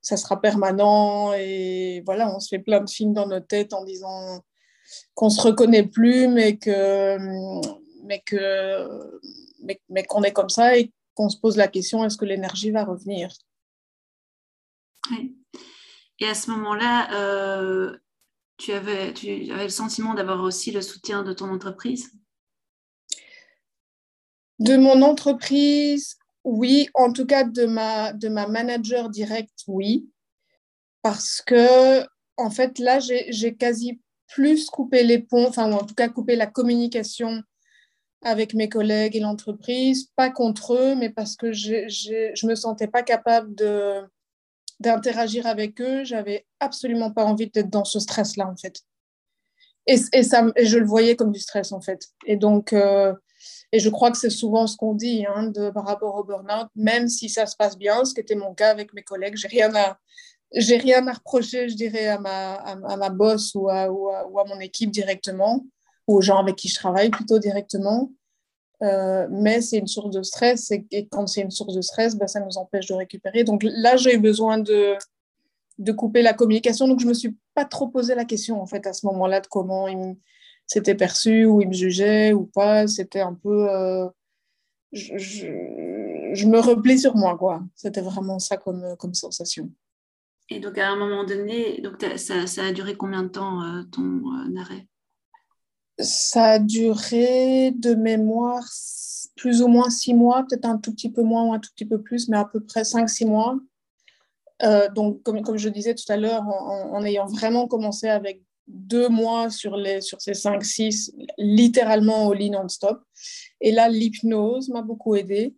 ça 0.03 0.19
sera 0.19 0.43
permanent. 0.43 1.33
Et 1.33 2.03
voilà, 2.05 2.35
on 2.35 2.39
se 2.39 2.49
fait 2.49 2.59
plein 2.59 2.81
de 2.81 2.91
films 2.91 3.15
dans 3.15 3.27
notre 3.27 3.47
tête 3.47 3.73
en 3.73 3.83
disant 3.83 4.41
qu'on 5.15 5.31
se 5.31 5.41
reconnaît 5.41 5.87
plus, 5.87 6.29
mais 6.29 6.57
que 6.57 7.19
mais 8.05 8.21
que 8.21 9.21
mais, 9.89 10.05
qu'on 10.05 10.23
est 10.23 10.33
comme 10.33 10.49
ça 10.49 10.77
et 10.77 10.93
qu'on 11.15 11.29
se 11.29 11.39
pose 11.39 11.57
la 11.57 11.69
question 11.69 12.05
est-ce 12.05 12.17
que 12.17 12.25
l'énergie 12.25 12.71
va 12.71 12.85
revenir? 12.85 13.31
Et 16.19 16.27
à 16.27 16.35
ce 16.35 16.51
moment-là, 16.51 17.13
euh, 17.15 17.97
tu, 18.57 18.73
avais, 18.73 19.13
tu 19.13 19.53
avais 19.53 19.65
le 19.65 19.71
sentiment 19.71 20.15
d'avoir 20.15 20.43
aussi 20.43 20.71
le 20.71 20.83
soutien 20.83 21.23
de 21.23 21.33
ton 21.33 21.51
entreprise? 21.51 22.13
De 24.59 24.77
mon 24.77 25.03
entreprise, 25.03 26.17
oui. 26.45 26.89
En 26.95 27.13
tout 27.13 27.27
cas, 27.27 27.45
de 27.45 27.67
ma, 27.67 28.13
de 28.13 28.29
ma 28.29 28.47
manager 28.47 29.11
directe, 29.11 29.63
oui. 29.67 30.09
Parce 31.03 31.43
que, 31.43 32.05
en 32.37 32.51
fait, 32.51 32.79
là, 32.79 32.99
j'ai 33.01 33.55
quasi 33.55 34.01
plus 34.29 34.67
couper 34.67 35.03
les 35.03 35.19
ponts, 35.19 35.49
enfin, 35.49 35.71
en 35.73 35.85
tout 35.85 35.95
cas 35.95 36.09
couper 36.09 36.37
la 36.37 36.47
communication 36.47 37.43
avec 38.23 38.55
mes 38.55 38.69
collègues 38.69 39.17
et 39.17 39.21
l'entreprise, 39.21 40.11
pas 40.17 40.31
contre 40.31 40.75
eux, 40.75 40.95
mais 40.95 41.11
parce 41.11 41.37
que 41.37 41.53
je 41.53 41.73
ne 41.73 42.49
me 42.49 42.55
sentais 42.55 42.89
pas 42.89 43.03
capable 43.03 43.55
de, 43.55 44.03
d'interagir 44.81 45.47
avec 45.47 45.81
eux. 45.81 46.05
J'avais 46.05 46.47
absolument 46.61 47.11
pas 47.11 47.25
envie 47.25 47.49
d'être 47.49 47.71
dans 47.71 47.85
ce 47.85 48.01
stress-là, 48.01 48.49
en 48.49 48.57
fait. 48.57 48.81
Et, 49.87 49.97
et, 50.13 50.23
ça, 50.23 50.45
je 50.61 50.79
le 50.79 50.87
voyais 50.87 51.15
comme 51.15 51.31
du 51.31 51.39
stress, 51.39 51.73
en 51.73 51.81
fait. 51.81 52.09
Et 52.27 52.37
donc, 52.37 52.73
euh, 52.73 53.15
et 53.73 53.79
je 53.79 53.89
crois 53.89 54.11
que 54.11 54.19
c'est 54.19 54.31
souvent 54.31 54.67
ce 54.67 54.77
qu'on 54.77 54.95
dit 54.95 55.25
hein, 55.27 55.45
de, 55.45 55.71
par 55.71 55.87
rapport 55.87 56.17
au 56.17 56.25
burn-out, 56.25 56.69
même 56.75 57.09
si 57.09 57.29
ça 57.29 57.47
se 57.47 57.57
passe 57.57 57.79
bien, 57.79 58.05
ce 58.05 58.15
qui 58.15 58.21
était 58.21 58.35
mon 58.35 58.55
cas 58.55 58.71
avec 58.71 58.93
mes 58.95 59.03
collègues, 59.03 59.37
j'ai 59.37 59.49
rien 59.49 59.75
à, 59.75 59.99
j'ai 60.53 60.77
rien 60.77 61.07
à 61.07 61.13
reprocher, 61.13 61.69
je 61.69 61.75
dirais, 61.75 62.07
à 62.07 62.19
ma, 62.19 62.55
à, 62.55 62.97
ma 62.97 63.11
boss 63.11 63.55
ou 63.55 63.69
à, 63.69 63.91
ou 63.91 64.39
à, 64.39 64.45
mon 64.47 64.61
équipe 64.61 64.91
directement, 64.91 65.65
ou 66.07 66.17
aux 66.17 66.21
gens 66.21 66.39
avec 66.39 66.57
qui 66.57 66.69
je 66.69 66.75
travaille 66.75 67.11
plutôt 67.11 67.39
directement. 67.39 68.11
Euh, 68.83 69.27
mais 69.31 69.63
c'est 69.63 69.79
une 69.79 69.87
source 69.87 70.11
de 70.11 70.23
stress 70.23 70.71
et, 70.71 71.09
quand 71.11 71.27
c'est 71.27 71.41
une 71.41 71.51
source 71.51 71.75
de 71.75 71.81
stress, 71.81 72.15
ben, 72.15 72.27
ça 72.27 72.41
nous 72.41 72.59
empêche 72.59 72.87
de 72.87 72.95
récupérer. 72.95 73.43
Donc 73.43 73.63
là, 73.65 73.97
j'ai 73.97 74.15
eu 74.15 74.19
besoin 74.19 74.59
de, 74.59 74.97
de 75.79 75.93
couper 75.93 76.23
la 76.23 76.35
communication. 76.35 76.87
Donc 76.87 77.01
je 77.01 77.05
ne 77.05 77.11
me 77.11 77.15
suis 77.15 77.37
pas 77.55 77.65
trop 77.65 77.89
posé 77.89 78.15
la 78.15 78.25
question 78.25 78.61
en 78.61 78.67
fait 78.67 78.87
à 78.87 78.93
ce 78.93 79.07
moment-là 79.07 79.41
de 79.41 79.47
comment 79.47 79.89
il 79.89 80.17
s'était 80.67 80.95
perçu 80.95 81.47
ou 81.47 81.63
il 81.63 81.69
me 81.69 81.73
jugeait 81.73 82.33
ou 82.33 82.45
pas. 82.45 82.87
C'était 82.87 83.21
un 83.21 83.35
peu... 83.35 83.71
Euh, 83.71 84.09
je, 84.93 85.17
je, 85.19 86.47
me 86.47 86.61
replais 86.61 86.97
sur 86.97 87.17
moi, 87.17 87.37
quoi. 87.37 87.63
C'était 87.75 88.01
vraiment 88.01 88.39
ça 88.39 88.57
comme, 88.57 88.95
comme 88.99 89.15
sensation. 89.15 89.71
Et 90.49 90.61
donc, 90.61 90.79
à 90.79 90.89
un 90.91 90.97
moment 90.97 91.25
donné, 91.25 91.81
donc 91.81 92.05
ça, 92.17 92.65
a 92.65 92.73
duré 92.73 92.97
combien 92.97 93.25
de 93.25 93.29
temps 93.29 93.63
euh, 93.63 93.83
ton 93.91 94.03
euh, 94.03 94.61
arrêt? 94.61 94.87
Ça 95.99 96.45
a 96.45 96.59
duré 96.59 97.73
de 97.73 97.95
mémoire 97.95 98.63
plus 99.35 99.61
ou 99.61 99.69
moins 99.69 99.91
six 99.91 100.15
mois, 100.15 100.45
peut-être 100.49 100.67
un 100.67 100.79
tout 100.79 100.93
petit 100.93 101.11
peu 101.11 101.23
moins 101.23 101.45
ou 101.45 101.53
un 101.53 101.59
tout 101.59 101.71
petit 101.75 101.85
peu 101.85 102.01
plus, 102.01 102.29
mais 102.29 102.37
à 102.37 102.45
peu 102.45 102.61
près 102.61 102.85
cinq, 102.85 103.09
six 103.09 103.25
mois. 103.25 103.59
Euh, 104.63 104.89
donc, 104.91 105.23
comme, 105.23 105.43
comme, 105.43 105.59
je 105.59 105.69
disais 105.69 105.95
tout 105.95 106.11
à 106.11 106.17
l'heure, 106.17 106.43
en, 106.43 106.95
en, 106.95 107.05
ayant 107.05 107.27
vraiment 107.27 107.67
commencé 107.67 108.09
avec 108.09 108.43
deux 108.67 109.09
mois 109.09 109.51
sur, 109.51 109.77
les, 109.77 110.01
sur 110.01 110.21
ces 110.21 110.35
cinq, 110.35 110.65
six, 110.65 111.13
littéralement 111.39 112.27
au 112.27 112.33
lit 112.33 112.51
non-stop. 112.51 113.03
Et 113.61 113.73
là, 113.73 113.89
l'hypnose 113.89 114.69
m'a 114.71 114.83
beaucoup 114.83 115.15
aidée. 115.15 115.55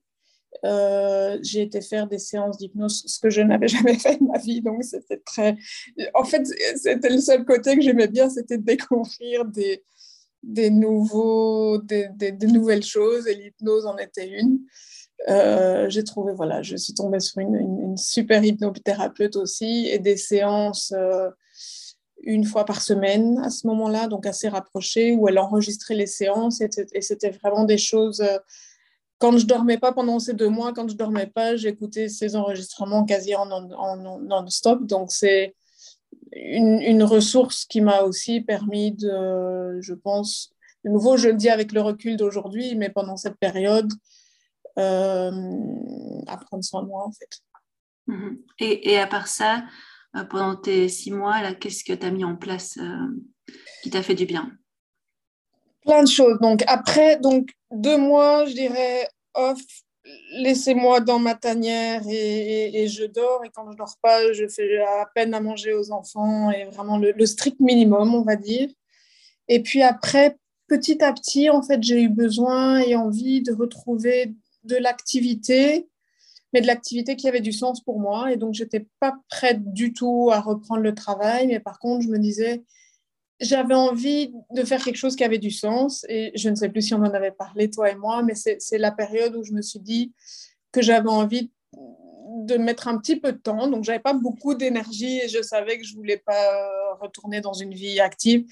Euh, 0.65 1.39
j'ai 1.43 1.63
été 1.63 1.81
faire 1.81 2.07
des 2.07 2.19
séances 2.19 2.59
d'hypnose, 2.59 3.05
ce 3.07 3.21
que 3.21 3.31
je 3.31 3.43
n'avais 3.43 3.69
jamais 3.69 3.99
fait 3.99 4.17
de 4.17 4.25
ma 4.25 4.39
vie. 4.39 4.61
Donc, 4.61 4.83
c'était 4.83 5.19
très. 5.19 5.57
En 6.15 6.25
fait, 6.25 6.47
c'était 6.77 7.11
le 7.11 7.21
seul 7.21 7.45
côté 7.45 7.77
que 7.77 7.83
j'aimais 7.83 8.09
bien, 8.09 8.29
c'était 8.29 8.59
de 8.59 8.65
découvrir 8.65 9.45
des, 9.45 9.85
des, 10.43 10.71
nouveaux, 10.71 11.79
des, 11.79 12.09
des, 12.13 12.47
nouvelles 12.47 12.85
choses, 12.85 13.27
et 13.27 13.35
l'hypnose 13.35 13.87
en 13.87 13.97
était 13.99 14.29
une. 14.29 14.61
Euh, 15.29 15.89
j'ai 15.89 16.05
trouvé, 16.05 16.33
voilà, 16.33 16.63
je 16.63 16.77
suis 16.77 16.95
tombée 16.95 17.21
sur 17.21 17.41
une, 17.41 17.97
super 17.97 18.45
hypnothérapeute 18.45 19.37
aussi, 19.37 19.89
et 19.89 19.99
des 19.99 20.17
séances. 20.17 20.93
Euh, 20.97 21.31
une 22.25 22.45
fois 22.45 22.65
par 22.65 22.83
semaine 22.83 23.41
à 23.45 23.49
ce 23.49 23.65
moment-là, 23.69 24.09
donc 24.09 24.27
assez 24.27 24.49
rapprochées, 24.49 25.13
où 25.13 25.29
elle 25.29 25.39
enregistrait 25.39 25.95
les 25.95 26.09
séances 26.09 26.61
et 26.61 27.01
c'était 27.01 27.31
vraiment 27.31 27.65
des 27.65 27.79
choses 27.79 28.21
quand 29.19 29.37
je 29.37 29.47
dormais 29.47 29.79
pas 29.79 29.93
pendant 29.93 30.19
ces 30.19 30.35
deux 30.35 30.49
mois, 30.49 30.73
quand 30.73 30.89
je 30.89 30.97
dormais 30.97 31.27
pas, 31.27 31.57
j'écoutais 31.57 32.09
ces 32.09 32.37
enregistrements 32.37 33.05
quasi 33.05 33.35
en 33.35 33.47
non-stop. 33.47 34.87
Donc, 34.87 35.11
c'est 35.11 35.55
une, 36.33 37.03
ressource 37.03 37.65
qui 37.65 37.81
m'a 37.81 38.03
aussi 38.03 38.41
permis 38.41 38.93
de, 38.93 39.81
je 39.81 39.95
pense, 39.95 40.53
de 40.85 40.91
nouveau, 40.91 41.17
je 41.17 41.29
le 41.29 41.35
dis 41.35 41.49
avec 41.49 41.73
le 41.73 41.81
recul 41.81 42.17
d'aujourd'hui, 42.17 42.77
mais 42.77 42.91
pendant 42.91 43.17
cette 43.17 43.37
période, 43.37 43.93
euh, 44.79 45.31
à 46.27 46.37
prendre 46.37 46.65
soin 46.65 46.83
de 46.83 46.89
moi, 46.89 47.05
en 47.05 47.13
fait. 47.13 47.41
Mhm. 48.07 48.39
Et, 48.61 48.99
à 48.99 49.07
part 49.07 49.27
ça, 49.27 49.65
euh, 50.17 50.25
pendant 50.25 50.57
tes 50.57 50.89
six 50.89 51.11
mois, 51.11 51.55
qu'est-ce 51.55 51.85
que 51.85 51.93
tu 51.93 52.07
as 52.07 52.11
mis 52.11 52.25
en 52.25 52.37
place 52.37 52.79
euh, 52.79 53.53
qui 53.83 53.91
t'a 53.91 54.03
fait 54.03 54.15
du 54.15 54.27
bien? 54.27 54.53
Plein 55.89 56.03
de 56.03 56.09
choses. 56.09 56.39
Donc, 56.41 56.63
après 56.67 57.17
donc, 57.19 57.49
deux 57.71 57.97
mois, 57.97 58.45
je 58.45 58.53
dirais, 58.53 59.09
off, 59.33 59.59
laissez-moi 60.33 61.01
dans 61.01 61.19
ma 61.19 61.35
tanière 61.35 62.03
et, 62.07 62.87
je 62.89 63.05
dors. 63.05 63.43
Et 63.43 63.49
quand 63.49 63.71
je 63.71 63.77
dors 63.77 63.97
pas, 64.03 64.31
je 64.35 64.47
fais 64.49 64.83
à 64.83 65.07
peine 65.15 65.33
à 65.33 65.41
manger 65.41 65.73
aux 65.73 65.91
enfants 65.91 66.51
et 66.51 66.67
vraiment 66.67 66.99
le, 66.99 67.25
strict 67.25 67.59
minimum, 67.61 68.15
on 68.15 68.21
va 68.21 68.37
dire. 68.37 68.69
Et 69.49 69.63
puis 69.63 69.83
après, 69.83 70.37
petit 70.67 71.03
à 71.03 71.11
petit, 71.15 71.49
en 71.49 71.63
fait, 71.63 71.83
j'ai 71.83 72.03
eu 72.03 72.11
besoin 72.11 72.81
et 72.81 72.95
envie 72.95 73.41
de 73.41 73.55
retrouver 73.55 74.35
de 74.65 74.77
l'activité, 74.77 75.89
mais 76.53 76.61
de 76.61 76.67
l'activité 76.67 77.17
qui 77.17 77.29
avait 77.29 77.41
du 77.41 77.53
sens 77.53 77.83
pour 77.83 77.99
moi. 77.99 78.31
Et 78.31 78.37
donc, 78.37 78.53
j'étais 78.53 78.87
pas 79.01 79.15
prête 79.31 79.73
du 79.73 79.95
tout 79.95 80.29
à 80.31 80.41
reprendre 80.41 80.83
le 80.83 80.95
travail, 80.95 81.47
mais 81.47 81.61
par 81.61 81.79
contre, 81.79 82.03
je 82.03 82.09
me 82.09 82.19
disais, 82.19 82.63
j'avais 83.41 83.75
envie 83.75 84.33
de 84.51 84.65
faire 84.65 84.83
quelque 84.83 84.97
chose 84.97 85.17
qui 85.17 85.25
avait 85.25 85.39
du 85.39 85.51
sens. 85.51 86.05
Et 86.09 86.33
je 86.35 86.49
ne 86.49 86.55
sais 86.55 86.69
plus 86.69 86.83
si 86.83 86.95
on 86.95 86.99
en 86.99 87.15
avait 87.15 87.31
parlé, 87.31 87.71
toi 87.71 87.91
et 87.91 87.95
moi, 87.95 88.23
mais 88.23 88.35
c'est 88.35 88.79
la 88.79 88.91
période 88.91 89.37
où 89.37 89.45
je 89.45 89.53
me 89.53 89.63
suis 89.63 89.81
dit 89.81 90.13
que 90.73 90.83
j'avais 90.83 91.09
envie 91.09 91.51
de 91.73 92.57
mettre 92.57 92.89
un 92.89 92.99
petit 92.99 93.17
peu 93.17 93.33
de 93.33 93.39
temps. 93.39 93.69
Donc, 93.69 93.85
j'avais 93.85 93.99
pas 93.99 94.13
beaucoup 94.13 94.55
d'énergie 94.55 95.19
et 95.19 95.29
je 95.29 95.43
savais 95.43 95.79
que 95.79 95.85
je 95.85 95.95
voulais 95.95 96.19
pas 96.19 96.97
retourner 97.01 97.41
dans 97.41 97.53
une 97.53 97.75
vie 97.75 98.01
active. 98.01 98.45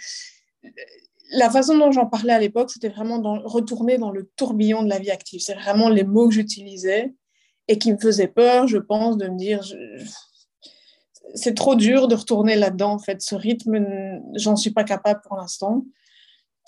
la 1.33 1.51
façon 1.51 1.77
dont 1.77 1.91
j'en 1.91 2.07
parlais 2.07 2.33
à 2.33 2.39
l'époque, 2.39 2.71
c'était 2.71 2.89
vraiment 2.89 3.19
dans, 3.19 3.41
retourner 3.41 3.99
dans 3.99 4.11
le 4.11 4.31
tourbillon 4.37 4.83
de 4.83 4.89
la 4.89 4.99
vie 4.99 5.11
active. 5.11 5.41
C'est 5.41 5.55
vraiment 5.55 5.89
les 5.89 6.05
mots 6.05 6.29
que 6.29 6.35
j'utilisais 6.35 7.13
et 7.69 7.79
qui 7.79 7.93
me 7.93 7.99
faisaient 7.99 8.29
peur, 8.29 8.69
je 8.69 8.79
pense, 8.79 9.17
de 9.17 9.27
me 9.27 9.37
dire, 9.37 9.63
c'est 11.35 11.55
trop 11.55 11.75
dur 11.75 12.09
de 12.09 12.15
retourner 12.15 12.57
là-dedans, 12.57 12.93
en 12.93 12.99
fait. 12.99 13.21
Ce 13.23 13.35
rythme, 13.35 14.21
j'en 14.35 14.57
suis 14.57 14.71
pas 14.71 14.85
capable 14.85 15.21
pour 15.23 15.37
l'instant. 15.37 15.85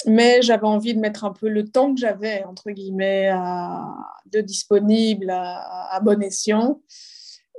Mais 0.07 0.43
j'avais 0.43 0.67
envie 0.67 0.95
de 0.95 1.01
mettre 1.01 1.25
un 1.25 1.33
peu 1.33 1.49
le 1.49 1.69
temps 1.69 1.93
que 1.93 2.01
j'avais, 2.01 2.45
entre 2.45 2.71
guillemets, 2.71 3.31
de 4.27 4.41
disponible 4.41 5.31
à, 5.31 6.01
bon 6.03 6.23
escient. 6.23 6.81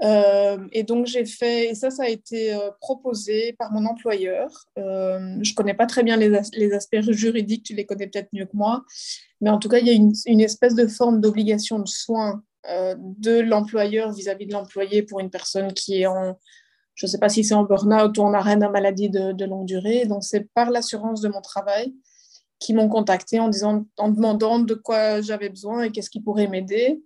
Euh, 0.02 0.66
et 0.72 0.84
donc 0.84 1.08
j'ai 1.08 1.26
fait, 1.26 1.72
et 1.72 1.76
ça, 1.76 1.90
ça 1.92 2.04
a 2.04 2.08
été 2.08 2.54
euh, 2.54 2.72
proposé 2.80 3.54
par 3.60 3.72
mon 3.74 3.86
employeur. 3.86 4.50
Euh, 4.78 5.38
je 5.42 5.54
connais 5.54 5.74
pas 5.74 5.88
très 5.88 6.04
bien 6.04 6.16
les, 6.16 6.30
les, 6.54 6.72
aspects 6.72 7.02
juridiques, 7.02 7.64
tu 7.64 7.74
les 7.74 7.86
connais 7.86 8.08
peut-être 8.08 8.30
mieux 8.32 8.46
que 8.46 8.56
moi, 8.56 8.86
mais 9.42 9.50
en 9.50 9.60
tout 9.60 9.68
cas, 9.68 9.80
il 9.80 9.88
y 9.88 9.90
a 9.90 9.94
une, 9.94 10.14
une 10.26 10.40
espèce 10.40 10.74
de 10.74 10.88
forme 10.88 11.20
d'obligation 11.20 11.80
de 11.80 11.88
soins 11.88 12.42
de 12.96 13.40
l'employeur 13.40 14.12
vis-à-vis 14.12 14.46
de 14.46 14.54
l'employé 14.54 15.02
pour 15.02 15.22
une 15.22 15.30
personne 15.30 15.74
qui 15.74 16.02
est 16.02 16.06
en, 16.06 16.38
je 17.00 17.06
ne 17.06 17.10
sais 17.10 17.18
pas 17.18 17.30
si 17.30 17.46
c'est 17.46 17.54
en 17.54 17.64
burn-out 17.64 18.18
ou 18.18 18.24
en 18.24 18.34
arrêt 18.34 18.58
de 18.58 18.68
maladie 18.68 19.10
de, 19.10 19.32
de 19.32 19.46
longue 19.46 19.66
durée. 19.66 20.06
Donc 20.06 20.24
c'est 20.24 20.52
par 20.54 20.70
l'assurance 20.70 21.22
de 21.22 21.30
mon 21.30 21.40
travail 21.40 21.94
qui 22.60 22.74
m'ont 22.74 22.90
contacté 22.90 23.40
en, 23.40 23.48
disant, 23.48 23.86
en 23.98 24.10
demandant 24.10 24.60
de 24.60 24.74
quoi 24.74 25.22
j'avais 25.22 25.48
besoin 25.48 25.84
et 25.84 25.92
qu'est-ce 25.92 26.10
qui 26.10 26.20
pourrait 26.20 26.48
m'aider. 26.48 27.02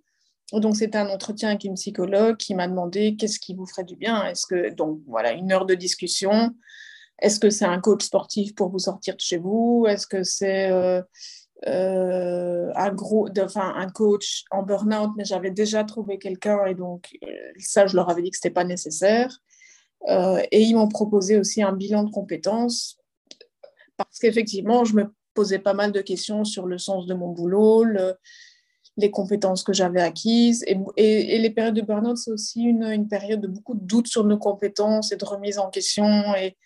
Donc, 0.52 0.76
c'était 0.76 0.98
un 0.98 1.08
entretien 1.08 1.50
avec 1.50 1.64
une 1.64 1.74
psychologue 1.74 2.36
qui 2.36 2.54
m'a 2.54 2.66
demandé 2.66 3.14
qu'est-ce 3.16 3.38
qui 3.38 3.54
vous 3.54 3.66
ferait 3.66 3.84
du 3.84 3.94
bien. 3.94 4.24
Est-ce 4.26 4.46
que, 4.46 4.74
donc, 4.74 5.00
voilà, 5.06 5.32
une 5.32 5.52
heure 5.52 5.64
de 5.64 5.74
discussion. 5.74 6.50
Est-ce 7.20 7.38
que 7.38 7.50
c'est 7.50 7.64
un 7.64 7.80
coach 7.80 8.04
sportif 8.04 8.54
pour 8.54 8.68
vous 8.68 8.80
sortir 8.80 9.14
de 9.14 9.20
chez 9.20 9.38
vous? 9.38 9.86
Est-ce 9.88 10.08
que 10.08 10.24
c'est 10.24 10.70
euh, 10.70 11.00
euh, 11.68 12.70
un, 12.74 12.92
gros, 12.92 13.28
enfin, 13.38 13.72
un 13.76 13.88
coach 13.88 14.44
en 14.50 14.64
burn-out 14.64 15.12
Mais 15.16 15.24
j'avais 15.24 15.52
déjà 15.52 15.84
trouvé 15.84 16.18
quelqu'un 16.18 16.66
et 16.66 16.74
donc, 16.74 17.16
euh, 17.22 17.26
ça, 17.58 17.86
je 17.86 17.94
leur 17.94 18.10
avais 18.10 18.22
dit 18.22 18.30
que 18.30 18.36
ce 18.36 18.40
n'était 18.40 18.54
pas 18.54 18.64
nécessaire. 18.64 19.38
Et 20.08 20.60
ils 20.62 20.74
m'ont 20.74 20.88
proposé 20.88 21.38
aussi 21.38 21.62
un 21.62 21.72
bilan 21.72 22.04
de 22.04 22.10
compétences 22.10 22.98
parce 23.96 24.18
qu'effectivement, 24.18 24.84
je 24.84 24.94
me 24.94 25.14
posais 25.34 25.58
pas 25.58 25.74
mal 25.74 25.92
de 25.92 26.00
questions 26.00 26.44
sur 26.44 26.66
le 26.66 26.78
sens 26.78 27.06
de 27.06 27.14
mon 27.14 27.30
boulot, 27.30 27.84
les 28.96 29.10
compétences 29.10 29.64
que 29.64 29.72
j'avais 29.72 30.00
acquises. 30.00 30.64
Et, 30.66 31.38
les 31.38 31.50
périodes 31.50 31.74
de 31.74 31.82
burn-out, 31.82 32.16
c'est 32.16 32.30
aussi 32.30 32.62
une, 32.62 32.84
une, 32.84 33.08
période 33.08 33.40
de 33.40 33.48
beaucoup 33.48 33.74
de 33.74 33.84
doutes 33.84 34.06
sur 34.06 34.24
nos 34.24 34.38
compétences 34.38 35.12
et 35.12 35.16
de 35.16 35.24
remise 35.24 35.58
en 35.58 35.70
question 35.70 36.34
et, 36.36 36.56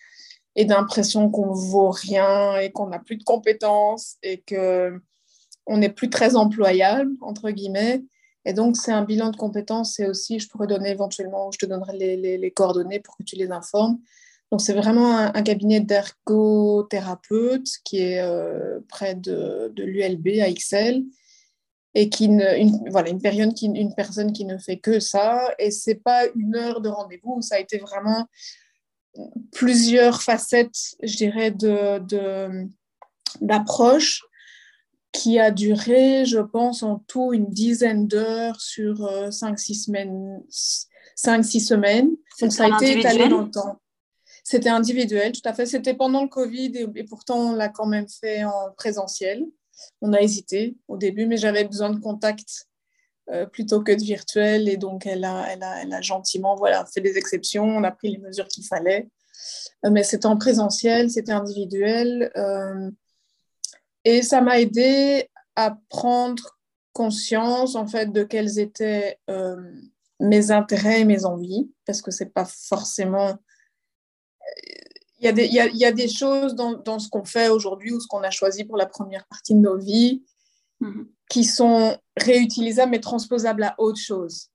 et 0.54 0.64
d'impression 0.64 1.30
qu'on 1.30 1.54
ne 1.54 1.70
vaut 1.70 1.90
rien 1.90 2.56
et 2.58 2.70
qu'on 2.70 2.88
n'a 2.88 2.98
plus 2.98 3.16
de 3.16 3.24
compétences 3.24 4.16
et 4.22 4.42
qu'on 4.46 5.76
n'est 5.76 5.88
plus 5.88 6.10
très 6.10 6.36
employable, 6.36 7.12
entre 7.20 7.50
guillemets. 7.50 8.02
Et 8.48 8.54
donc, 8.54 8.78
c'est 8.78 8.92
un 8.92 9.04
bilan 9.04 9.30
de 9.30 9.36
compétences 9.36 10.00
et 10.00 10.06
aussi, 10.06 10.40
je 10.40 10.48
pourrais 10.48 10.66
donner 10.66 10.88
éventuellement, 10.88 11.50
je 11.52 11.58
te 11.58 11.66
donnerai 11.66 12.16
les, 12.16 12.50
coordonnées 12.50 12.98
pour 12.98 13.14
que 13.18 13.22
tu 13.22 13.36
les 13.36 13.50
informes. 13.50 13.98
Donc, 14.50 14.62
c'est 14.62 14.72
vraiment 14.72 15.18
un, 15.18 15.42
cabinet 15.42 15.80
d'ergothérapeute 15.80 17.68
qui 17.84 17.98
est 17.98 18.22
euh, 18.22 18.80
près 18.88 19.14
de, 19.14 19.70
l'ULB 19.76 20.40
à 20.40 20.50
XL 20.50 21.04
et 21.94 22.08
qui 22.08 22.24
une, 22.24 22.88
voilà, 22.90 23.10
une, 23.10 23.20
période 23.20 23.52
qui, 23.52 23.66
une 23.66 23.94
personne 23.94 24.32
qui 24.32 24.46
ne 24.46 24.56
fait 24.56 24.78
que 24.78 24.98
ça. 24.98 25.52
Et 25.58 25.70
c'est 25.70 26.02
pas 26.02 26.22
une 26.34 26.56
heure 26.56 26.80
de 26.80 26.88
rendez-vous, 26.88 27.42
ça 27.42 27.56
a 27.56 27.58
été 27.58 27.76
vraiment 27.76 28.28
plusieurs 29.52 30.22
facettes, 30.22 30.96
je 31.02 31.16
dirais, 31.18 31.50
de, 31.50 32.66
d'approche 33.42 34.22
qui 35.18 35.38
a 35.40 35.50
duré, 35.50 36.24
je 36.24 36.38
pense, 36.38 36.82
en 36.82 37.00
tout 37.08 37.32
une 37.32 37.50
dizaine 37.50 38.06
d'heures 38.06 38.60
sur 38.60 38.94
5-6 39.00 39.70
euh, 39.70 39.74
semaines. 39.74 40.42
5-6 41.16 41.66
semaines. 41.66 42.10
Donc, 42.40 42.52
ça 42.52 42.66
a 42.66 42.68
été 42.68 42.98
étalé 42.98 43.28
dans 43.28 43.42
le 43.42 43.50
temps. 43.50 43.80
C'était 44.44 44.68
individuel, 44.68 45.32
tout 45.32 45.42
à 45.44 45.52
fait. 45.52 45.66
C'était 45.66 45.94
pendant 45.94 46.22
le 46.22 46.28
Covid 46.28 46.72
et, 46.94 47.04
pourtant 47.04 47.50
on 47.50 47.52
l'a 47.52 47.68
quand 47.68 47.86
même 47.86 48.06
fait 48.08 48.44
en 48.44 48.72
présentiel. 48.76 49.44
On 50.00 50.12
a 50.12 50.20
hésité 50.20 50.76
au 50.86 50.96
début, 50.96 51.26
mais 51.26 51.36
j'avais 51.36 51.64
besoin 51.64 51.90
de 51.90 52.00
contact 52.00 52.68
euh, 53.30 53.44
plutôt 53.44 53.82
que 53.82 53.92
de 53.92 54.02
virtuel 54.02 54.68
et 54.68 54.76
donc 54.76 55.04
elle 55.04 55.24
a, 55.24 55.52
elle 55.52 55.62
a, 55.62 55.82
elle 55.82 55.92
a 55.92 56.00
gentiment 56.00 56.54
voilà, 56.56 56.86
fait 56.86 57.00
des 57.00 57.18
exceptions. 57.18 57.64
On 57.64 57.84
a 57.84 57.90
pris 57.90 58.10
les 58.10 58.18
mesures 58.18 58.48
qu'il 58.48 58.64
fallait. 58.64 59.08
Euh, 59.84 59.90
mais 59.90 60.02
c'était 60.04 60.26
en 60.26 60.36
présentiel, 60.36 61.10
c'était 61.10 61.32
individuel. 61.32 62.30
Euh, 62.36 62.90
et 64.04 64.22
ça 64.22 64.40
m'a 64.40 64.60
aidé 64.60 65.28
à 65.56 65.76
prendre 65.88 66.58
conscience 66.92 67.74
en 67.74 67.86
fait 67.86 68.12
de 68.12 68.22
quels 68.24 68.58
étaient 68.58 69.18
mes 70.20 70.50
intérêts 70.50 71.00
et 71.00 71.04
mes 71.04 71.24
envies, 71.24 71.70
parce 71.86 72.02
que 72.02 72.10
c'est 72.10 72.32
pas 72.32 72.44
forcément 72.44 73.38
il 75.20 75.24
y, 75.24 75.28
a 75.28 75.32
des, 75.32 75.46
il, 75.46 75.54
y 75.54 75.60
a, 75.60 75.66
il 75.66 75.76
y 75.76 75.84
a 75.84 75.92
des 75.92 76.08
choses 76.08 76.54
dans, 76.54 76.74
dans 76.74 76.98
ce 76.98 77.08
qu'on 77.08 77.24
fait 77.24 77.48
aujourd'hui 77.48 77.92
ou 77.92 78.00
ce 78.00 78.06
qu'on 78.06 78.22
a 78.22 78.30
choisi 78.30 78.64
pour 78.64 78.76
la 78.76 78.86
première 78.86 79.26
partie 79.26 79.54
de 79.54 79.58
nos 79.58 79.76
vies 79.76 80.22
mm-hmm. 80.80 81.06
qui 81.28 81.44
sont 81.44 81.96
réutilisables 82.16 82.92
mais 82.92 83.00
transposables 83.00 83.64
à 83.64 83.74
autre 83.78 83.98
chose. 83.98 84.50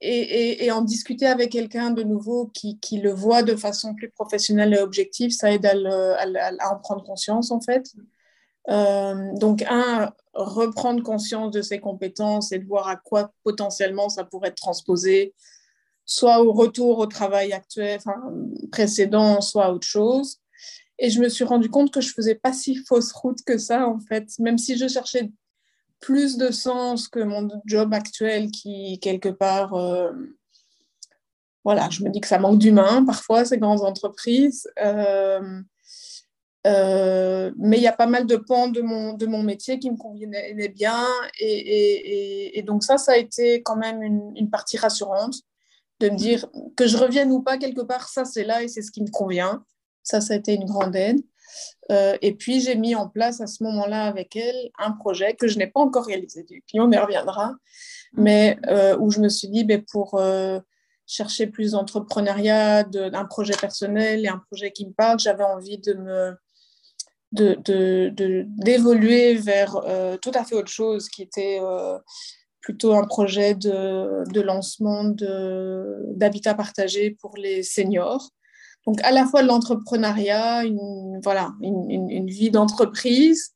Et, 0.00 0.20
et, 0.20 0.64
et 0.64 0.70
en 0.70 0.82
discuter 0.82 1.26
avec 1.26 1.50
quelqu'un 1.50 1.90
de 1.90 2.02
nouveau 2.02 2.46
qui, 2.54 2.78
qui, 2.78 3.00
le 3.00 3.12
voit 3.12 3.42
de 3.42 3.54
façon 3.54 3.94
plus 3.94 4.10
professionnelle 4.10 4.72
et 4.72 4.78
objective, 4.78 5.30
ça 5.30 5.52
aide 5.52 5.66
à, 5.66 5.74
le, 5.74 6.38
à, 6.38 6.52
à 6.58 6.74
en 6.74 6.78
prendre 6.78 7.02
conscience 7.02 7.50
en 7.50 7.60
fait. 7.60 7.92
Euh, 8.68 9.32
donc, 9.36 9.64
un, 9.68 10.12
reprendre 10.34 11.02
conscience 11.02 11.50
de 11.50 11.62
ses 11.62 11.80
compétences 11.80 12.52
et 12.52 12.58
de 12.58 12.66
voir 12.66 12.88
à 12.88 12.96
quoi 12.96 13.32
potentiellement 13.42 14.08
ça 14.08 14.24
pourrait 14.24 14.48
être 14.48 14.56
transposé 14.56 15.34
soit 16.10 16.42
au 16.42 16.52
retour 16.52 16.98
au 16.98 17.06
travail 17.06 17.52
actuel, 17.52 18.00
enfin, 18.04 18.20
précédent, 18.72 19.40
soit 19.40 19.72
autre 19.72 19.86
chose. 19.86 20.38
Et 20.98 21.08
je 21.08 21.20
me 21.20 21.28
suis 21.28 21.44
rendu 21.44 21.70
compte 21.70 21.92
que 21.92 22.00
je 22.00 22.12
faisais 22.12 22.34
pas 22.34 22.52
si 22.52 22.74
fausse 22.74 23.12
route 23.12 23.38
que 23.46 23.58
ça, 23.58 23.86
en 23.86 24.00
fait. 24.00 24.28
Même 24.40 24.58
si 24.58 24.76
je 24.76 24.88
cherchais 24.88 25.30
plus 26.00 26.36
de 26.36 26.50
sens 26.50 27.06
que 27.06 27.20
mon 27.20 27.48
job 27.64 27.94
actuel 27.94 28.50
qui, 28.50 28.98
quelque 29.00 29.28
part, 29.28 29.74
euh, 29.74 30.10
voilà, 31.64 31.88
je 31.90 32.02
me 32.02 32.10
dis 32.10 32.20
que 32.20 32.26
ça 32.26 32.40
manque 32.40 32.58
d'humain 32.58 33.04
parfois, 33.04 33.44
ces 33.44 33.58
grandes 33.58 33.82
entreprises. 33.82 34.68
Euh, 34.82 35.62
euh, 36.66 37.52
mais 37.56 37.78
il 37.78 37.82
y 37.82 37.86
a 37.86 37.92
pas 37.92 38.06
mal 38.06 38.26
de 38.26 38.36
pans 38.36 38.68
de 38.68 38.82
mon, 38.82 39.14
de 39.14 39.26
mon 39.26 39.42
métier 39.42 39.78
qui 39.78 39.90
me 39.90 39.96
convenaient 39.96 40.68
bien. 40.68 41.06
Et, 41.38 42.58
et, 42.58 42.62
donc 42.62 42.84
ça, 42.84 42.98
ça 42.98 43.12
a 43.12 43.16
été 43.16 43.62
quand 43.62 43.76
même 43.76 44.02
une, 44.02 44.50
partie 44.50 44.76
rassurante 44.76 45.36
de 46.00 46.10
me 46.10 46.16
dire 46.16 46.46
que 46.76 46.86
je 46.86 46.96
revienne 46.96 47.30
ou 47.30 47.42
pas 47.42 47.58
quelque 47.58 47.82
part, 47.82 48.08
ça 48.08 48.24
c'est 48.24 48.44
là 48.44 48.62
et 48.62 48.68
c'est 48.68 48.82
ce 48.82 48.90
qui 48.90 49.02
me 49.02 49.10
convient. 49.10 49.64
Ça, 50.02 50.20
ça 50.20 50.34
a 50.34 50.36
été 50.36 50.54
une 50.54 50.64
grande 50.64 50.96
aide. 50.96 51.20
Euh, 51.90 52.16
et 52.22 52.34
puis 52.34 52.60
j'ai 52.60 52.76
mis 52.76 52.94
en 52.94 53.08
place 53.08 53.40
à 53.40 53.46
ce 53.46 53.62
moment-là 53.64 54.04
avec 54.04 54.36
elle 54.36 54.70
un 54.78 54.92
projet 54.92 55.34
que 55.34 55.48
je 55.48 55.58
n'ai 55.58 55.66
pas 55.66 55.80
encore 55.80 56.06
réalisé. 56.06 56.44
puis 56.44 56.78
on 56.78 56.90
y 56.90 56.96
reviendra, 56.96 57.54
mais 58.12 58.56
euh, 58.68 58.96
où 58.98 59.10
je 59.10 59.20
me 59.20 59.28
suis 59.28 59.48
dit, 59.48 59.64
ben, 59.64 59.82
pour 59.90 60.20
chercher 61.06 61.48
plus 61.48 61.72
d'entrepreneuriat, 61.72 62.84
d'un 62.84 63.24
projet 63.24 63.56
personnel 63.56 64.24
et 64.24 64.28
un 64.28 64.40
projet 64.50 64.70
qui 64.70 64.86
me 64.86 64.92
parle, 64.92 65.18
j'avais 65.18 65.44
envie 65.44 65.78
de 65.78 65.94
me 65.94 66.36
d'évoluer 67.32 69.34
de, 69.34 69.40
vers 69.40 69.80
tout 70.20 70.32
à 70.34 70.44
fait 70.44 70.54
autre 70.54 70.70
chose 70.70 71.08
qui 71.08 71.22
était 71.22 71.58
plutôt 72.60 72.94
un 72.94 73.04
projet 73.04 73.54
de, 73.54 74.30
de 74.32 74.40
lancement 74.40 75.04
d'habitat 76.14 76.54
partagé 76.54 77.16
pour 77.20 77.36
les 77.36 77.62
seniors. 77.62 78.30
Donc, 78.86 79.00
à 79.02 79.10
la 79.10 79.26
fois 79.26 79.42
l'entrepreneuriat, 79.42 80.64
une, 80.64 81.20
voilà, 81.22 81.52
une, 81.60 82.10
une, 82.10 82.26
vie 82.26 82.50
d'entreprise 82.50 83.52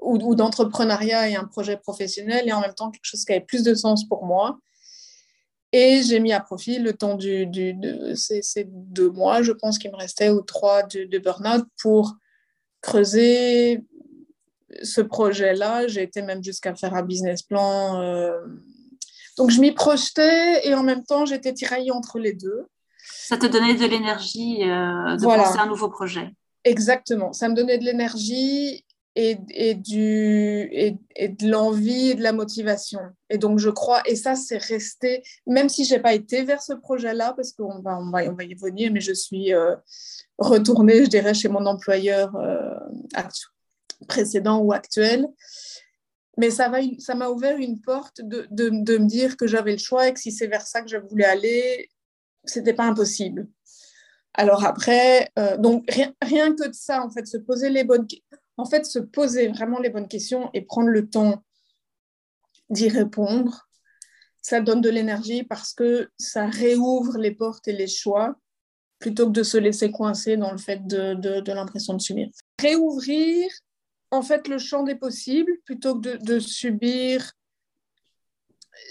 ou, 0.00 0.34
d'entrepreneuriat 0.34 1.28
et 1.28 1.36
un 1.36 1.44
projet 1.44 1.76
professionnel, 1.76 2.48
et 2.48 2.52
en 2.52 2.60
même 2.60 2.74
temps 2.74 2.90
quelque 2.90 3.04
chose 3.04 3.24
qui 3.24 3.32
avait 3.32 3.44
plus 3.44 3.64
de 3.64 3.74
sens 3.74 4.08
pour 4.08 4.24
moi. 4.24 4.58
Et 5.72 6.02
j'ai 6.02 6.18
mis 6.18 6.32
à 6.32 6.40
profit 6.40 6.78
le 6.78 6.94
temps 6.94 7.14
du, 7.14 7.46
du 7.46 7.74
de 7.74 8.14
ces, 8.14 8.42
ces, 8.42 8.66
deux 8.68 9.10
mois, 9.10 9.42
je 9.42 9.52
pense 9.52 9.78
qu'il 9.78 9.90
me 9.90 9.96
restait, 9.96 10.30
ou 10.30 10.40
trois 10.40 10.82
de, 10.84 11.04
de 11.04 11.18
burn-out 11.18 11.64
pour 11.80 12.16
creuser 12.80 13.84
ce 14.82 15.00
projet-là. 15.00 15.86
J'ai 15.88 16.02
été 16.02 16.22
même 16.22 16.42
jusqu'à 16.42 16.74
faire 16.74 16.94
un 16.94 17.02
business 17.02 17.42
plan. 17.42 18.00
Euh. 18.00 18.38
Donc, 19.36 19.50
je 19.50 19.60
m'y 19.60 19.72
projetais 19.72 20.66
et 20.66 20.74
en 20.74 20.82
même 20.82 21.04
temps, 21.04 21.24
j'étais 21.26 21.52
tiraillée 21.52 21.92
entre 21.92 22.18
les 22.18 22.32
deux. 22.34 22.66
Ça 23.02 23.36
te 23.36 23.46
donnait 23.46 23.74
de 23.74 23.86
l'énergie 23.86 24.62
euh, 24.62 25.16
de 25.16 25.24
penser 25.24 25.58
à 25.58 25.62
un 25.62 25.66
nouveau 25.66 25.88
projet. 25.88 26.30
Exactement. 26.64 27.32
Ça 27.32 27.48
me 27.48 27.54
donnait 27.54 27.78
de 27.78 27.84
l'énergie. 27.84 28.84
Et, 29.16 29.74
du, 29.74 30.68
et, 30.72 31.28
de 31.28 31.50
l'envie 31.50 32.10
et 32.10 32.14
de 32.14 32.22
la 32.22 32.32
motivation. 32.32 33.00
Et 33.28 33.38
donc, 33.38 33.58
je 33.58 33.70
crois, 33.70 34.02
et 34.06 34.16
ça, 34.16 34.34
c'est 34.34 34.58
resté, 34.58 35.22
même 35.46 35.68
si 35.68 35.84
je 35.84 35.94
n'ai 35.94 36.00
pas 36.00 36.14
été 36.14 36.44
vers 36.44 36.62
ce 36.62 36.72
projet-là, 36.72 37.34
parce 37.34 37.52
qu'on 37.52 37.80
va, 37.80 37.98
on 37.98 38.10
va, 38.10 38.24
y 38.24 38.54
venir, 38.54 38.92
mais 38.92 39.00
je 39.00 39.12
suis 39.12 39.52
euh, 39.52 39.74
retournée, 40.38 41.04
je 41.04 41.10
dirais, 41.10 41.34
chez 41.34 41.48
mon 41.48 41.66
employeur 41.66 42.34
euh, 42.36 42.78
précédent 44.08 44.58
ou 44.58 44.72
actuel. 44.72 45.26
Mais 46.38 46.50
ça, 46.50 46.68
va, 46.68 46.78
ça 46.98 47.14
m'a 47.14 47.28
ouvert 47.28 47.58
une 47.58 47.80
porte 47.80 48.20
de, 48.22 48.46
de, 48.50 48.70
me 48.70 49.06
dire 49.06 49.36
que 49.36 49.46
j'avais 49.46 49.72
le 49.72 49.78
choix 49.78 50.08
et 50.08 50.14
que 50.14 50.20
si 50.20 50.32
c'est 50.32 50.46
vers 50.46 50.66
ça 50.66 50.80
que 50.80 50.88
je 50.88 50.96
voulais 50.96 51.24
aller, 51.24 51.90
c'était 52.44 52.72
pas 52.72 52.84
impossible. 52.84 53.46
Alors 54.34 54.64
après, 54.64 55.28
euh, 55.38 55.56
donc 55.56 55.84
rien, 55.90 56.14
rien, 56.22 56.54
que 56.54 56.68
de 56.68 56.72
ça, 56.72 57.04
en 57.04 57.10
fait, 57.10 57.26
se 57.26 57.36
poser 57.36 57.68
les 57.68 57.84
bonnes 57.84 58.06
en 58.60 58.66
fait, 58.66 58.84
se 58.84 58.98
poser 58.98 59.48
vraiment 59.48 59.78
les 59.78 59.88
bonnes 59.88 60.08
questions 60.08 60.50
et 60.52 60.60
prendre 60.60 60.88
le 60.88 61.08
temps 61.08 61.42
d'y 62.68 62.88
répondre, 62.88 63.68
ça 64.42 64.60
donne 64.60 64.82
de 64.82 64.90
l'énergie 64.90 65.44
parce 65.44 65.72
que 65.72 66.10
ça 66.18 66.46
réouvre 66.46 67.16
les 67.16 67.30
portes 67.30 67.66
et 67.68 67.72
les 67.72 67.86
choix 67.86 68.36
plutôt 68.98 69.26
que 69.26 69.32
de 69.32 69.42
se 69.42 69.56
laisser 69.56 69.90
coincer 69.90 70.36
dans 70.36 70.52
le 70.52 70.58
fait 70.58 70.86
de, 70.86 71.50
l'impression 71.50 71.94
de 71.94 72.02
subir. 72.02 72.28
Réouvrir, 72.60 73.50
en 74.10 74.20
fait, 74.20 74.46
le 74.46 74.58
champ 74.58 74.82
des 74.82 74.94
possibles 74.94 75.52
plutôt 75.64 75.98
que 75.98 76.22
de 76.22 76.38
subir 76.38 77.32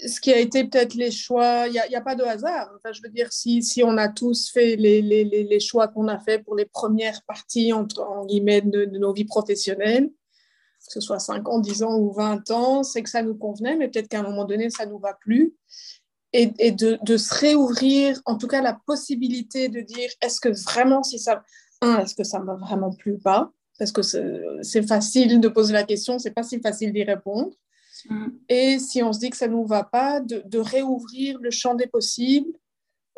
ce 0.06 0.20
qui 0.20 0.32
a 0.32 0.38
été 0.38 0.64
peut-être 0.64 0.94
les 0.94 1.10
choix, 1.10 1.66
il 1.66 1.72
n'y 1.72 1.96
a, 1.96 2.00
pas 2.00 2.14
de 2.14 2.22
hasard. 2.22 2.70
Enfin, 2.76 2.92
je 2.92 3.02
veux 3.02 3.08
dire, 3.08 3.32
si, 3.32 3.62
si 3.62 3.82
on 3.82 3.96
a 3.96 4.08
tous 4.08 4.50
fait 4.50 4.76
les, 4.76 5.02
les, 5.02 5.24
les 5.24 5.60
choix 5.60 5.88
qu'on 5.88 6.08
a 6.08 6.18
fait 6.18 6.38
pour 6.38 6.56
les 6.56 6.64
premières 6.64 7.22
parties 7.22 7.72
entre, 7.72 8.02
en 8.02 8.24
guillemets, 8.24 8.62
de, 8.62 8.84
nos 8.86 9.12
vies 9.12 9.24
professionnelles, 9.24 10.08
que 10.08 10.92
ce 10.92 11.00
soit 11.00 11.18
5 11.18 11.48
ans, 11.48 11.58
10 11.58 11.82
ans 11.82 11.98
ou 11.98 12.12
20 12.12 12.50
ans, 12.50 12.82
c'est 12.82 13.02
que 13.02 13.10
ça 13.10 13.22
nous 13.22 13.34
convenait, 13.34 13.76
mais 13.76 13.88
peut-être 13.88 14.08
qu'à 14.08 14.20
un 14.20 14.22
moment 14.22 14.44
donné, 14.44 14.70
ça 14.70 14.86
ne 14.86 14.92
nous 14.92 14.98
va 14.98 15.14
plus. 15.14 15.54
Et, 16.32 16.52
et 16.58 16.70
de, 16.70 16.98
de, 17.02 17.16
se 17.16 17.34
réouvrir, 17.34 18.20
en 18.24 18.36
tout 18.36 18.46
cas 18.46 18.62
la 18.62 18.78
possibilité 18.86 19.68
de 19.68 19.80
dire, 19.80 20.10
est-ce 20.22 20.40
que 20.40 20.48
vraiment, 20.64 21.02
si 21.02 21.18
ça... 21.18 21.42
Un, 21.82 21.98
est-ce 21.98 22.14
que 22.14 22.24
ça 22.24 22.38
va 22.40 22.54
vraiment 22.54 22.92
plus 22.92 23.14
ou 23.14 23.18
pas? 23.18 23.52
Parce 23.78 23.92
que 23.92 24.02
c'est 24.02 24.86
facile 24.86 25.40
de 25.40 25.48
poser 25.48 25.72
la 25.72 25.84
question, 25.84 26.18
c'est 26.18 26.30
pas 26.30 26.42
si 26.42 26.60
facile 26.60 26.92
d'y 26.92 27.02
répondre. 27.02 27.50
Mm. 28.08 28.26
Et 28.48 28.78
si 28.78 29.02
on 29.02 29.12
se 29.12 29.18
dit 29.18 29.30
que 29.30 29.36
ça 29.36 29.48
ne 29.48 29.52
nous 29.52 29.66
va 29.66 29.84
pas, 29.84 30.20
de, 30.20 30.58
réouvrir 30.58 31.38
le 31.40 31.50
champ 31.50 31.74
des 31.74 31.86
possibles, 31.86 32.50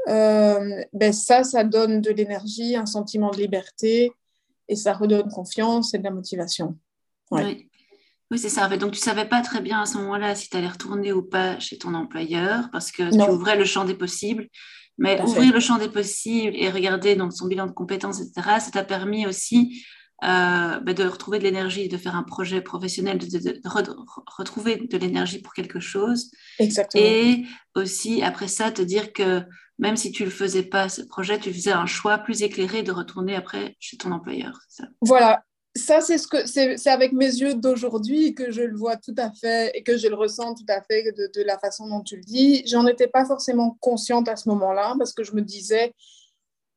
euh, 0.09 0.83
ben 0.93 1.13
ça, 1.13 1.45
ça 1.45 1.65
donne 1.65 2.01
de 2.01 2.11
l'énergie, 2.11 2.77
un 2.77 2.87
sentiment 2.87 3.31
de 3.31 3.39
liberté 3.39 4.13
et 4.69 4.77
ça 4.77 4.93
redonne 4.93 5.29
confiance 5.29 5.95
et 5.95 5.99
de 5.99 6.05
la 6.05 6.11
motivation. 6.11 6.77
Oui, 7.31 7.69
oui 8.31 8.39
c'est 8.39 8.49
ça. 8.49 8.69
Donc, 8.69 8.93
tu 8.93 8.99
ne 8.99 9.05
savais 9.05 9.27
pas 9.27 9.43
très 9.43 9.61
bien 9.61 9.83
à 9.83 9.87
ce 9.87 9.99
moment-là 9.99 10.35
si 10.35 10.49
tu 10.49 10.57
allais 10.57 10.69
retourner 10.69 11.13
ou 11.13 11.23
pas 11.23 11.59
chez 11.61 11.79
ton 11.79 11.95
employeur 11.95 12.69
parce 12.73 12.91
que 12.91 13.11
tu 13.11 13.31
ouvrais 13.31 13.57
le 13.57 13.65
champ 13.65 13.85
des 13.85 13.95
possibles. 13.95 14.49
Mais 14.99 15.21
ouvrir 15.23 15.53
le 15.53 15.61
champ 15.61 15.79
des 15.79 15.89
possibles 15.89 16.55
et 16.55 16.71
regarder 16.71 17.17
donc, 17.17 17.33
son 17.33 17.47
bilan 17.47 17.67
de 17.67 17.73
compétences, 17.73 18.21
etc., 18.21 18.59
ça 18.61 18.71
t'a 18.71 18.85
permis 18.85 19.27
aussi 19.27 19.85
euh, 20.23 20.79
bah, 20.79 20.93
de 20.95 21.05
retrouver 21.05 21.39
de 21.39 21.45
l'énergie, 21.45 21.89
de 21.89 21.97
faire 21.97 22.15
un 22.15 22.23
projet 22.23 22.61
professionnel, 22.61 23.19
de, 23.19 23.61
retrouver 24.39 24.77
de 24.77 24.97
l'énergie 24.97 25.41
pour 25.41 25.53
quelque 25.53 25.81
chose. 25.81 26.31
Exactement. 26.61 27.05
Et 27.05 27.45
aussi, 27.75 28.23
après 28.23 28.47
ça, 28.47 28.71
te 28.71 28.83
dire 28.83 29.13
que 29.13 29.43
même 29.81 29.97
si 29.97 30.13
tu 30.13 30.23
ne 30.23 30.29
le 30.29 30.35
faisais 30.35 30.63
pas, 30.63 30.89
ce 30.89 31.03
projet, 31.03 31.41
tu 31.41 31.53
faisais 31.53 31.73
un 31.73 31.87
choix 31.87 32.19
plus 32.19 32.43
éclairé 32.43 32.85
de 32.85 32.93
retourner 32.93 33.35
après 33.35 33.77
chez 33.81 33.97
ton 33.97 34.13
employeur. 34.13 34.61
Ça. 34.69 34.85
Voilà. 35.01 35.43
Ça, 35.75 36.01
c'est 36.01 36.19
ce 36.19 36.29
que 36.29 36.47
c'est 36.47 36.87
avec 36.87 37.13
mes 37.13 37.25
yeux 37.25 37.55
d'aujourd'hui 37.55 38.35
que 38.35 38.53
je 38.53 38.61
le 38.61 38.77
vois 38.77 38.97
tout 38.97 39.15
à 39.17 39.33
fait 39.33 39.73
et 39.75 39.83
que 39.83 39.97
je 39.97 40.07
le 40.07 40.15
ressens 40.15 40.55
tout 40.55 40.67
à 40.69 40.83
fait 40.83 41.11
de, 41.13 41.31
de 41.35 41.43
la 41.43 41.59
façon 41.59 41.89
dont 41.89 42.03
tu 42.03 42.17
le 42.17 42.23
dis. 42.23 42.63
J'en 42.67 42.87
étais 42.87 43.09
pas 43.09 43.25
forcément 43.25 43.77
consciente 43.81 44.29
à 44.29 44.37
ce 44.37 44.49
moment-là 44.51 44.95
parce 44.99 45.15
que 45.15 45.25
je 45.25 45.33
me 45.33 45.41
disais, 45.41 45.95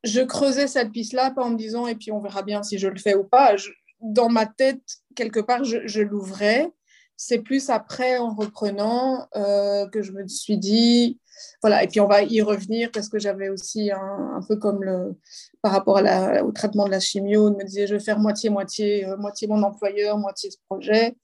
je 0.06 0.20
creusais 0.20 0.66
cette 0.66 0.92
piste-là, 0.92 1.30
pas 1.30 1.44
en 1.44 1.50
me 1.50 1.56
disant, 1.56 1.86
et 1.86 1.94
puis 1.94 2.12
on 2.12 2.20
verra 2.20 2.42
bien 2.42 2.62
si 2.62 2.78
je 2.78 2.88
le 2.88 2.98
fais 2.98 3.14
ou 3.14 3.24
pas. 3.24 3.56
dans 4.00 4.28
ma 4.28 4.46
tête, 4.46 4.82
quelque 5.14 5.40
part, 5.40 5.64
je, 5.64 6.00
l'ouvrais. 6.00 6.70
C'est 7.16 7.38
plus 7.38 7.70
après, 7.70 8.18
en 8.18 8.34
reprenant, 8.34 9.26
euh, 9.36 9.88
que 9.88 10.02
je 10.02 10.12
me 10.12 10.26
suis 10.28 10.58
dit, 10.58 11.18
voilà, 11.62 11.82
et 11.82 11.88
puis 11.88 12.00
on 12.00 12.06
va 12.06 12.22
y 12.22 12.42
revenir 12.42 12.90
parce 12.92 13.08
que 13.08 13.18
j'avais 13.18 13.48
aussi 13.48 13.90
un, 13.90 14.40
peu 14.46 14.56
comme 14.56 14.82
le, 14.84 15.16
par 15.62 15.72
rapport 15.72 16.00
au 16.44 16.52
traitement 16.52 16.84
de 16.84 16.90
la 16.90 17.00
chimio, 17.00 17.48
on 17.48 17.56
me 17.56 17.64
disait, 17.64 17.86
je 17.86 17.94
vais 17.94 18.00
faire 18.00 18.18
moitié-moitié, 18.18 19.06
euh, 19.06 19.16
moitié 19.16 19.48
mon 19.48 19.62
employeur, 19.62 20.18
moitié 20.18 20.50
ce 20.50 20.58
projet. 20.68 21.16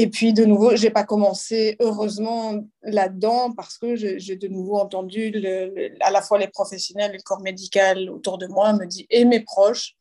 Et 0.00 0.06
puis, 0.06 0.32
de 0.32 0.44
nouveau, 0.44 0.76
je 0.76 0.84
n'ai 0.84 0.90
pas 0.90 1.02
commencé, 1.02 1.76
heureusement, 1.80 2.54
là-dedans 2.82 3.50
parce 3.50 3.78
que 3.78 3.96
j'ai 3.96 4.36
de 4.36 4.46
nouveau 4.46 4.76
entendu 4.78 5.34
à 6.00 6.12
la 6.12 6.22
fois 6.22 6.38
les 6.38 6.46
professionnels 6.46 7.10
et 7.14 7.16
le 7.16 7.22
corps 7.24 7.40
médical 7.40 8.08
autour 8.08 8.38
de 8.38 8.46
moi 8.46 8.72
me 8.74 8.86
dire, 8.86 9.06
et 9.10 9.24
mes 9.24 9.40
proches 9.40 9.96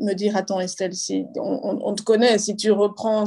me 0.00 0.12
dire 0.12 0.36
Attends, 0.36 0.58
Estelle, 0.58 0.92
si 0.92 1.24
on, 1.36 1.78
on 1.84 1.94
te 1.94 2.02
connaît, 2.02 2.36
si 2.38 2.56
tu 2.56 2.72
reprends 2.72 3.22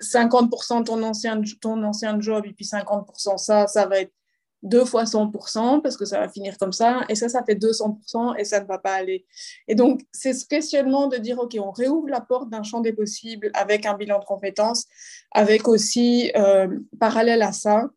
50% 0.00 0.84
ton 0.84 1.02
ancien, 1.02 1.42
ton 1.60 1.82
ancien 1.82 2.18
job 2.18 2.46
et 2.46 2.54
puis 2.54 2.64
50% 2.64 3.36
ça, 3.36 3.66
ça 3.66 3.84
va 3.84 4.00
être 4.00 4.14
deux 4.62 4.84
fois 4.84 5.04
100% 5.04 5.80
parce 5.80 5.96
que 5.96 6.04
ça 6.04 6.20
va 6.20 6.28
finir 6.28 6.56
comme 6.56 6.72
ça, 6.72 7.04
et 7.08 7.14
ça, 7.14 7.28
ça 7.28 7.42
fait 7.44 7.54
200% 7.54 8.38
et 8.38 8.44
ça 8.44 8.60
ne 8.60 8.66
va 8.66 8.78
pas 8.78 8.94
aller. 8.94 9.26
Et 9.68 9.74
donc, 9.74 10.02
c'est 10.12 10.32
ce 10.32 10.46
questionnement 10.46 11.08
de 11.08 11.16
dire, 11.16 11.38
OK, 11.38 11.56
on 11.58 11.70
réouvre 11.70 12.08
la 12.08 12.20
porte 12.20 12.48
d'un 12.48 12.62
champ 12.62 12.80
des 12.80 12.92
possibles 12.92 13.50
avec 13.54 13.86
un 13.86 13.96
bilan 13.96 14.20
de 14.20 14.24
compétences, 14.24 14.86
avec 15.32 15.66
aussi, 15.66 16.30
euh, 16.36 16.78
parallèle 17.00 17.42
à 17.42 17.52
ça, 17.52 17.90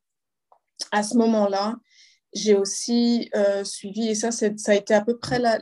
à 0.91 1.03
ce 1.03 1.15
moment-là, 1.17 1.75
j'ai 2.33 2.55
aussi 2.55 3.29
euh, 3.35 3.63
suivi, 3.63 4.09
et 4.09 4.15
ça, 4.15 4.31
ça 4.31 4.47
a 4.67 4.73
été 4.73 4.93
à 4.93 5.01
peu 5.01 5.17
près 5.17 5.39
la, 5.39 5.57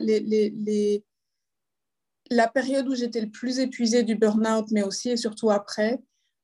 la 2.30 2.48
période 2.48 2.88
où 2.88 2.94
j'étais 2.94 3.20
le 3.20 3.30
plus 3.30 3.58
épuisée 3.58 4.02
du 4.02 4.16
burn-out, 4.16 4.66
mais 4.72 4.82
aussi 4.82 5.10
et 5.10 5.16
surtout 5.16 5.50
après, 5.50 6.00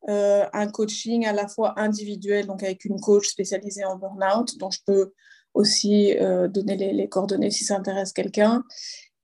euh, 0.08 0.46
un 0.52 0.68
coaching 0.68 1.26
à 1.26 1.32
la 1.32 1.46
fois 1.46 1.78
individuel, 1.78 2.46
donc 2.46 2.62
avec 2.62 2.84
une 2.84 3.00
coach 3.00 3.28
spécialisée 3.28 3.84
en 3.84 3.96
burn-out, 3.96 4.56
dont 4.58 4.70
je 4.70 4.80
peux 4.86 5.12
aussi 5.52 6.16
euh, 6.18 6.48
donner 6.48 6.76
les, 6.76 7.08
coordonnées 7.08 7.50
si 7.50 7.64
ça 7.64 7.76
intéresse 7.76 8.12
quelqu'un, 8.12 8.64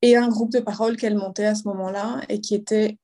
et 0.02 0.16
un 0.16 0.28
groupe 0.28 0.52
de 0.52 0.60
parole 0.60 0.96
qu'elle 0.96 1.16
montait 1.16 1.46
à 1.46 1.54
ce 1.54 1.66
moment-là 1.68 2.20
et 2.28 2.40
qui 2.40 2.54
était 2.54 2.98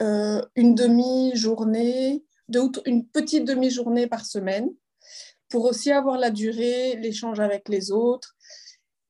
euh, 0.00 0.40
une 0.54 0.74
demi-journée, 0.74 2.22
une 2.84 3.06
petite 3.06 3.44
demi-journée 3.44 4.06
par 4.06 4.24
semaine, 4.24 4.70
pour 5.48 5.64
aussi 5.64 5.90
avoir 5.90 6.18
la 6.18 6.30
durée, 6.30 6.96
l'échange 6.96 7.40
avec 7.40 7.68
les 7.68 7.90
autres, 7.90 8.35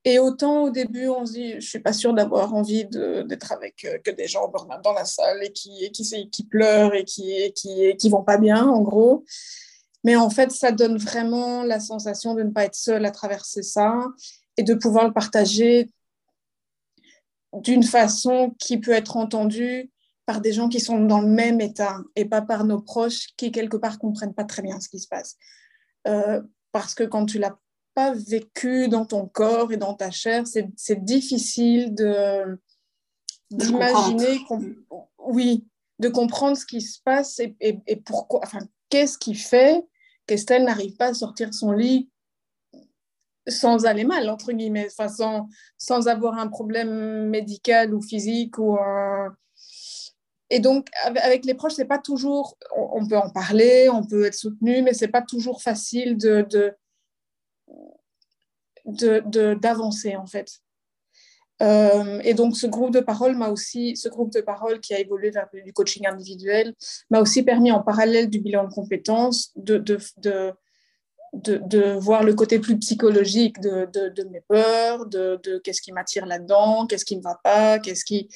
et 0.07 0.21
autant 0.21 0.63
au 0.63 0.71
début, 0.71 1.09
on 1.09 1.27
se 1.27 1.33
dit, 1.33 1.55
je 1.55 1.69
suis 1.69 1.81
pas 1.81 1.93
sûre 1.93 2.15
d'avoir 2.15 2.55
envie 2.55 2.85
d'être 2.87 3.51
avec 3.51 3.85
euh, 3.85 3.99
que 3.99 4.13
des 4.13 4.29
gens 4.29 4.49
dans 4.85 4.93
la 4.93 5.05
salle 5.05 5.43
et 5.43 5.51
qui, 5.51 5.91
qui, 5.91 6.45
pleurent 6.45 6.95
et 6.95 7.05
qui, 7.05 7.53
qui, 7.55 7.97
qui 7.97 8.09
vont 8.09 8.23
pas 8.23 8.39
bien, 8.39 8.69
en 8.69 8.83
gros. 8.83 9.25
Mais 10.05 10.15
en 10.15 10.31
fait, 10.31 10.53
ça 10.53 10.71
donne 10.71 10.97
vraiment 10.97 11.65
la 11.65 11.81
sensation 11.81 12.35
de 12.35 12.45
ne 12.45 12.51
pas 12.51 12.67
être 12.67 12.77
seul 12.77 13.05
à 13.05 13.11
traverser 13.11 13.65
ça 13.65 13.97
et 14.57 14.63
de 14.63 14.75
pouvoir 14.75 15.09
le 15.09 15.13
partager 15.13 15.91
d'une 17.53 17.83
façon 17.83 18.55
qui 18.61 18.79
peut 18.79 18.93
être 18.93 19.17
entendue 19.17 19.91
par 20.25 20.41
des 20.41 20.53
gens 20.53 20.69
qui 20.69 20.79
sont 20.79 21.01
dans 21.01 21.21
le 21.21 21.27
même 21.27 21.61
état 21.61 21.99
et 22.15 22.27
pas 22.27 22.43
par 22.43 22.63
nos 22.63 22.81
proches 22.81 23.35
qui, 23.37 23.51
quelque 23.51 23.77
part, 23.77 23.99
comprennent 23.99 24.35
pas 24.35 24.45
très 24.45 24.63
bien 24.63 24.79
ce 24.79 24.89
qui 24.89 25.01
se 25.01 25.09
passe. 25.09 25.37
Euh, 26.07 26.41
parce 26.71 26.95
que 26.95 27.03
quand 27.03 27.27
tu 27.27 27.41
l'as 27.41 27.59
pas 27.97 28.13
vécu 28.13 28.89
dans 28.89 29.07
ton 29.07 29.27
corps 29.27 29.73
et 29.73 29.79
dans 29.79 29.95
ta 29.95 30.11
chair, 30.11 30.45
c'est 30.47 31.05
difficile 31.05 31.95
de 31.95 32.61
d'imaginer, 33.51 34.39
oui, 35.19 35.67
de 35.99 36.09
comprendre 36.09 36.57
ce 36.59 36.67
qui 36.67 36.83
se 36.83 37.01
passe 37.03 37.39
et, 37.39 37.57
et, 37.61 37.97
pourquoi, 37.97 38.41
enfin, 38.43 38.59
qu'est-ce 38.91 39.17
qui 39.17 39.35
fait 39.35 39.83
qu'Estelle 40.27 40.65
n'arrive 40.65 40.97
pas 40.97 41.07
à 41.07 41.15
sortir 41.15 41.55
son 41.55 41.73
lit 41.73 42.11
sans 43.49 43.87
aller 43.87 44.05
mal, 44.05 44.29
entre 44.29 44.53
guillemets, 44.53 44.89
enfin, 44.91 45.09
sans, 45.09 45.49
sans 45.79 46.09
avoir 46.09 46.39
un 46.39 46.49
problème 46.49 47.29
médical 47.29 47.95
ou 47.95 48.03
physique 48.03 48.59
ou 48.59 48.77
un... 48.77 49.35
Et 50.51 50.61
donc, 50.61 50.89
avec 51.05 51.45
les 51.47 51.55
proches, 51.55 51.75
c'est 51.75 51.87
pas 51.87 51.99
toujours, 51.99 52.59
on 52.77 53.07
peut 53.07 53.17
en 53.17 53.31
parler, 53.31 53.89
on 53.89 54.05
peut 54.05 54.27
être 54.27 54.35
soutenu, 54.35 54.83
mais 54.83 54.93
c'est 54.93 55.09
pas 55.09 55.23
toujours 55.23 55.63
facile 55.63 56.19
de, 56.19 56.45
de 56.51 56.75
d'avancer 58.85 60.13
de, 60.13 60.17
en 60.17 60.27
fait. 60.27 60.61
Euh, 61.63 62.21
et 62.23 62.35
donc 62.35 62.57
ce 62.57 62.67
groupe 62.67 62.93
de 62.93 63.01
parole 63.01 63.35
m'a 63.35 63.49
aussi, 63.49 63.97
ce 63.97 64.09
groupe 64.09 64.33
de 64.33 64.41
parole 64.41 64.81
qui 64.81 64.95
a 64.95 65.01
évolué 65.01 65.31
vers 65.31 65.49
du 65.65 65.73
coaching 65.73 66.07
individuel, 66.07 66.75
m'a 67.11 67.21
aussi 67.21 67.43
permis 67.43 67.73
en 67.73 67.83
parallèle 67.83 68.29
du 68.29 68.41
bilan 68.41 68.65
de 68.65 68.73
compétences 68.73 69.53
de, 69.57 69.79
de, 69.79 69.99
de, 71.33 71.99
voir 71.99 72.25
le 72.25 72.35
côté 72.35 72.59
plus 72.59 72.79
psychologique 72.79 73.61
de, 73.61 73.89
de, 73.93 74.25
mes 74.25 74.43
peurs, 74.49 75.07
de, 75.07 75.61
qu'est-ce 75.65 75.81
qui 75.81 75.93
m'attire 75.93 76.27
là-dedans, 76.27 76.87
qu'est-ce 76.87 77.05
qui 77.05 77.17
ne 77.17 77.23
va 77.23 77.41
pas, 77.43 77.79
qu'est-ce 77.79 78.05
qui, 78.05 78.29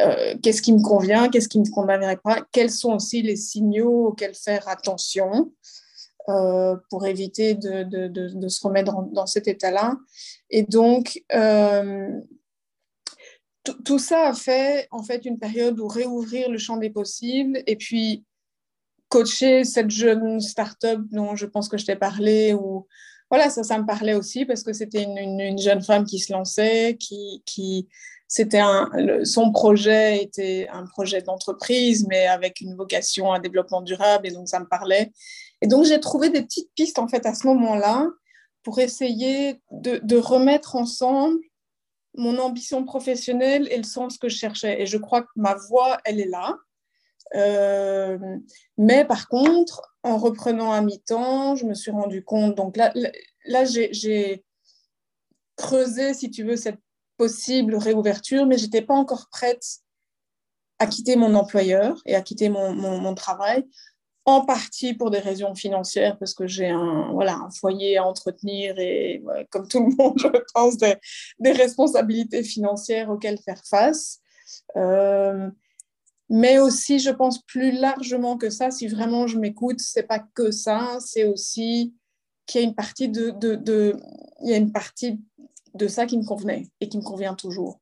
euh, 0.00 0.34
qu'est-ce 0.42 0.62
qui 0.62 0.72
me 0.72 0.82
convient, 0.82 1.28
qu'est-ce 1.28 1.48
qui 1.48 1.58
ne 1.58 1.64
me 1.66 1.70
conviendrait 1.70 2.18
pas, 2.18 2.44
quels 2.52 2.70
sont 2.70 2.94
aussi 2.94 3.22
les 3.22 3.36
signaux 3.36 4.08
auxquels 4.08 4.34
faire 4.34 4.68
attention 4.68 5.52
euh, 6.28 6.76
pour 6.90 7.06
éviter 7.06 7.54
de, 7.54 8.48
se 8.48 8.66
remettre 8.66 8.92
dans, 9.12 9.26
cet 9.26 9.46
état-là. 9.46 9.96
Et 10.50 10.64
donc, 10.64 11.22
euh, 11.32 12.08
tout 13.84 13.98
ça 13.98 14.28
a 14.28 14.34
fait 14.34 14.88
en 14.90 15.02
fait 15.02 15.24
une 15.24 15.38
période 15.38 15.78
où 15.78 15.86
réouvrir 15.86 16.50
le 16.50 16.58
champ 16.58 16.76
des 16.76 16.90
possibles 16.90 17.62
et 17.66 17.76
puis 17.76 18.24
coacher 19.08 19.64
cette 19.64 19.90
jeune 19.90 20.40
start-up 20.40 21.00
dont 21.10 21.36
je 21.36 21.46
pense 21.46 21.68
que 21.68 21.78
je 21.78 21.86
t'ai 21.86 21.96
parlé 21.96 22.54
ou 22.54 22.86
voilà 23.30 23.50
ça 23.50 23.62
ça 23.62 23.78
me 23.78 23.86
parlait 23.86 24.14
aussi 24.14 24.44
parce 24.44 24.62
que 24.62 24.72
c'était 24.72 25.02
une, 25.04 25.58
jeune 25.58 25.82
femme 25.82 26.04
qui 26.04 26.18
se 26.18 26.32
lançait 26.32 26.96
qui, 26.98 27.42
qui 27.46 27.88
c'était 28.28 28.62
son 29.24 29.52
projet 29.52 30.22
était 30.22 30.68
un 30.72 30.84
projet 30.86 31.22
d'entreprise 31.22 32.06
mais 32.08 32.26
avec 32.26 32.60
une 32.60 32.74
vocation 32.74 33.32
à 33.32 33.38
développement 33.38 33.82
durable 33.82 34.26
et 34.26 34.32
donc 34.32 34.48
ça 34.48 34.58
me 34.58 34.66
parlait 34.66 35.12
et 35.60 35.66
donc 35.66 35.84
j'ai 35.84 36.00
trouvé 36.00 36.30
des 36.30 36.42
petites 36.42 36.70
pistes 36.74 36.98
en 36.98 37.08
fait 37.08 37.26
à 37.26 37.34
ce 37.34 37.46
moment-là 37.46 38.08
pour 38.62 38.78
essayer 38.80 39.62
de, 39.70 40.16
remettre 40.16 40.76
ensemble 40.76 41.38
mon 42.14 42.38
ambition 42.38 42.84
professionnelle 42.84 43.68
et 43.70 43.76
le 43.76 43.84
sens 43.84 44.18
que 44.18 44.28
je 44.28 44.36
cherchais 44.36 44.80
et 44.80 44.86
je 44.86 44.96
crois 44.96 45.22
que 45.22 45.28
ma 45.36 45.54
voix 45.54 45.98
elle 46.04 46.20
est 46.20 46.28
là 46.28 46.56
euh, 47.34 48.18
mais 48.78 49.04
par 49.04 49.28
contre, 49.28 49.82
en 50.04 50.16
reprenant 50.16 50.72
à 50.72 50.80
mi-temps, 50.80 51.56
je 51.56 51.66
me 51.66 51.74
suis 51.74 51.90
rendu 51.90 52.22
compte. 52.22 52.54
Donc 52.54 52.76
là, 52.76 52.92
là 53.46 53.64
j'ai 53.64 54.44
creusé, 55.56 56.14
si 56.14 56.30
tu 56.30 56.44
veux, 56.44 56.56
cette 56.56 56.78
possible 57.16 57.74
réouverture, 57.74 58.46
mais 58.46 58.58
je 58.58 58.64
n'étais 58.64 58.82
pas 58.82 58.94
encore 58.94 59.28
prête 59.30 59.80
à 60.78 60.86
quitter 60.86 61.16
mon 61.16 61.34
employeur 61.34 62.00
et 62.04 62.14
à 62.14 62.20
quitter 62.20 62.50
mon, 62.50 63.14
travail, 63.14 63.66
en 64.26 64.44
partie 64.44 64.92
pour 64.92 65.10
des 65.10 65.20
raisons 65.20 65.54
financières, 65.54 66.18
parce 66.18 66.34
que 66.34 66.48
j'ai 66.48 66.68
un, 66.68 67.12
voilà, 67.12 67.36
un 67.36 67.50
foyer 67.50 67.96
à 67.96 68.04
entretenir 68.04 68.76
et, 68.76 69.22
comme 69.50 69.68
tout 69.68 69.78
le 69.78 69.94
monde, 69.94 70.18
je 70.18 70.28
pense, 70.52 70.76
des, 70.76 71.52
responsabilités 71.52 72.42
financières 72.42 73.08
auxquelles 73.08 73.38
faire 73.38 73.62
face. 73.64 74.18
Euh, 74.76 75.48
mais 76.28 76.58
aussi, 76.58 76.98
je 76.98 77.10
pense 77.10 77.40
plus 77.42 77.70
largement 77.70 78.36
que 78.36 78.50
ça, 78.50 78.72
si 78.72 78.88
vraiment 78.88 79.28
je 79.28 79.38
m'écoute, 79.38 79.78
c'est 79.78 80.02
pas 80.02 80.18
que 80.18 80.50
ça, 80.50 80.98
c'est 81.00 81.24
aussi 81.24 81.94
qu'il 82.46 82.60
y 82.60 82.64
a 82.64 82.66
une 82.66 82.74
partie 82.74 83.08
de, 83.08 83.30
de, 83.30 83.96
il 84.42 84.50
y 84.50 84.54
a 84.54 84.56
une 84.56 84.72
partie 84.72 85.20
de 85.74 85.86
ça 85.86 86.04
qui 86.04 86.18
me 86.18 86.24
convenait 86.24 86.68
et 86.80 86.88
qui 86.88 86.96
me 86.96 87.02
convient 87.02 87.34
toujours. 87.34 87.80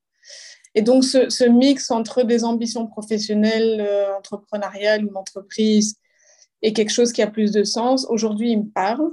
Et 0.75 0.83
donc, 0.83 1.05
ce, 1.05 1.31
ce 1.31 1.45
mix 1.45 1.91
entre 1.91 2.23
des 2.23 2.45
ambitions 2.45 2.87
professionnelles, 2.87 3.81
euh, 3.81 4.15
entrepreneuriales, 4.19 5.07
une 5.07 5.17
entreprise 5.17 5.97
et 6.63 6.73
quelque 6.73 6.93
chose 6.93 7.13
qui 7.13 7.23
a 7.23 7.27
plus 7.27 7.53
de 7.53 7.63
sens, 7.65 8.07
aujourd'hui, 8.09 8.53
il 8.53 8.65
me 8.65 8.71
parle. 8.71 9.11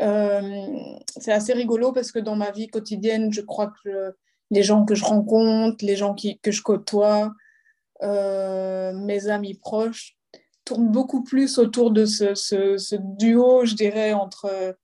Euh, 0.00 0.96
c'est 1.16 1.32
assez 1.32 1.52
rigolo 1.52 1.92
parce 1.92 2.10
que 2.10 2.18
dans 2.18 2.36
ma 2.36 2.50
vie 2.50 2.66
quotidienne, 2.66 3.32
je 3.32 3.40
crois 3.40 3.72
que 3.84 4.14
les 4.50 4.62
gens 4.62 4.84
que 4.84 4.94
je 4.94 5.04
rencontre, 5.04 5.84
les 5.84 5.96
gens 5.96 6.14
que 6.14 6.50
je 6.50 6.62
côtoie, 6.62 7.32
euh, 8.02 8.92
mes 8.92 9.28
amis 9.28 9.54
proches 9.54 10.16
tournent 10.64 10.90
beaucoup 10.90 11.22
plus 11.22 11.58
autour 11.58 11.90
de 11.90 12.06
ce, 12.06 12.96
duo, 13.16 13.64
je 13.64 13.74
dirais, 13.74 14.12
entre, 14.12 14.76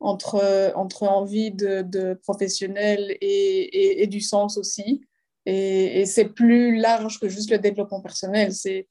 entre, 0.00 0.72
entre 0.76 1.02
envie 1.02 1.50
de, 1.50 2.14
professionnel 2.22 3.16
et, 3.20 4.02
et, 4.02 4.06
du 4.06 4.20
sens 4.20 4.56
aussi. 4.56 5.02
Et, 5.46 6.04
c'est 6.06 6.28
plus 6.28 6.76
large 6.76 7.18
que 7.20 7.28
juste 7.28 7.50
le 7.50 7.58
développement 7.58 8.00
personnel. 8.00 8.52
C'est 8.52 8.88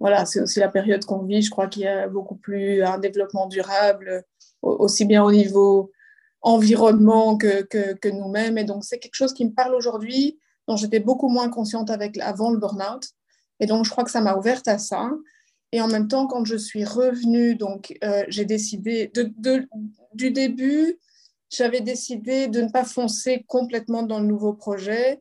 voilà, 0.00 0.26
c'est 0.26 0.40
aussi 0.40 0.60
la 0.60 0.68
période 0.68 1.04
qu'on 1.04 1.24
vit. 1.24 1.42
Je 1.42 1.50
crois 1.50 1.66
qu'il 1.66 1.82
y 1.82 1.86
a 1.86 2.08
beaucoup 2.08 2.36
plus 2.36 2.82
un 2.82 2.98
développement 2.98 3.46
durable, 3.46 4.24
aussi 4.62 5.04
bien 5.04 5.24
au 5.24 5.32
niveau 5.32 5.90
environnement 6.40 7.36
que, 7.36 7.62
que, 7.62 8.08
nous-mêmes. 8.08 8.58
Et 8.58 8.64
donc, 8.64 8.84
c'est 8.84 8.98
quelque 8.98 9.14
chose 9.14 9.34
qui 9.34 9.44
me 9.44 9.52
parle 9.52 9.74
aujourd'hui 9.74 10.38
dont 10.68 10.76
j'étais 10.76 11.00
beaucoup 11.00 11.28
moins 11.28 11.48
consciente 11.48 11.90
avec, 11.90 12.18
avant 12.18 12.50
le 12.50 12.58
burn-out. 12.58 13.04
Et 13.60 13.66
donc, 13.66 13.84
je 13.84 13.90
crois 13.90 14.04
que 14.04 14.10
ça 14.10 14.20
m'a 14.20 14.36
ouverte 14.36 14.68
à 14.68 14.78
ça. 14.78 15.10
Et 15.72 15.80
en 15.80 15.88
même 15.88 16.08
temps, 16.08 16.26
quand 16.26 16.44
je 16.44 16.56
suis 16.56 16.84
revenue, 16.84 17.56
donc 17.56 17.96
euh, 18.04 18.24
j'ai 18.28 18.44
décidé, 18.44 19.10
de, 19.14 19.68
du 20.14 20.30
début, 20.30 20.98
j'avais 21.50 21.80
décidé 21.80 22.48
de 22.48 22.62
ne 22.62 22.70
pas 22.70 22.84
foncer 22.84 23.44
complètement 23.46 24.02
dans 24.02 24.20
le 24.20 24.26
nouveau 24.26 24.52
projet 24.52 25.20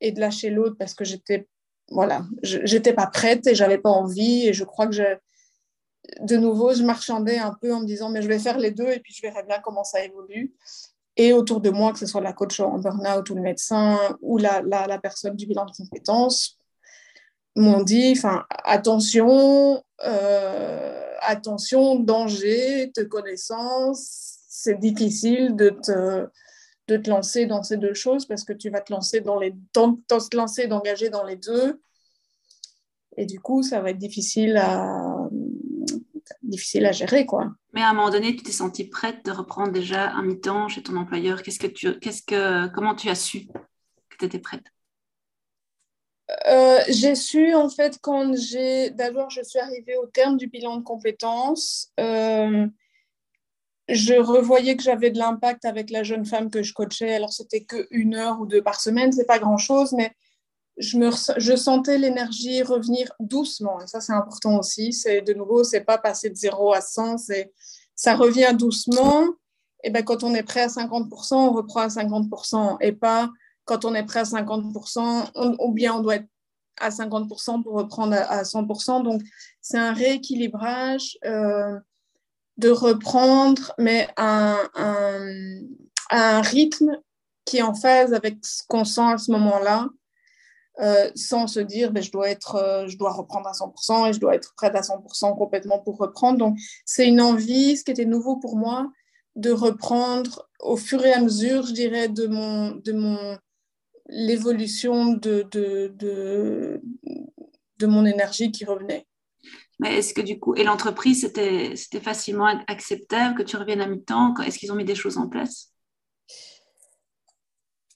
et 0.00 0.12
de 0.12 0.20
lâcher 0.20 0.50
l'autre 0.50 0.76
parce 0.78 0.94
que 0.94 1.04
j'étais, 1.04 1.48
voilà, 1.90 2.24
j'étais 2.42 2.92
pas 2.92 3.06
prête 3.06 3.46
et 3.46 3.54
j'avais 3.54 3.78
pas 3.78 3.90
envie. 3.90 4.48
Et 4.48 4.52
je 4.52 4.64
crois 4.64 4.86
que 4.86 4.92
je, 4.92 5.16
de 6.20 6.36
nouveau, 6.36 6.74
je 6.74 6.82
marchandais 6.82 7.38
un 7.38 7.54
peu 7.60 7.72
en 7.72 7.80
me 7.80 7.86
disant, 7.86 8.10
mais 8.10 8.22
je 8.22 8.28
vais 8.28 8.38
faire 8.38 8.58
les 8.58 8.70
deux 8.70 8.88
et 8.88 9.00
puis 9.00 9.14
je 9.14 9.22
verrai 9.22 9.42
bien 9.44 9.60
comment 9.62 9.84
ça 9.84 10.04
évolue 10.04 10.54
et 11.16 11.32
autour 11.32 11.60
de 11.60 11.70
moi, 11.70 11.92
que 11.92 11.98
ce 11.98 12.06
soit 12.06 12.20
la 12.20 12.32
coach 12.32 12.60
en 12.60 12.78
burn-out 12.78 13.28
ou 13.30 13.34
le 13.34 13.40
médecin 13.40 13.98
ou 14.20 14.38
la, 14.38 14.62
la, 14.62 14.98
personne 14.98 15.34
du 15.34 15.46
bilan 15.46 15.64
de 15.64 15.72
compétences, 15.72 16.58
m'ont 17.56 17.82
dit 17.82 18.12
enfin, 18.16 18.44
attention, 18.64 19.82
euh, 20.04 21.12
attention, 21.20 21.98
danger, 21.98 22.92
de 22.94 23.02
connaissance, 23.02 24.40
c'est 24.48 24.78
difficile 24.78 25.56
de 25.56 25.70
te, 25.70 26.26
de 26.88 26.96
te 26.96 27.10
lancer 27.10 27.46
dans 27.46 27.62
ces 27.62 27.76
deux 27.76 27.94
choses 27.94 28.26
parce 28.26 28.44
que 28.44 28.52
tu 28.52 28.70
vas 28.70 28.80
te 28.80 28.92
lancer 28.92 29.20
dans 29.20 29.38
les 29.38 29.54
te 29.72 30.36
lancer 30.36 30.66
d'engager 30.66 31.10
dans 31.10 31.24
les 31.24 31.36
deux 31.36 31.80
et 33.16 33.26
du 33.26 33.40
coup 33.40 33.62
ça 33.62 33.80
va 33.80 33.90
être 33.90 33.98
difficile 33.98 34.56
à 34.56 35.28
difficile 36.42 36.86
à 36.86 36.92
gérer, 36.92 37.26
quoi. 37.26 37.52
Mais 37.72 37.82
à 37.82 37.90
un 37.90 37.94
moment 37.94 38.10
donné, 38.10 38.34
tu 38.34 38.42
t'es 38.42 38.52
sentie 38.52 38.88
prête 38.88 39.24
de 39.24 39.30
reprendre 39.30 39.72
déjà 39.72 40.10
un 40.10 40.22
mi-temps 40.22 40.68
chez 40.68 40.82
ton 40.82 40.96
employeur. 40.96 41.42
Qu'est-ce 41.42 41.58
que 41.58 41.66
tu, 41.66 41.98
qu'est-ce 41.98 42.22
que, 42.22 42.68
comment 42.68 42.94
tu 42.94 43.08
as 43.08 43.14
su 43.14 43.46
que 43.46 44.16
tu 44.18 44.24
étais 44.24 44.38
prête? 44.38 44.64
Euh, 46.48 46.80
j'ai 46.88 47.14
su 47.14 47.54
en 47.54 47.68
fait 47.68 48.00
quand 48.02 48.36
j'ai 48.36 48.90
d'abord 48.90 49.30
je 49.30 49.42
suis 49.42 49.60
arrivée 49.60 49.96
au 49.96 50.06
terme 50.06 50.36
du 50.36 50.48
bilan 50.48 50.78
de 50.78 50.82
compétences. 50.82 51.92
Euh, 52.00 52.66
je 53.88 54.14
revoyais 54.14 54.76
que 54.76 54.82
j'avais 54.82 55.10
de 55.10 55.18
l'impact 55.18 55.64
avec 55.64 55.90
la 55.90 56.02
jeune 56.02 56.24
femme 56.24 56.50
que 56.50 56.62
je 56.62 56.72
coachais. 56.72 57.14
Alors 57.14 57.32
c'était 57.32 57.64
que 57.64 57.86
une 57.90 58.14
heure 58.14 58.40
ou 58.40 58.46
deux 58.46 58.62
par 58.62 58.80
semaine, 58.80 59.12
c'est 59.12 59.26
pas 59.26 59.38
grand 59.38 59.58
chose, 59.58 59.92
mais 59.92 60.12
je, 60.76 60.98
me, 60.98 61.10
je 61.38 61.56
sentais 61.56 61.98
l'énergie 61.98 62.62
revenir 62.62 63.12
doucement. 63.20 63.80
Et 63.80 63.86
ça, 63.86 64.00
c'est 64.00 64.12
important 64.12 64.58
aussi. 64.58 64.92
C'est 64.92 65.22
de 65.22 65.32
nouveau, 65.32 65.64
c'est 65.64 65.82
pas 65.82 65.98
passer 65.98 66.30
de 66.30 66.36
0 66.36 66.72
à 66.74 66.80
100, 66.80 67.18
c'est 67.18 67.52
ça 67.94 68.14
revient 68.14 68.54
doucement. 68.58 69.24
Et 69.82 69.90
ben, 69.90 70.04
quand 70.04 70.24
on 70.24 70.34
est 70.34 70.42
prêt 70.42 70.62
à 70.62 70.66
50%, 70.66 71.34
on 71.34 71.52
reprend 71.52 71.80
à 71.80 71.88
50%. 71.88 72.76
Et 72.80 72.92
pas 72.92 73.30
quand 73.64 73.84
on 73.84 73.94
est 73.94 74.04
prêt 74.04 74.20
à 74.20 74.24
50%, 74.24 75.56
ou 75.60 75.72
bien 75.72 75.94
on 75.94 76.00
doit 76.00 76.16
être 76.16 76.28
à 76.78 76.90
50% 76.90 77.62
pour 77.62 77.74
reprendre 77.74 78.14
à, 78.14 78.42
100%. 78.42 79.02
Donc, 79.02 79.22
c'est 79.60 79.78
un 79.78 79.92
rééquilibrage 79.92 81.18
euh, 81.24 81.78
de 82.58 82.70
reprendre, 82.70 83.72
mais 83.78 84.08
un, 84.16 84.58
un 86.10 86.40
rythme 86.40 86.98
qui 87.44 87.58
est 87.58 87.62
en 87.62 87.74
phase 87.74 88.14
avec 88.14 88.38
ce 88.42 88.62
qu'on 88.68 88.84
sent 88.84 89.12
à 89.12 89.18
ce 89.18 89.30
moment-là 89.32 89.88
euh, 90.80 91.10
sans 91.14 91.46
se 91.46 91.58
dire 91.58 91.90
ben, 91.90 92.02
je, 92.02 92.10
dois 92.10 92.28
être, 92.28 92.56
euh, 92.56 92.86
je 92.86 92.98
dois 92.98 93.10
reprendre 93.10 93.48
à 93.48 93.52
100% 93.52 94.10
et 94.10 94.12
je 94.12 94.20
dois 94.20 94.34
être 94.34 94.54
prête 94.56 94.74
à 94.74 94.82
100% 94.82 95.36
complètement 95.38 95.78
pour 95.78 95.96
reprendre. 95.96 96.38
Donc, 96.38 96.58
c'est 96.84 97.08
une 97.08 97.22
envie, 97.22 97.78
ce 97.78 97.84
qui 97.84 97.92
était 97.92 98.04
nouveau 98.04 98.36
pour 98.36 98.56
moi, 98.56 98.92
de 99.36 99.50
reprendre 99.50 100.50
au 100.60 100.76
fur 100.76 101.04
et 101.06 101.14
à 101.14 101.20
mesure, 101.22 101.66
je 101.66 101.72
dirais, 101.72 102.08
de 102.08 102.26
mon, 102.26 102.72
de 102.72 102.92
mon 102.92 103.38
l'évolution 104.08 105.14
de, 105.14 105.46
de, 105.50 105.92
de, 105.96 107.86
mon 107.86 108.04
énergie 108.04 108.52
qui 108.52 108.64
revenait. 108.64 109.06
Mais 109.78 109.98
est-ce 109.98 110.14
que 110.14 110.22
du 110.22 110.38
coup, 110.38 110.54
et 110.54 110.64
l'entreprise, 110.64 111.20
c'était, 111.20 111.74
facilement 112.00 112.46
acceptable 112.66 113.36
que 113.36 113.42
tu 113.42 113.56
reviennes 113.56 113.80
à 113.80 113.86
mi-temps 113.86 114.34
Est-ce 114.44 114.58
qu'ils 114.58 114.72
ont 114.72 114.76
mis 114.76 114.84
des 114.84 114.94
choses 114.94 115.18
en 115.18 115.28
place? 115.28 115.72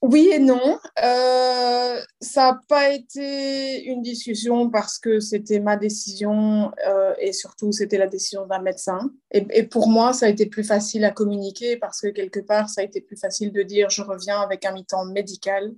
Oui 0.02 0.30
et 0.32 0.38
non. 0.38 0.78
Euh, 1.04 2.00
ça 2.22 2.52
n'a 2.52 2.60
pas 2.68 2.88
été 2.88 3.84
une 3.84 4.00
discussion 4.00 4.70
parce 4.70 4.98
que 4.98 5.20
c'était 5.20 5.60
ma 5.60 5.76
décision 5.76 6.72
euh, 6.86 7.14
et 7.18 7.34
surtout 7.34 7.70
c'était 7.70 7.98
la 7.98 8.06
décision 8.06 8.46
d'un 8.46 8.62
médecin. 8.62 9.10
Et, 9.30 9.62
pour 9.64 9.88
moi, 9.88 10.14
ça 10.14 10.26
a 10.26 10.28
été 10.30 10.46
plus 10.46 10.64
facile 10.64 11.04
à 11.04 11.10
communiquer 11.10 11.76
parce 11.76 12.00
que 12.00 12.08
quelque 12.08 12.40
part, 12.40 12.70
ça 12.70 12.80
a 12.80 12.84
été 12.84 13.02
plus 13.02 13.16
facile 13.16 13.52
de 13.52 13.62
dire 13.62 13.90
je 13.90 14.00
reviens 14.00 14.40
avec 14.40 14.64
un 14.64 14.72
mi-temps 14.72 15.04
médical. 15.04 15.70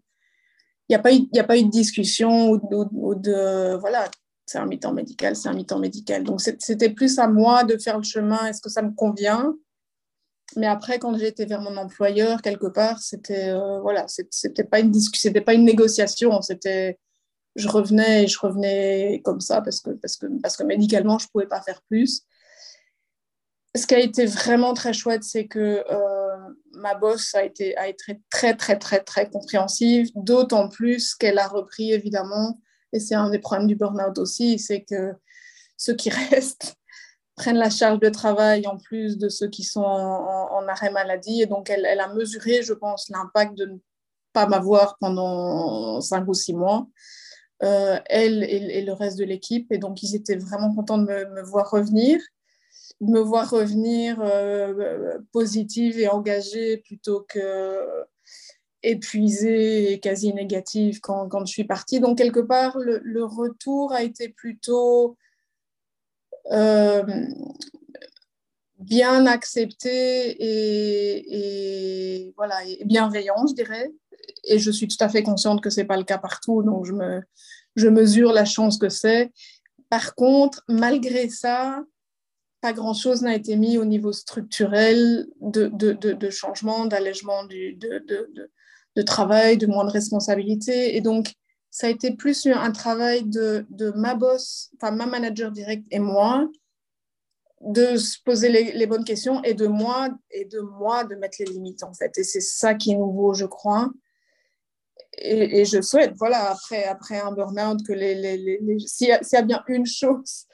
Il 0.89 0.93
n'y 0.93 0.97
a, 0.97 1.43
a 1.43 1.45
pas 1.45 1.59
eu 1.59 1.65
de 1.65 1.71
discussion 1.71 2.51
ou, 2.51 3.15
de 3.17 3.77
voilà, 3.81 4.09
c'est 4.53 4.59
un 4.59 4.67
mi-temps 4.67 4.93
médical, 4.93 5.35
c'est 5.35 5.49
un 5.49 5.55
mi-temps 5.55 5.79
médical. 5.79 6.25
Donc 6.25 6.41
c'était 6.41 6.91
plus 6.91 7.19
à 7.19 7.27
moi 7.27 7.65
de 7.65 7.79
faire 7.79 7.97
le 7.97 8.05
chemin. 8.05 8.47
Est-ce 8.47 8.61
que 8.61 8.69
ça 8.69 8.83
me 8.83 8.95
convient? 8.95 9.55
Mais 10.57 10.67
après, 10.67 10.99
quand 10.99 11.17
j'ai 11.17 11.29
été 11.29 11.47
vers 11.47 11.63
mon 11.63 11.77
employeur, 11.79 12.43
quelque 12.43 12.67
part, 12.67 12.99
c'était 13.01 13.49
euh, 13.49 13.81
voilà, 13.81 14.05
c'était 14.09 14.65
pas 14.65 14.81
une 14.81 14.93
c'était 14.93 15.41
pas 15.41 15.55
une 15.55 15.65
négociation, 15.65 16.43
c'était 16.43 16.99
je 17.57 17.69
revenais 17.69 18.25
et 18.25 18.27
je 18.27 18.39
revenais 18.39 19.23
comme 19.25 19.41
ça 19.41 19.63
parce 19.63 19.81
que 19.81 19.91
parce 19.91 20.17
que 20.17 20.27
parce 20.43 20.57
que 20.59 20.65
médicalement 20.65 21.19
je 21.19 21.29
pouvais 21.29 21.47
pas 21.47 21.63
faire 21.63 21.81
plus. 21.89 22.23
Ce 23.75 23.87
qui 23.87 23.95
a 23.95 24.01
été 24.01 24.27
vraiment 24.27 24.75
très 24.75 24.93
chouette, 24.93 25.25
c'est 25.25 25.47
que 25.47 25.83
euh, 25.91 26.37
ma 26.73 26.95
boss 26.95 27.35
a 27.35 27.43
été 27.43 27.75
a 27.79 27.89
été 27.89 28.21
très 28.29 28.55
très 28.55 28.79
très 28.79 29.01
très 29.01 29.31
compréhensive, 29.31 30.11
d'autant 30.15 30.69
plus 30.69 31.15
qu'elle 31.15 31.39
a 31.39 31.49
repris 31.49 31.93
évidemment 31.93 32.59
et 32.93 33.01
c'est 33.01 33.15
un 33.15 33.31
des 33.31 33.39
problèmes 33.39 33.67
du 33.67 33.77
burn-out 33.77 34.19
aussi, 34.19 34.59
c'est 34.59 34.83
que 34.83 35.15
ceux 35.77 35.95
qui 35.95 36.11
restent 36.31 36.77
prennent 37.35 37.57
la 37.57 37.71
charge 37.71 37.99
de 37.99 38.09
travail 38.09 38.67
en 38.67 38.77
plus 38.77 39.19
de 39.19 39.29
ceux 39.29 39.49
qui 39.49 39.65
sont 39.65 39.83
en, 39.83 40.69
arrêt 40.69 40.91
maladie. 40.91 41.43
Et 41.43 41.47
donc, 41.47 41.71
elle, 41.71 41.87
a 41.87 42.09
mesuré, 42.15 42.63
je 42.63 42.75
pense, 42.75 43.09
l'impact 43.09 43.57
de 43.57 43.67
ne 43.67 43.79
pas 44.33 44.47
m'avoir 44.47 44.97
pendant 44.99 46.01
cinq 46.01 46.29
ou 46.29 46.35
six 46.35 46.55
mois. 46.55 46.87
Euh, 47.63 47.99
elle 48.07 48.43
et, 48.45 48.83
le 48.83 48.93
reste 48.93 49.19
de 49.19 49.25
l'équipe. 49.25 49.73
Et 49.73 49.79
donc, 49.79 50.03
ils 50.03 50.15
étaient 50.15 50.37
vraiment 50.37 50.75
contents 50.75 50.99
de 50.99 51.05
me, 51.05 51.43
voir 51.43 51.71
revenir, 51.71 52.21
de 53.01 53.11
me 53.11 53.21
voir 53.21 53.51
revenir 53.51 54.21
euh, 54.21 55.19
positive 55.33 55.99
et 55.99 56.09
engagée 56.09 56.79
plutôt 56.79 57.25
que 57.29 57.79
épuisée 58.83 59.93
et 59.93 60.01
quasi 60.01 60.33
négative 60.35 61.01
quand, 61.01 61.29
quand 61.29 61.45
je 61.47 61.53
suis 61.53 61.65
partie. 61.65 62.01
Donc, 62.01 62.19
quelque 62.19 62.41
part, 62.41 62.79
le, 62.79 63.25
retour 63.25 63.93
a 63.93 64.03
été 64.03 64.29
plutôt 64.29 65.17
euh, 66.51 67.03
bien 68.79 69.27
accepté 69.27 70.37
et, 70.41 72.33
voilà, 72.37 72.65
et 72.67 72.85
bienveillant, 72.85 73.47
je 73.49 73.55
dirais. 73.55 73.91
Et 74.45 74.59
je 74.59 74.71
suis 74.71 74.89
tout 74.89 75.03
à 75.03 75.09
fait 75.09 75.23
consciente 75.23 75.63
que 75.63 75.71
ce 75.71 75.81
n'est 75.81 75.87
pas 75.87 75.97
le 75.97 76.05
cas 76.05 76.19
partout, 76.19 76.63
donc 76.63 76.85
je, 76.85 76.93
me, 76.93 77.23
je 77.77 77.89
mesure 77.89 78.33
la 78.33 78.45
chance 78.45 78.79
que 78.79 78.89
c'est. 78.89 79.33
Par 79.89 80.15
contre, 80.15 80.65
malgré 80.69 81.29
ça, 81.29 81.85
pas 82.61 82.73
grand-chose 82.73 83.23
n'a 83.23 83.35
été 83.35 83.57
mis 83.57 83.77
au 83.77 83.85
niveau 83.85 84.13
structurel 84.13 85.27
de, 85.41 85.67
de, 85.67 85.93
de, 85.93 86.31
changement, 86.31 86.87
d'allègement 86.87 87.45
de, 87.45 88.51
de, 88.97 89.03
travail, 89.03 89.57
de 89.57 89.67
moins 89.67 89.85
de 89.85 89.91
responsabilité. 89.91 90.97
Et 90.97 91.01
donc, 91.01 91.33
ça 91.71 91.87
a 91.87 91.91
été 91.91 92.13
plus 92.13 92.47
un 92.47 92.71
travail 92.71 93.25
de, 93.25 93.67
ma 93.97 94.15
boss, 94.15 94.71
enfin 94.77 94.91
ma 94.91 95.07
manager 95.07 95.51
directe 95.51 95.87
et 95.91 95.99
moi, 95.99 96.49
de 97.63 97.97
se 97.97 98.19
poser 98.25 98.49
les, 98.49 98.87
bonnes 98.87 99.05
questions 99.05 99.43
et 99.43 99.55
de 99.55 99.67
moi 99.67 100.11
et 100.31 100.45
de 100.45 100.61
moi 100.61 101.05
de 101.05 101.15
mettre 101.15 101.37
les 101.39 101.47
limites 101.47 101.85
en 101.85 101.95
fait. 101.95 102.19
Et 102.19 102.25
c'est 102.25 102.41
ça 102.41 102.75
qui 102.75 102.93
est 102.93 102.97
nouveau, 102.97 103.35
je 103.35 103.47
crois. 103.47 103.89
Et, 105.19 105.65
je 105.65 105.81
souhaite, 105.81 106.15
voilà, 106.17 106.51
après, 106.51 106.85
après 106.85 107.21
un 107.21 107.33
burn-out, 107.33 107.79
que 107.87 107.93
les, 107.93 108.15
les, 108.15 108.79
s'il 108.87 109.09
y, 109.09 109.37
a 109.37 109.43
bien 109.43 109.63
une 109.69 109.87
chose 109.87 110.47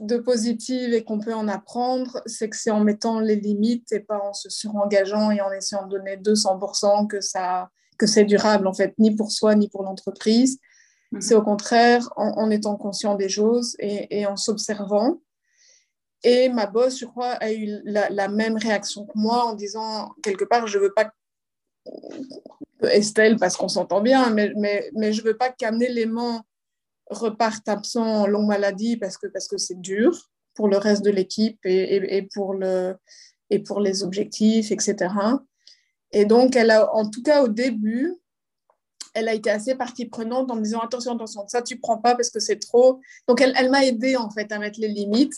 de 0.00 0.16
positive 0.16 0.94
et 0.94 1.04
qu'on 1.04 1.20
peut 1.20 1.34
en 1.34 1.46
apprendre, 1.46 2.22
c'est 2.24 2.48
que 2.48 2.56
c'est 2.56 2.70
en 2.70 2.80
mettant 2.80 3.20
les 3.20 3.36
limites 3.36 3.92
et 3.92 4.00
pas 4.00 4.18
en 4.18 4.32
se 4.32 4.48
surengageant 4.48 5.30
et 5.30 5.40
en 5.42 5.52
essayant 5.52 5.86
de 5.86 5.98
donner 5.98 6.16
200% 6.16 7.06
que 7.06 7.20
ça, 7.20 7.68
que 7.98 8.06
c'est 8.06 8.24
durable, 8.24 8.66
en 8.66 8.72
fait, 8.72 8.94
ni 8.98 9.14
pour 9.14 9.30
soi, 9.30 9.54
ni 9.54 9.68
pour 9.68 9.82
l'entreprise. 9.82 10.58
Mhm. 11.12 11.20
C'est 11.20 11.34
au 11.34 11.42
contraire 11.42 12.08
en, 12.16 12.50
étant 12.50 12.76
conscient 12.76 13.14
des 13.14 13.28
choses 13.28 13.76
et, 13.78 14.24
en 14.26 14.36
s'observant. 14.36 15.20
Et 16.24 16.48
ma 16.48 16.66
boss, 16.66 16.98
je 16.98 17.04
crois, 17.04 17.32
a 17.32 17.52
eu 17.52 17.80
la, 17.84 18.28
même 18.28 18.56
réaction 18.56 19.04
que 19.04 19.12
moi 19.14 19.44
en 19.44 19.54
disant, 19.54 20.12
quelque 20.22 20.44
part, 20.44 20.66
je 20.66 20.78
ne 20.78 20.84
veux 20.84 20.92
pas 20.92 21.10
Estelle, 22.82 23.36
parce 23.36 23.56
qu'on 23.58 23.68
s'entend 23.68 24.00
bien, 24.00 24.30
mais, 24.30 24.52
mais, 24.56 24.90
mais 24.94 25.12
je 25.12 25.20
ne 25.20 25.28
veux 25.28 25.36
pas 25.36 25.50
qu'un 25.50 25.78
élément 25.80 26.42
reparte 27.10 27.68
absent 27.68 28.22
en 28.22 28.26
longue 28.26 28.46
maladie 28.46 28.96
parce 28.96 29.18
que 29.18 29.26
parce 29.26 29.48
que 29.48 29.58
c'est 29.58 29.80
dur 29.80 30.30
pour 30.54 30.68
le 30.68 30.76
reste 30.76 31.04
de 31.04 31.10
l'équipe 31.10 31.58
et, 31.64 32.16
et, 32.16 32.22
pour 32.34 32.54
le, 32.54 32.96
et 33.50 33.60
pour 33.60 33.80
les 33.80 34.02
objectifs, 34.02 34.70
etc. 34.70 35.08
Et 36.12 36.24
donc, 36.24 36.56
elle 36.56 36.70
a, 36.70 36.92
en 36.94 37.08
tout 37.08 37.22
cas 37.22 37.42
au 37.42 37.48
début, 37.48 38.16
elle 39.14 39.28
a 39.28 39.34
été 39.34 39.50
assez 39.50 39.74
partie 39.74 40.06
prenante 40.06 40.50
en 40.50 40.56
me 40.56 40.62
disant 40.62 40.80
attention, 40.80 41.14
attention, 41.14 41.46
ça 41.48 41.62
tu 41.62 41.78
prends 41.78 41.98
pas 41.98 42.14
parce 42.14 42.30
que 42.30 42.40
c'est 42.40 42.58
trop. 42.58 43.00
Donc, 43.28 43.40
elle, 43.40 43.54
elle 43.56 43.70
m'a 43.70 43.84
aidé 43.84 44.16
en 44.16 44.30
fait 44.30 44.50
à 44.52 44.58
mettre 44.58 44.80
les 44.80 44.88
limites. 44.88 45.34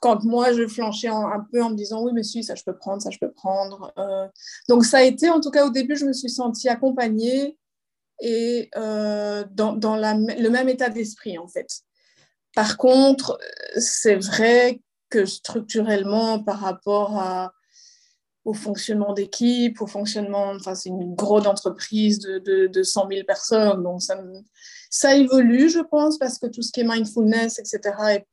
Quand 0.00 0.22
moi, 0.24 0.52
je 0.52 0.66
flanchais 0.68 1.08
un 1.08 1.44
peu 1.52 1.62
en 1.62 1.70
me 1.70 1.74
disant 1.74 2.02
oui, 2.04 2.12
mais 2.14 2.22
si, 2.22 2.44
ça 2.44 2.54
je 2.54 2.62
peux 2.64 2.76
prendre, 2.76 3.02
ça 3.02 3.10
je 3.10 3.18
peux 3.18 3.32
prendre. 3.32 3.92
Euh, 3.98 4.28
donc, 4.68 4.84
ça 4.84 4.98
a 4.98 5.02
été, 5.02 5.28
en 5.28 5.40
tout 5.40 5.50
cas 5.50 5.66
au 5.66 5.70
début, 5.70 5.96
je 5.96 6.04
me 6.04 6.12
suis 6.12 6.30
sentie 6.30 6.68
accompagnée 6.68 7.56
et 8.20 8.70
euh, 8.76 9.44
dans, 9.50 9.72
dans 9.74 9.96
la, 9.96 10.14
le 10.14 10.48
même 10.48 10.68
état 10.68 10.88
d'esprit 10.88 11.38
en 11.38 11.48
fait. 11.48 11.82
Par 12.54 12.76
contre, 12.76 13.38
c'est 13.76 14.16
vrai 14.16 14.80
que 15.10 15.24
structurellement, 15.24 16.42
par 16.42 16.60
rapport 16.60 17.18
à, 17.18 17.52
au 18.44 18.54
fonctionnement 18.54 19.12
d'équipe, 19.12 19.80
au 19.80 19.86
fonctionnement, 19.86 20.52
enfin 20.56 20.74
c'est 20.74 20.88
une 20.88 21.14
grosse 21.14 21.46
entreprise 21.46 22.18
de, 22.18 22.38
de, 22.38 22.66
de 22.66 22.82
100 22.82 23.08
000 23.10 23.24
personnes, 23.26 23.82
donc 23.82 24.02
ça, 24.02 24.18
ça, 24.90 25.14
évolue 25.16 25.68
je 25.68 25.80
pense 25.80 26.18
parce 26.18 26.38
que 26.38 26.46
tout 26.46 26.62
ce 26.62 26.72
qui 26.72 26.80
est 26.80 26.84
mindfulness, 26.84 27.58
etc. 27.58 28.24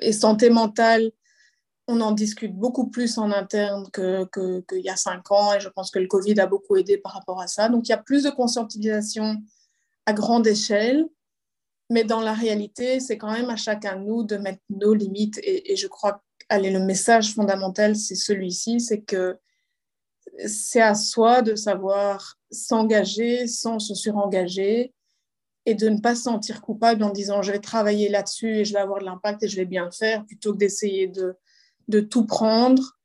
et, 0.00 0.12
santé 0.12 0.50
mentale, 0.50 1.12
on 1.88 2.00
en 2.00 2.12
discute 2.12 2.54
beaucoup 2.54 2.88
plus 2.88 3.18
en 3.18 3.30
interne 3.32 3.84
qu'il 3.92 4.26
que, 4.30 4.76
y 4.76 4.88
a 4.88 4.96
cinq 4.96 5.30
ans 5.30 5.54
et 5.54 5.60
je 5.60 5.68
pense 5.68 5.90
que 5.90 5.98
le 5.98 6.06
Covid 6.06 6.38
a 6.40 6.46
beaucoup 6.46 6.76
aidé 6.76 6.98
par 6.98 7.12
rapport 7.12 7.40
à 7.40 7.48
ça. 7.48 7.68
Donc 7.68 7.88
il 7.88 7.90
y 7.90 7.94
a 7.94 7.98
plus 7.98 8.22
de 8.22 8.30
conscientisation 8.30 9.42
à 10.06 10.12
grande 10.12 10.46
échelle, 10.46 11.06
mais 11.90 12.04
dans 12.04 12.20
la 12.20 12.34
réalité, 12.34 13.00
c'est 13.00 13.18
quand 13.18 13.32
même 13.32 13.50
à 13.50 13.56
chacun 13.56 13.96
de 13.96 14.04
nous 14.04 14.22
de 14.24 14.36
mettre 14.36 14.60
nos 14.70 14.94
limites 14.94 15.38
et, 15.42 15.76
je 15.76 15.86
crois 15.86 16.22
allez, 16.48 16.70
le 16.70 16.80
message 16.80 17.34
fondamental, 17.34 17.96
c'est 17.96 18.14
celui-ci, 18.14 18.80
c'est 18.80 19.00
que 19.00 19.38
c'est 20.46 20.80
à 20.80 20.94
soi 20.94 21.42
de 21.42 21.54
savoir 21.54 22.36
s'engager 22.50 23.46
sans 23.46 23.78
se 23.78 23.94
surengager 23.94 24.92
et 25.66 25.74
de 25.74 25.88
ne 25.88 26.00
pas 26.00 26.14
se 26.14 26.22
sentir 26.22 26.60
coupable 26.60 27.02
en 27.02 27.10
disant 27.10 27.42
je 27.42 27.52
vais 27.52 27.58
travailler 27.58 28.08
là-dessus 28.08 28.58
et 28.58 28.64
je 28.64 28.72
vais 28.72 28.80
avoir 28.80 29.00
de 29.00 29.04
l'impact 29.04 29.42
et 29.42 29.48
je 29.48 29.56
vais 29.56 29.64
bien 29.64 29.84
le 29.84 29.90
faire 29.90 30.24
plutôt 30.26 30.52
que 30.52 30.58
d'essayer 30.58 31.06
de, 31.06 31.36
de 31.92 32.00
tout 32.00 32.24
prendre 32.24 32.98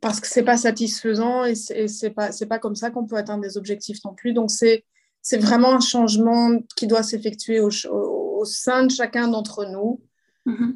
parce 0.00 0.20
que 0.20 0.26
c'est 0.26 0.42
pas 0.42 0.56
satisfaisant 0.56 1.44
et 1.44 1.54
c'est 1.54 2.10
pas 2.10 2.30
c'est 2.30 2.46
pas 2.46 2.58
comme 2.58 2.76
ça 2.76 2.90
qu'on 2.90 3.06
peut 3.06 3.16
atteindre 3.16 3.42
des 3.42 3.56
objectifs 3.56 3.98
non 4.04 4.14
plus 4.14 4.32
donc 4.32 4.50
c'est 4.50 4.84
c'est 5.22 5.38
vraiment 5.38 5.74
un 5.74 5.80
changement 5.80 6.60
qui 6.76 6.86
doit 6.86 7.02
s'effectuer 7.02 7.58
au, 7.60 7.70
au, 7.90 8.44
sein 8.44 8.84
de 8.84 8.92
chacun 8.92 9.28
d'entre 9.28 9.64
nous 9.64 10.00
mm-hmm. 10.46 10.74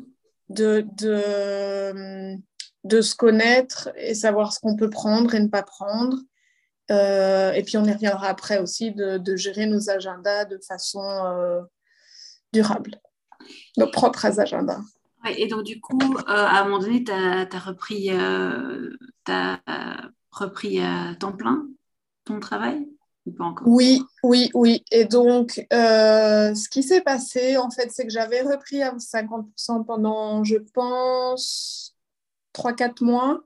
de, 0.49 0.87
de 0.99 2.37
de 2.85 3.01
se 3.01 3.15
connaître 3.15 3.91
et 3.97 4.15
savoir 4.15 4.53
ce 4.53 4.61
qu'on 4.61 4.77
peut 4.77 4.91
prendre 4.91 5.35
et 5.35 5.41
ne 5.41 5.49
pas 5.49 5.63
prendre. 5.63 6.17
Euh, 6.91 7.53
et 7.53 7.63
puis 7.63 7.77
on 7.77 7.85
y 7.85 7.93
reviendra 7.93 8.29
après 8.29 8.59
aussi 8.59 8.93
de, 8.93 9.37
gérer 9.37 9.67
nos 9.67 9.91
agendas 9.91 10.45
de 10.47 10.59
façon 10.67 11.03
euh, 11.03 11.61
durable, 12.53 13.01
nos 13.77 13.91
propres 13.91 14.41
agendas. 14.41 14.81
Et 15.29 15.47
donc 15.47 15.65
du 15.65 15.81
coup, 15.81 15.99
euh, 16.01 16.23
à 16.27 16.61
un 16.61 16.65
moment 16.65 16.79
donné, 16.79 17.05
tu 17.05 17.13
as, 17.13 17.47
repris, 17.59 18.11
as 18.11 19.61
repris 20.31 20.81
à 20.81 21.15
temps 21.19 21.33
plein 21.33 21.67
ton 22.25 22.41
travail 22.41 22.87
pas 23.37 23.45
encore? 23.45 23.69
Oui, 23.69 24.03
oui, 24.25 24.51
oui. 24.55 24.85
Et 24.91 25.05
donc, 25.05 25.65
ce 25.71 26.69
qui 26.69 26.83
s'est 26.83 27.03
passé, 27.03 27.57
en 27.57 27.71
fait, 27.71 27.91
c'est 27.93 28.05
que 28.05 28.13
j'avais 28.13 28.43
repris 28.43 28.83
à 28.83 28.93
50% 28.97 29.85
pendant, 29.85 30.43
je 30.43 30.57
pense, 30.57 31.95
3-4 32.55 33.05
mois 33.05 33.41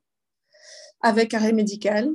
avec 1.00 1.34
arrêt 1.34 1.52
médical, 1.52 2.10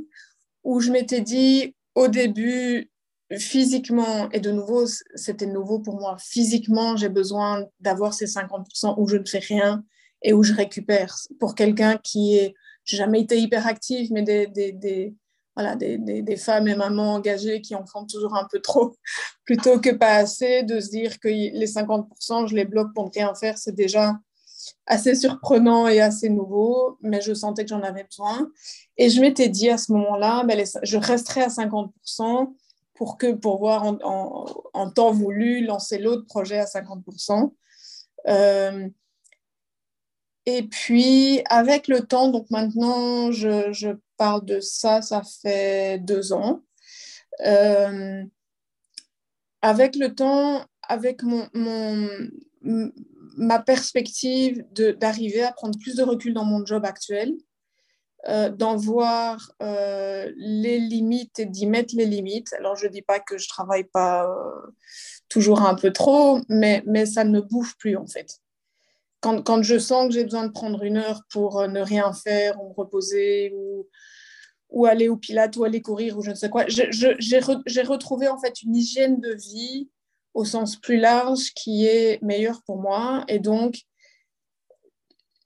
où 0.63 0.79
je 0.79 0.91
m'étais 0.91 1.21
dit 1.21 1.75
au 1.95 2.07
début, 2.07 2.88
physiquement, 3.37 4.29
et 4.31 4.39
de 4.39 4.51
nouveau, 4.51 4.85
c'était 5.15 5.45
nouveau 5.45 5.79
pour 5.79 5.99
moi, 5.99 6.17
physiquement, 6.19 6.97
j'ai 6.97 7.09
besoin 7.09 7.65
d'avoir 7.79 8.13
ces 8.13 8.25
50% 8.25 8.95
où 8.97 9.07
je 9.07 9.17
ne 9.17 9.25
fais 9.25 9.39
rien 9.39 9.83
et 10.21 10.33
où 10.33 10.43
je 10.43 10.53
récupère. 10.53 11.15
Pour 11.39 11.55
quelqu'un 11.55 11.97
qui 11.97 12.37
est, 12.37 12.55
jamais 12.85 13.21
été 13.21 13.37
hyper 13.39 13.67
actif, 13.67 14.09
mais 14.09 14.23
des, 14.23 14.47
des, 14.47 14.71
des 14.71 15.13
voilà, 15.55 15.75
des, 15.75 15.97
des, 15.97 16.37
femmes 16.37 16.67
et 16.67 16.75
mamans 16.75 17.15
engagées 17.15 17.61
qui 17.61 17.75
en 17.75 17.85
font 17.85 18.05
toujours 18.05 18.35
un 18.35 18.47
peu 18.49 18.59
trop, 18.61 18.95
plutôt 19.45 19.79
que 19.79 19.89
pas 19.91 20.15
assez, 20.15 20.63
de 20.63 20.79
se 20.79 20.89
dire 20.89 21.19
que 21.19 21.27
les 21.27 21.67
50%, 21.67 22.47
je 22.47 22.55
les 22.55 22.65
bloque 22.65 22.93
pour 22.95 23.05
ne 23.05 23.11
rien 23.11 23.35
faire, 23.35 23.57
c'est 23.57 23.75
déjà 23.75 24.17
assez 24.85 25.15
surprenant 25.15 25.87
et 25.87 25.99
assez 26.01 26.29
nouveau, 26.29 26.97
mais 27.01 27.21
je 27.21 27.33
sentais 27.33 27.63
que 27.63 27.69
j'en 27.69 27.81
avais 27.81 28.05
besoin. 28.05 28.49
Et 28.97 29.09
je 29.09 29.21
m'étais 29.21 29.49
dit 29.49 29.69
à 29.69 29.77
ce 29.77 29.91
moment-là, 29.93 30.43
ben, 30.45 30.65
je 30.83 30.97
resterai 30.97 31.41
à 31.41 31.47
50% 31.47 32.55
pour 32.99 33.17
que 33.17 33.31
pour 33.31 33.59
voir 33.59 33.85
en, 33.85 34.91
temps 34.91 35.11
voulu 35.13 35.65
lancer 35.65 35.99
l'autre 35.99 36.25
projet 36.25 36.59
à 36.59 36.65
50%. 36.65 37.53
Euh, 38.27 38.89
Et 40.45 40.63
puis, 40.63 41.41
avec 41.45 41.87
le 41.87 42.01
temps, 42.01 42.27
donc 42.29 42.51
maintenant, 42.51 43.31
je, 43.31 43.71
je 43.71 43.91
parle 44.17 44.43
de 44.43 44.59
ça, 44.59 45.01
ça 45.01 45.21
fait 45.23 45.99
deux 45.99 46.33
ans. 46.33 46.61
Euh, 47.45 48.25
avec 49.61 49.95
le 49.95 50.13
temps, 50.13 50.65
avec 50.81 51.23
mon, 51.23 51.47
mon 51.53 52.09
ma 53.37 53.59
perspective 53.59 54.65
d'arriver 54.73 55.43
à 55.43 55.53
prendre 55.53 55.79
plus 55.79 55.95
de 55.95 56.03
recul 56.03 56.33
dans 56.33 56.43
mon 56.43 56.65
job 56.65 56.83
actuel, 56.83 57.33
euh, 58.27 58.49
d'en 58.49 58.75
voir 58.75 59.53
euh, 59.61 60.29
les 60.35 60.77
limites 60.79 61.39
et 61.39 61.45
d'y 61.45 61.67
mettre 61.67 61.95
les 61.95 62.05
limites. 62.05 62.51
Alors, 62.53 62.75
je 62.75 62.87
ne 62.87 62.91
dis 62.91 63.01
pas 63.01 63.19
que 63.19 63.37
je 63.37 63.45
ne 63.45 63.49
travaille 63.49 63.85
pas 63.85 64.25
euh, 64.25 64.71
toujours 65.29 65.61
un 65.61 65.73
peu 65.75 65.93
trop, 65.93 66.39
mais, 66.49 66.83
mais 66.85 67.05
ça 67.05 67.23
ne 67.23 67.39
bouffe 67.39 67.77
plus 67.77 67.95
en 67.95 68.07
fait. 68.07 68.39
Quand, 69.21 69.41
quand 69.41 69.63
je 69.63 69.79
sens 69.79 70.07
que 70.07 70.13
j'ai 70.13 70.25
besoin 70.25 70.45
de 70.45 70.51
prendre 70.51 70.83
une 70.83 70.97
heure 70.97 71.21
pour 71.31 71.65
ne 71.67 71.79
rien 71.79 72.11
faire 72.11 72.61
ou 72.61 72.69
me 72.69 72.73
reposer 72.73 73.53
ou, 73.55 73.87
ou 74.69 74.85
aller 74.85 75.07
au 75.07 75.15
pilate 75.15 75.55
ou 75.55 75.63
aller 75.63 75.81
courir 75.81 76.17
ou 76.17 76.21
je 76.21 76.31
ne 76.31 76.35
sais 76.35 76.49
quoi, 76.49 76.65
j'ai 76.67 77.39
re, 77.39 77.87
retrouvé 77.87 78.27
en 78.27 78.39
fait 78.39 78.61
une 78.63 78.75
hygiène 78.75 79.19
de 79.19 79.33
vie 79.33 79.89
au 80.33 80.45
sens 80.45 80.75
plus 80.75 80.97
large 80.97 81.53
qui 81.55 81.85
est 81.85 82.21
meilleure 82.21 82.61
pour 82.65 82.81
moi. 82.81 83.23
Et 83.27 83.39
donc, 83.39 83.81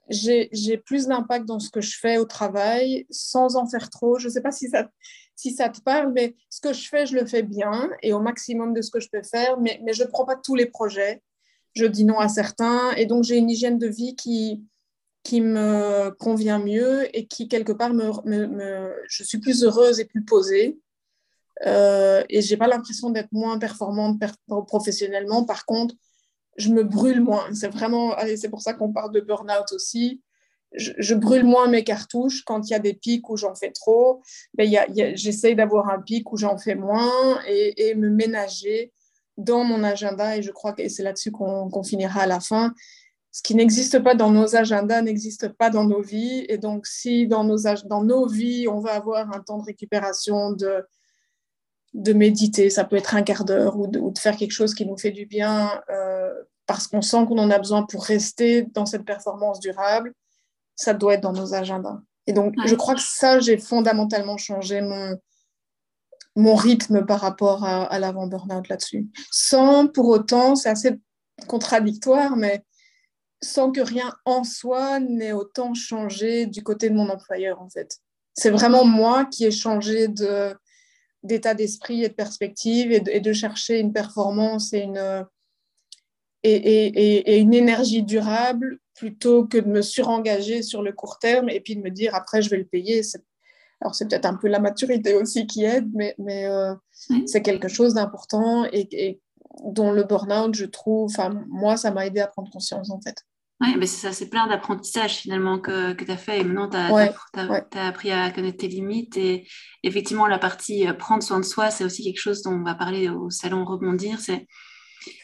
j'ai 0.10 0.78
plus 0.86 1.08
d'impact 1.08 1.46
dans 1.46 1.60
ce 1.60 1.70
que 1.70 1.82
je 1.82 1.98
fais 1.98 2.18
au 2.18 2.26
travail 2.26 3.06
sans 3.10 3.56
en 3.56 3.68
faire 3.68 3.90
trop. 3.90 4.20
Je 4.20 4.28
ne 4.28 4.34
sais 4.34 4.42
pas 4.42 4.52
si 4.52 4.70
ça, 4.70 4.90
si 5.36 5.52
ça 5.52 5.70
te 5.70 5.82
parle, 5.82 6.12
mais 6.14 6.36
ce 6.50 6.62
que 6.62 6.74
je 6.74 6.88
fais, 6.88 7.06
je 7.06 7.16
le 7.16 7.26
fais 7.26 7.44
bien 7.44 7.90
et 8.02 8.14
au 8.14 8.20
maximum 8.20 8.74
de 8.74 8.82
ce 8.82 8.92
que 8.92 9.00
je 9.00 9.10
peux 9.10 9.24
faire, 9.24 9.60
mais, 9.60 9.82
je 9.94 10.04
ne 10.04 10.08
prends 10.08 10.26
pas 10.26 10.36
tous 10.36 10.56
les 10.56 10.66
projets. 10.66 11.22
Je 11.74 11.86
dis 11.86 12.06
non 12.06 12.20
à 12.20 12.28
certains 12.28 12.92
et 12.92 13.06
donc 13.06 13.24
j'ai 13.24 13.38
une 13.38 13.50
hygiène 13.50 13.80
de 13.80 13.88
vie 13.88 14.16
qui, 14.16 14.64
qui 15.24 15.42
me 15.42 16.12
convient 16.12 16.60
mieux 16.60 17.16
et 17.18 17.26
qui, 17.26 17.48
quelque 17.48 17.72
part, 17.72 17.94
me, 17.94 18.94
je 19.08 19.24
suis 19.24 19.40
plus 19.40 19.64
heureuse 19.64 20.00
et 20.00 20.06
plus 20.06 20.24
posée. 20.24 20.80
Euh, 21.66 22.24
et 22.30 22.42
j'ai 22.42 22.58
pas 22.58 22.68
l'impression 22.68 23.10
d'être 23.10 23.32
moins 23.32 23.58
performante 23.58 24.22
professionnellement. 24.68 25.46
Par 25.46 25.66
contre, 25.66 25.96
je 26.58 26.70
me 26.70 26.84
brûle 26.84 27.22
moins. 27.22 27.46
C'est 27.54 27.68
vraiment, 27.68 28.16
c'est 28.36 28.50
pour 28.50 28.62
ça 28.62 28.74
qu'on 28.74 28.92
parle 28.92 29.12
de 29.12 29.22
burn-out 29.22 29.72
aussi. 29.72 30.22
Je, 30.76 31.14
brûle 31.14 31.44
moins 31.44 31.68
mes 31.68 31.84
cartouches 31.84 32.44
quand 32.44 32.68
il 32.68 32.72
y 32.72 32.76
a 32.76 32.80
des 32.80 32.96
pics 32.96 33.30
où 33.30 33.38
j'en 33.38 33.54
fais 33.54 33.72
trop. 33.72 34.22
Mais 34.58 34.70
j'essaye 35.16 35.56
d'avoir 35.56 35.90
un 35.90 36.02
pic 36.02 36.32
où 36.32 36.38
j'en 36.38 36.58
fais 36.58 36.76
moins 36.76 37.40
et, 37.48 37.94
me 37.96 38.10
ménager 38.10 38.92
dans 39.38 39.64
mon 39.64 39.84
agenda. 39.84 40.38
Et 40.38 40.42
je 40.42 40.52
crois 40.52 40.74
que 40.74 40.88
c'est 40.90 41.04
là-dessus 41.04 41.32
qu'on 41.32 41.84
finira 41.84 42.22
à 42.22 42.28
la 42.28 42.40
fin. 42.40 42.74
Ce 43.32 43.42
qui 43.42 43.56
n'existe 43.56 44.00
pas 44.00 44.14
dans 44.14 44.32
nos 44.32 44.56
agendas 44.56 45.02
n'existe 45.02 45.50
pas 45.50 45.70
dans 45.70 45.86
nos 45.86 46.02
vies. 46.02 46.46
Et 46.50 46.58
donc, 46.58 46.88
si 46.88 47.28
dans 47.28 47.44
nos 47.44 48.28
vies, 48.28 48.68
on 48.68 48.80
va 48.80 48.94
avoir 48.94 49.32
un 49.36 49.40
temps 49.42 49.60
de 49.60 49.66
récupération 49.66 50.52
de 50.52 50.84
de 51.94 52.14
méditer, 52.14 52.70
ça 52.70 52.86
peut 52.86 52.96
être 52.96 53.16
un 53.16 53.22
quart 53.22 53.46
d'heure 53.46 53.78
ou, 53.78 53.88
de 53.88 54.18
faire 54.18 54.36
quelque 54.36 54.52
chose 54.52 54.74
qui 54.74 54.86
nous 54.86 54.98
fait 54.98 55.12
du 55.12 55.26
bien 55.26 55.82
euh, 55.90 56.34
parce 56.66 56.88
qu'on 56.88 57.02
sent 57.02 57.26
qu'on 57.28 57.38
en 57.38 57.52
a 57.52 57.60
besoin 57.60 57.84
pour 57.84 58.04
rester 58.04 58.64
dans 58.74 58.86
cette 58.86 59.06
performance 59.06 59.60
durable, 59.60 60.14
ça 60.76 60.94
doit 60.94 61.16
être 61.16 61.22
dans 61.22 61.34
nos 61.34 61.54
agendas. 61.54 62.00
Et 62.26 62.34
donc, 62.34 62.56
je 62.66 62.76
crois 62.76 62.96
que 62.96 63.02
ça, 63.02 63.40
j'ai 63.40 63.58
fondamentalement 63.58 64.38
changé 64.38 64.82
mon, 64.82 65.18
mon 66.36 66.56
rythme 66.56 67.06
par 67.06 67.20
rapport 67.20 67.64
à, 67.64 68.00
l'avant-burnout 68.00 68.68
là-dessus. 68.70 69.08
Sans 69.30 69.88
pour 69.88 70.08
autant, 70.08 70.56
c'est 70.56 70.70
assez 70.70 71.00
contradictoire, 71.48 72.36
mais 72.36 72.64
sans 73.42 73.72
que 73.72 73.82
rien 73.82 74.14
en 74.26 74.44
soi 74.44 75.00
n'ait 75.00 75.34
autant 75.34 75.74
changé 75.74 76.46
du 76.46 76.64
côté 76.64 76.90
de 76.90 76.96
mon 76.96 77.10
employeur, 77.10 77.62
en 77.62 77.70
fait. 77.70 77.98
C'est 78.34 78.50
vraiment 78.50 78.86
moi 78.86 79.26
qui 79.26 79.46
ai 79.46 79.52
changé 79.52 80.08
de, 80.08 80.56
d'état 81.24 81.54
d'esprit 81.54 82.04
et 82.04 82.10
de 82.10 82.14
perspective 82.14 82.92
et 82.92 83.00
de, 83.00 83.34
chercher 83.34 83.80
une 83.80 83.94
performance 83.94 84.74
et 84.74 84.82
une, 84.82 85.26
et, 86.44 87.40
une 87.40 87.54
énergie 87.54 88.04
durable 88.04 88.80
plutôt 88.94 89.46
que 89.46 89.58
de 89.58 89.68
me 89.68 89.82
surengager 89.82 90.62
sur 90.62 90.84
le 90.84 90.92
court 90.92 91.20
terme 91.20 91.50
et 91.50 91.62
puis 91.62 91.76
de 91.76 91.82
me 91.82 91.90
dire 91.90 92.14
après 92.14 92.42
je 92.42 92.50
vais 92.50 92.58
le 92.58 92.66
payer. 92.66 93.02
Alors 93.82 93.96
c'est 93.96 94.08
peut-être 94.08 94.26
un 94.26 94.36
peu 94.36 94.48
la 94.48 94.60
maturité 94.60 95.14
aussi 95.14 95.48
qui 95.48 95.64
aide, 95.64 95.90
mais, 95.94 96.16
mais 96.18 96.46
euh, 96.46 96.74
c'est 97.26 97.42
quelque 97.42 97.68
chose 97.68 97.94
d'important 97.94 98.66
et, 98.72 99.20
dont 99.66 99.92
le 99.92 100.04
burn-out, 100.04 100.56
je 100.56 100.66
trouve, 100.66 101.12
enfin 101.12 101.30
moi, 101.48 101.78
ça 101.78 101.92
m'a 101.92 102.08
aidé 102.08 102.20
à 102.20 102.28
prendre 102.28 102.52
conscience 102.52 102.90
en 102.90 103.00
fait. 103.02 103.24
Oui, 103.64 103.78
mais 103.78 103.86
c'est 103.86 104.08
ça, 104.08 104.12
c'est 104.12 104.30
plein 104.30 104.46
d'apprentissages 104.48 105.20
finalement 105.20 105.58
que, 105.58 105.94
que 105.94 106.04
tu 106.04 106.12
as 106.12 106.18
fait 106.18 106.42
et 106.42 106.44
maintenant 106.44 106.70
tu 106.70 106.76
as, 106.76 107.88
appris 107.88 108.12
à 108.12 108.30
connaître 108.30 108.58
tes 108.58 108.68
limites. 108.68 109.16
Et 109.16 109.48
effectivement, 109.84 110.28
la 110.28 110.38
partie 110.38 110.86
euh, 110.86 110.94
prendre 110.94 111.24
soin 111.24 111.40
de 111.40 111.46
soi, 111.46 111.72
c'est 111.72 111.86
aussi 111.86 112.04
quelque 112.04 112.20
chose 112.20 112.42
dont 112.42 112.52
on 112.52 112.64
va 112.64 112.76
parler 112.76 113.08
au 113.08 113.30
salon 113.30 113.64
Rebondir 113.64 114.20
c'est, 114.20 114.48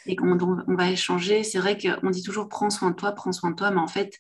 et 0.06 0.16
qu'on 0.16 0.38
on 0.40 0.76
va 0.76 0.90
échanger. 0.90 1.44
C'est 1.44 1.60
vrai 1.60 1.78
qu'on 1.78 2.10
dit 2.12 2.24
toujours 2.24 2.48
prends 2.48 2.70
soin 2.70 2.92
de 2.92 2.96
toi, 2.96 3.12
prends 3.12 3.34
soin 3.34 3.52
de 3.52 3.58
toi, 3.58 3.72
mais 3.72 3.82
en 3.82 3.88
fait, 3.88 4.18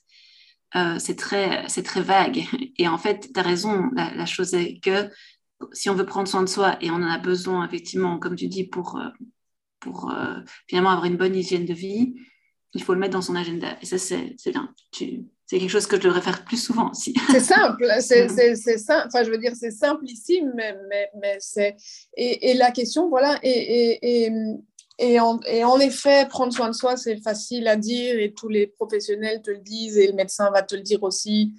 euh, 0.75 0.99
c'est, 0.99 1.15
très, 1.15 1.63
c'est 1.69 1.83
très 1.83 2.01
vague. 2.01 2.43
Et 2.77 2.89
en 2.89 2.97
fait, 2.97 3.29
tu 3.33 3.39
as 3.39 3.43
raison, 3.43 3.89
la, 3.95 4.25
chose 4.25 4.53
est 4.53 4.83
que 4.83 5.09
si 5.71 5.89
on 5.89 5.95
veut 5.95 6.05
prendre 6.05 6.27
soin 6.27 6.41
de 6.41 6.49
soi 6.49 6.77
et 6.81 6.91
on 6.91 6.95
en 6.95 7.09
a 7.09 7.19
besoin, 7.19 7.65
effectivement, 7.65 8.19
comme 8.19 8.35
tu 8.35 8.49
dis, 8.49 8.67
pour, 8.67 8.97
euh, 8.97 9.07
pour 9.79 10.13
finalement 10.67 10.89
avoir 10.89 11.05
une 11.05 11.15
bonne 11.15 11.37
hygiène 11.37 11.65
de 11.65 11.73
vie, 11.73 12.15
il 12.73 12.83
faut 12.83 12.93
le 12.93 12.99
mettre 12.99 13.13
dans 13.13 13.21
son 13.21 13.35
agenda. 13.35 13.77
Et 13.81 13.85
ça, 13.85 13.97
c'est 13.97 14.35
bien. 14.47 14.73
C'est 14.91 15.57
quelque 15.57 15.69
chose 15.69 15.87
que 15.87 15.95
je 15.95 16.01
devrais 16.01 16.21
faire 16.21 16.45
plus 16.45 16.61
souvent 16.61 16.91
aussi. 16.91 17.15
C'est 17.31 17.39
simple, 17.39 17.83
c'est 18.01 18.77
simple. 18.77 19.07
Enfin, 19.07 19.23
je 19.23 19.31
veux 19.31 19.39
dire, 19.39 19.53
c'est 19.55 19.71
simplissime, 19.71 20.53
mais, 20.55 20.75
mais, 20.89 21.09
mais 21.19 21.37
c'est. 21.39 21.75
Et, 22.15 22.51
et, 22.51 22.53
la 22.53 22.69
question, 22.69 23.09
voilà, 23.09 23.39
et, 23.41 23.97
et, 24.03 24.31
et, 24.99 25.19
en, 25.19 25.39
et 25.47 25.63
en 25.63 25.79
effet, 25.79 26.27
prendre 26.29 26.53
soin 26.53 26.67
de 26.67 26.75
soi, 26.75 26.97
c'est 26.97 27.17
facile 27.17 27.67
à 27.67 27.77
dire, 27.77 28.19
et 28.19 28.31
tous 28.31 28.47
les 28.47 28.67
professionnels 28.67 29.41
te 29.41 29.49
le 29.49 29.57
disent, 29.57 29.97
et 29.97 30.05
le 30.05 30.13
médecin 30.13 30.51
va 30.51 30.61
te 30.61 30.75
le 30.75 30.81
dire 30.81 31.01
aussi. 31.01 31.55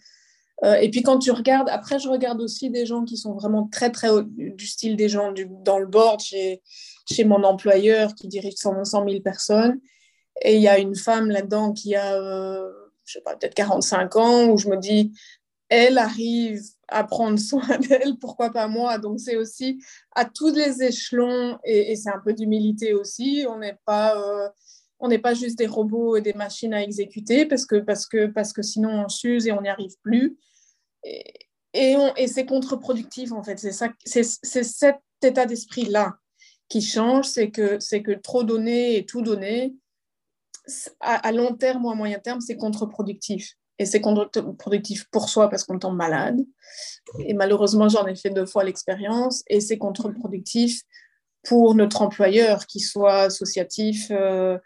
Euh, 0.62 0.74
et 0.74 0.90
puis 0.90 1.02
quand 1.02 1.18
tu 1.18 1.30
regardes, 1.30 1.68
après, 1.68 1.98
je 1.98 2.08
regarde 2.08 2.40
aussi 2.40 2.70
des 2.70 2.86
gens 2.86 3.04
qui 3.04 3.16
sont 3.16 3.32
vraiment 3.32 3.66
très, 3.72 3.90
très 3.90 4.10
haut, 4.10 4.22
du 4.22 4.66
style 4.66 4.96
des 4.96 5.08
gens 5.08 5.32
du, 5.32 5.48
dans 5.64 5.78
le 5.78 5.86
board 5.86 6.20
chez, 6.20 6.62
chez 7.10 7.24
mon 7.24 7.42
employeur 7.42 8.14
qui 8.14 8.28
dirige 8.28 8.54
100, 8.54 8.84
100 8.84 9.08
000 9.08 9.20
personnes. 9.22 9.80
Et 10.40 10.56
il 10.56 10.62
y 10.62 10.68
a 10.68 10.78
une 10.78 10.96
femme 10.96 11.30
là-dedans 11.30 11.72
qui 11.72 11.94
a, 11.94 12.14
euh, 12.14 12.70
je 13.04 13.14
sais 13.14 13.20
pas, 13.20 13.36
peut-être 13.36 13.54
45 13.54 14.16
ans, 14.16 14.48
où 14.48 14.58
je 14.58 14.68
me 14.68 14.76
dis, 14.76 15.12
elle 15.68 15.98
arrive 15.98 16.62
à 16.88 17.04
prendre 17.04 17.38
soin 17.38 17.78
d'elle, 17.88 18.18
pourquoi 18.18 18.50
pas 18.50 18.68
moi? 18.68 18.98
Donc 18.98 19.20
c'est 19.20 19.36
aussi 19.36 19.82
à 20.14 20.24
tous 20.24 20.54
les 20.54 20.82
échelons, 20.82 21.58
et, 21.64 21.94
c'est 21.96 22.10
un 22.10 22.20
peu 22.24 22.32
d'humilité 22.32 22.94
aussi, 22.94 23.44
on 23.48 23.58
n'est 23.58 23.78
pas... 23.84 24.16
Euh, 24.16 24.48
on 25.02 25.08
n'est 25.08 25.18
pas 25.18 25.32
juste 25.32 25.56
des 25.56 25.66
robots 25.66 26.16
et 26.16 26.20
des 26.20 26.34
machines 26.34 26.74
à 26.74 26.82
exécuter 26.82 27.46
parce 27.46 27.64
que, 27.64 27.76
parce 27.76 28.06
que, 28.06 28.26
parce 28.26 28.52
que 28.52 28.60
sinon 28.60 29.06
on 29.06 29.08
s'use 29.08 29.46
et 29.46 29.52
on 29.52 29.62
n'y 29.62 29.70
arrive 29.70 29.94
plus. 30.02 30.36
Et, 31.04 31.24
et, 31.72 31.96
et 32.16 32.28
c'est 32.28 32.46
contre-productif 32.46 33.32
en 33.32 33.42
fait. 33.42 33.58
C'est, 33.58 34.22
cet 34.62 34.96
état 35.22 35.46
d'esprit-là 35.46 36.16
qui 36.68 36.82
change, 36.82 37.26
c'est 37.26 37.50
que, 37.50 37.80
c'est 37.80 38.02
que 38.02 38.12
trop 38.12 38.44
donner 38.44 38.96
et 38.96 39.06
tout 39.06 39.22
donner, 39.22 39.74
à, 41.00 41.32
long 41.32 41.54
terme 41.54 41.84
ou 41.84 41.90
à 41.90 41.94
moyen 41.94 42.18
terme, 42.18 42.40
c'est 42.40 42.56
contre-productif. 42.56 43.54
Et 43.78 43.86
c'est 43.86 44.00
contre-productif 44.00 45.06
pour 45.10 45.28
soi 45.28 45.48
parce 45.48 45.64
qu'on 45.64 45.78
tombe 45.78 45.96
malade. 45.96 46.40
Et 47.20 47.32
malheureusement, 47.32 47.88
j'en 47.88 48.06
ai 48.06 48.14
fait 48.14 48.30
deux 48.30 48.46
fois 48.46 48.62
l'expérience. 48.62 49.42
Et 49.48 49.60
c'est 49.60 49.78
contre-productif 49.78 50.82
pour 51.42 51.74
notre 51.74 52.02
employeur, 52.02 52.66
qu'il 52.66 52.82
soit 52.82 53.22
associatif, 53.22 54.08
euh, 54.10 54.58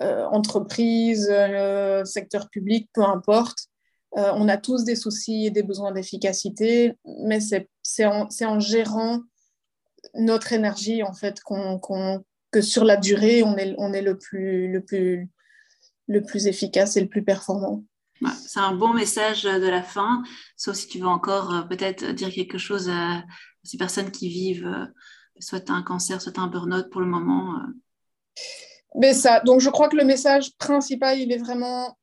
euh, 0.00 0.24
entreprise, 0.26 1.28
euh, 1.30 2.04
secteur 2.04 2.48
public, 2.48 2.88
peu 2.92 3.02
importe. 3.02 3.68
on 4.12 4.48
a 4.48 4.56
tous 4.56 4.84
des 4.84 4.96
soucis 4.96 5.46
et 5.46 5.50
des 5.50 5.62
besoins 5.62 5.92
d'efficacité, 5.92 6.94
mais 7.22 7.38
c'est 7.82 8.06
en, 8.06 8.28
en, 8.44 8.60
gérant 8.60 9.20
notre 10.14 10.54
énergie, 10.54 11.02
en 11.02 11.12
fait, 11.12 11.40
que 12.50 12.60
sur 12.62 12.84
la 12.84 12.96
durée, 12.96 13.42
on 13.42 13.58
est, 13.58 13.74
on 13.76 13.92
est 13.92 14.00
le, 14.00 14.16
plus, 14.16 14.72
le, 14.72 14.80
plus, 14.80 15.28
le 16.06 16.22
plus 16.22 16.46
efficace 16.46 16.96
et 16.96 17.00
le 17.00 17.08
plus 17.08 17.24
performant. 17.24 17.84
c'est 18.46 18.60
un 18.60 18.74
bon 18.74 18.92
message 18.92 19.44
de 19.44 19.68
la 19.68 19.82
fin, 19.82 20.22
sauf 20.56 20.76
si 20.76 20.88
tu 20.88 20.98
veux 20.98 21.06
encore 21.06 21.52
euh, 21.52 21.62
peut-être 21.62 22.12
dire 22.12 22.30
quelque 22.30 22.58
chose 22.58 22.88
à 22.88 23.24
ces 23.62 23.76
personnes 23.76 24.10
qui 24.10 24.28
vivent 24.28 24.66
euh, 24.66 24.86
soit 25.40 25.70
un 25.70 25.82
cancer, 25.82 26.20
soit 26.20 26.38
un 26.38 26.46
burn-out 26.46 26.88
pour 26.90 27.00
le 27.00 27.06
moment. 27.06 27.56
Euh. 27.56 28.42
Mais 28.98 29.12
ça, 29.12 29.40
donc 29.40 29.60
je 29.60 29.68
crois 29.68 29.88
que 29.88 29.96
le 29.96 30.04
message 30.04 30.56
principal, 30.56 31.18
il 31.18 31.30
est 31.32 31.38
vraiment 31.38 31.96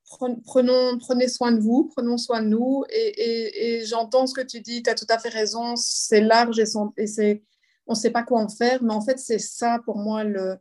prenons, 0.44 0.98
prenez 0.98 1.28
soin 1.28 1.52
de 1.52 1.60
vous, 1.60 1.90
prenons 1.94 2.16
soin 2.16 2.42
de 2.42 2.48
nous. 2.48 2.84
Et, 2.90 3.78
et, 3.78 3.86
j'entends 3.86 4.26
ce 4.26 4.34
que 4.34 4.40
tu 4.40 4.60
dis, 4.60 4.82
tu 4.82 4.90
as 4.90 4.94
tout 4.94 5.06
à 5.08 5.18
fait 5.18 5.28
raison, 5.28 5.74
c'est 5.76 6.20
large 6.20 6.58
et, 6.58 6.66
et 6.96 7.06
c'est 7.06 7.42
on 7.86 7.92
ne 7.92 7.98
sait 7.98 8.10
pas 8.10 8.22
quoi 8.22 8.40
en 8.40 8.48
faire, 8.48 8.82
mais 8.82 8.94
en 8.94 9.02
fait, 9.02 9.18
c'est 9.18 9.38
ça 9.38 9.78
pour 9.84 9.98
moi 9.98 10.24
le, 10.24 10.56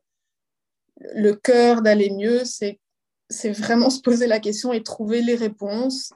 le 0.97 1.33
cœur 1.33 1.81
d'aller 1.81 2.09
mieux, 2.09 2.43
c'est 2.43 2.81
c'est 3.34 3.51
vraiment 3.51 3.89
se 3.89 3.99
poser 3.99 4.27
la 4.27 4.39
question 4.39 4.71
et 4.71 4.84
trouver 4.84 5.21
les 5.21 5.36
réponses. 5.36 6.13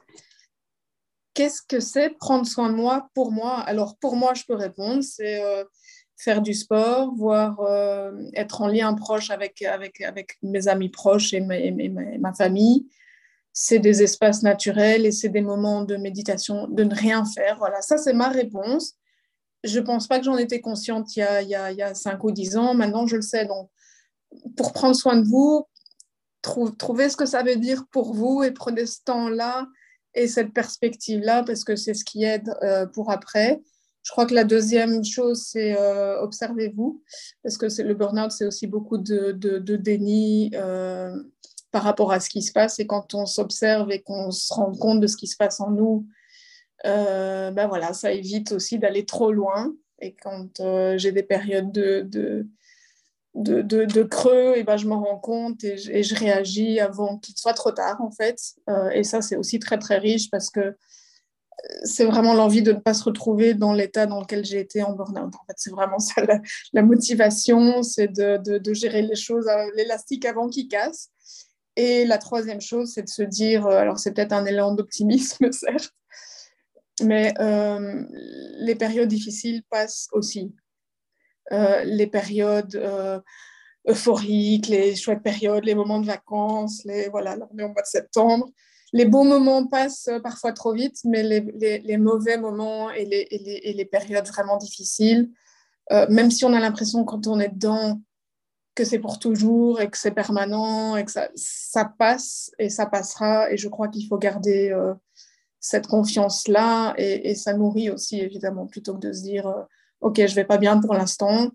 Qu'est-ce 1.34 1.62
que 1.62 1.80
c'est 1.80 2.10
prendre 2.10 2.46
soin 2.46 2.70
de 2.70 2.74
moi 2.74 3.10
pour 3.14 3.30
moi? 3.30 3.60
Alors, 3.60 3.96
pour 3.98 4.16
moi, 4.16 4.34
je 4.34 4.44
peux 4.46 4.54
répondre, 4.54 5.02
c'est 5.02 5.42
euh, 5.42 5.64
faire 6.16 6.42
du 6.42 6.54
sport, 6.54 7.14
voir, 7.14 7.60
euh, 7.60 8.12
être 8.34 8.62
en 8.62 8.68
lien 8.68 8.92
proche 8.94 9.30
avec, 9.30 9.62
avec, 9.62 10.00
avec 10.00 10.36
mes 10.42 10.66
amis 10.68 10.88
proches 10.88 11.32
et, 11.32 11.40
ma, 11.40 12.32
famille. 12.32 12.88
C'est 13.52 13.78
des 13.78 14.02
espaces 14.02 14.42
naturels 14.42 15.06
et 15.06 15.12
c'est 15.12 15.28
des 15.28 15.40
moments 15.40 15.84
de 15.84 15.96
méditation, 15.96 16.66
de 16.68 16.84
ne 16.84 16.94
rien 16.94 17.24
faire. 17.24 17.58
Voilà, 17.58 17.82
ça, 17.82 17.98
c'est 17.98 18.12
ma 18.12 18.28
réponse. 18.28 18.94
Je 19.64 19.80
ne 19.80 19.84
pense 19.84 20.06
pas 20.06 20.18
que 20.18 20.24
j'en 20.24 20.36
étais 20.36 20.60
consciente 20.60 21.16
il 21.16 21.20
y, 21.20 21.22
a, 21.22 21.42
il, 21.42 21.48
y 21.48 21.54
a, 21.54 21.72
il 21.72 21.78
y 21.78 21.82
a 21.82 21.94
5 21.94 22.22
ou 22.22 22.30
10 22.30 22.56
ans. 22.56 22.74
Maintenant, 22.74 23.06
je 23.06 23.16
le 23.16 23.22
sais. 23.22 23.44
Donc, 23.46 23.70
pour 24.56 24.72
prendre 24.72 24.94
soin 24.94 25.16
de 25.16 25.26
vous, 25.26 25.66
trouvez 26.42 27.08
ce 27.08 27.16
que 27.16 27.26
ça 27.26 27.42
veut 27.42 27.56
dire 27.56 27.84
pour 27.90 28.14
vous 28.14 28.42
et 28.42 28.52
prenez 28.52 28.86
ce 28.86 29.02
temps-là 29.04 29.66
et 30.14 30.26
cette 30.26 30.52
perspective-là 30.52 31.42
parce 31.42 31.64
que 31.64 31.76
c'est 31.76 31.94
ce 31.94 32.04
qui 32.04 32.24
aide 32.24 32.54
euh, 32.62 32.86
pour 32.86 33.10
après. 33.10 33.60
Je 34.02 34.12
crois 34.12 34.26
que 34.26 34.34
la 34.34 34.44
deuxième 34.44 35.04
chose, 35.04 35.44
c'est 35.44 35.76
euh, 35.78 36.20
observez-vous 36.20 37.02
parce 37.42 37.58
que 37.58 37.66
le 37.82 37.94
burn-out, 37.94 38.30
c'est 38.30 38.46
aussi 38.46 38.66
beaucoup 38.66 38.96
de, 38.96 39.32
de, 39.32 39.76
déni 39.76 40.50
euh, 40.54 41.14
par 41.70 41.82
rapport 41.82 42.10
à 42.12 42.20
ce 42.20 42.30
qui 42.30 42.42
se 42.42 42.52
passe 42.52 42.78
et 42.78 42.86
quand 42.86 43.14
on 43.14 43.26
s'observe 43.26 43.90
et 43.90 44.00
qu'on 44.00 44.30
se 44.30 44.52
rend 44.54 44.72
compte 44.72 45.00
de 45.00 45.06
ce 45.06 45.16
qui 45.16 45.26
se 45.26 45.36
passe 45.36 45.60
en 45.60 45.70
nous, 45.70 46.06
ben 46.84 47.66
voilà, 47.66 47.92
ça 47.92 48.12
évite 48.12 48.52
aussi 48.52 48.78
d'aller 48.78 49.04
trop 49.04 49.30
loin. 49.30 49.74
Et 50.00 50.14
quand 50.14 50.62
j'ai 50.96 51.12
des 51.12 51.24
périodes 51.24 51.70
de 51.72 52.00
de, 52.00 52.46
creux, 54.08 54.54
et 54.56 54.64
ben, 54.64 54.76
je 54.76 54.86
m'en 54.86 55.02
rends 55.02 55.18
compte 55.18 55.62
et 55.64 55.76
je, 55.76 56.14
réagis 56.14 56.80
avant 56.80 57.18
qu'il 57.18 57.36
soit 57.36 57.54
trop 57.54 57.72
tard, 57.72 58.00
en 58.00 58.10
fait. 58.10 58.38
Euh, 58.68 58.90
et 58.90 59.04
ça, 59.04 59.22
c'est 59.22 59.36
aussi 59.36 59.58
très, 59.58 59.78
très 59.78 59.98
riche 59.98 60.30
parce 60.30 60.50
que 60.50 60.60
euh, 60.60 60.72
c'est 61.84 62.04
vraiment 62.04 62.34
l'envie 62.34 62.62
de 62.62 62.72
ne 62.72 62.78
pas 62.78 62.94
se 62.94 63.04
retrouver 63.04 63.54
dans 63.54 63.72
l'état 63.72 64.06
dans 64.06 64.20
lequel 64.20 64.44
j'ai 64.44 64.60
été 64.60 64.82
en 64.82 64.92
burn-out. 64.92 65.34
En 65.34 65.44
fait, 65.46 65.54
c'est 65.56 65.70
vraiment 65.70 65.98
ça 65.98 66.22
la, 66.72 66.82
motivation, 66.82 67.82
c'est 67.82 68.08
de, 68.08 68.74
gérer 68.74 69.02
les 69.02 69.16
choses, 69.16 69.46
euh, 69.48 69.70
l'élastique 69.76 70.24
avant 70.24 70.48
qu'il 70.48 70.68
casse. 70.68 71.10
Et 71.76 72.04
la 72.04 72.18
troisième 72.18 72.60
chose, 72.60 72.92
c'est 72.92 73.02
de 73.02 73.08
se 73.08 73.22
dire, 73.22 73.66
alors 73.66 74.00
c'est 74.00 74.12
peut-être 74.12 74.32
un 74.32 74.44
élan 74.46 74.74
d'optimisme, 74.74 75.50
certes, 75.52 75.94
mais 77.02 77.32
les 78.58 78.74
périodes 78.74 79.08
difficiles 79.08 79.62
passent 79.70 80.08
aussi. 80.10 80.52
Euh, 81.52 81.82
les 81.84 82.06
périodes 82.06 82.76
euh, 82.76 83.20
euphoriques, 83.88 84.68
les 84.68 84.94
chouettes 84.96 85.22
périodes, 85.22 85.64
les 85.64 85.74
moments 85.74 86.00
de 86.00 86.06
vacances, 86.06 86.84
les, 86.84 87.08
voilà, 87.08 87.36
là, 87.36 87.48
on 87.50 87.58
est 87.58 87.62
au 87.62 87.68
mois 87.68 87.82
de 87.82 87.86
septembre. 87.86 88.50
Les 88.92 89.06
beaux 89.06 89.24
moments 89.24 89.66
passent 89.66 90.08
euh, 90.08 90.20
parfois 90.20 90.52
trop 90.52 90.72
vite, 90.74 90.98
mais 91.04 91.22
les, 91.22 91.96
mauvais 91.96 92.36
moments 92.36 92.90
et 92.90 93.06
les, 93.06 93.26
et 93.30 93.72
les, 93.72 93.84
périodes 93.86 94.26
vraiment 94.26 94.56
difficiles, 94.58 95.30
même 96.10 96.30
si 96.30 96.44
on 96.44 96.52
a 96.52 96.60
l'impression 96.60 97.04
quand 97.04 97.26
on 97.26 97.40
est 97.40 97.48
dedans 97.48 98.00
que 98.74 98.84
c'est 98.84 98.98
pour 98.98 99.18
toujours 99.18 99.80
et 99.80 99.88
que 99.88 99.96
c'est 99.96 100.10
permanent 100.10 100.96
et 100.96 101.04
que 101.04 101.10
ça, 101.10 101.30
ça, 101.34 101.86
passe 101.86 102.50
et 102.58 102.68
ça 102.68 102.84
passera. 102.84 103.50
Et 103.50 103.56
je 103.56 103.68
crois 103.68 103.88
qu'il 103.88 104.06
faut 104.06 104.18
garder 104.18 104.76
cette 105.60 105.86
confiance-là 105.86 106.94
et, 106.98 107.30
et, 107.30 107.34
ça 107.34 107.54
nourrit 107.54 107.90
aussi, 107.90 108.20
évidemment, 108.20 108.66
plutôt 108.66 108.94
que 108.94 109.06
de 109.06 109.12
se 109.14 109.22
dire 109.22 109.66
ok, 110.00 110.26
je 110.26 110.34
vais 110.34 110.44
pas 110.44 110.58
bien 110.58 110.80
pour 110.80 110.94
l'instant. 110.94 111.50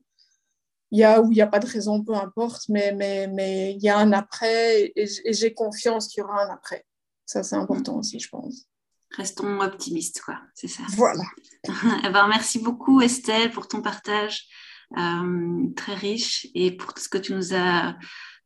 Il 0.92 1.00
y 1.00 1.04
a 1.04 1.22
ou 1.22 1.32
il 1.32 1.36
n'y 1.36 1.42
a 1.42 1.48
pas 1.48 1.60
de 1.60 1.66
raison, 1.66 2.04
peu 2.04 2.14
importe, 2.14 2.70
mais, 2.70 2.94
mais, 2.94 3.28
mais 3.28 3.74
il 3.74 3.82
y 3.82 3.90
a 3.90 3.98
un 3.98 4.12
après 4.12 4.92
et, 4.96 5.08
j'ai 5.34 5.54
confiance 5.54 6.08
qu'il 6.08 6.22
y 6.22 6.24
aura 6.24 6.44
un 6.46 6.54
après. 6.54 6.86
Ça, 7.26 7.42
c'est 7.42 7.56
important 7.56 7.98
aussi, 7.98 8.20
je 8.20 8.30
pense. 8.30 8.68
Restons 9.18 9.60
optimistes, 9.62 10.22
quoi, 10.22 10.40
c'est 10.54 10.68
ça. 10.68 10.84
Voilà. 10.90 11.24
Eh 12.06 12.10
ben, 12.10 12.28
merci 12.28 12.60
beaucoup, 12.60 13.02
Estelle, 13.02 13.52
pour 13.52 13.68
ton 13.68 13.82
partage 13.82 14.48
euh, 14.98 15.70
très 15.76 15.96
riche 15.96 16.48
et 16.54 16.76
pour 16.76 16.94
tout 16.94 17.02
ce 17.02 17.10
que 17.10 17.18
tu 17.18 17.34
nous 17.34 17.56
as 17.56 17.96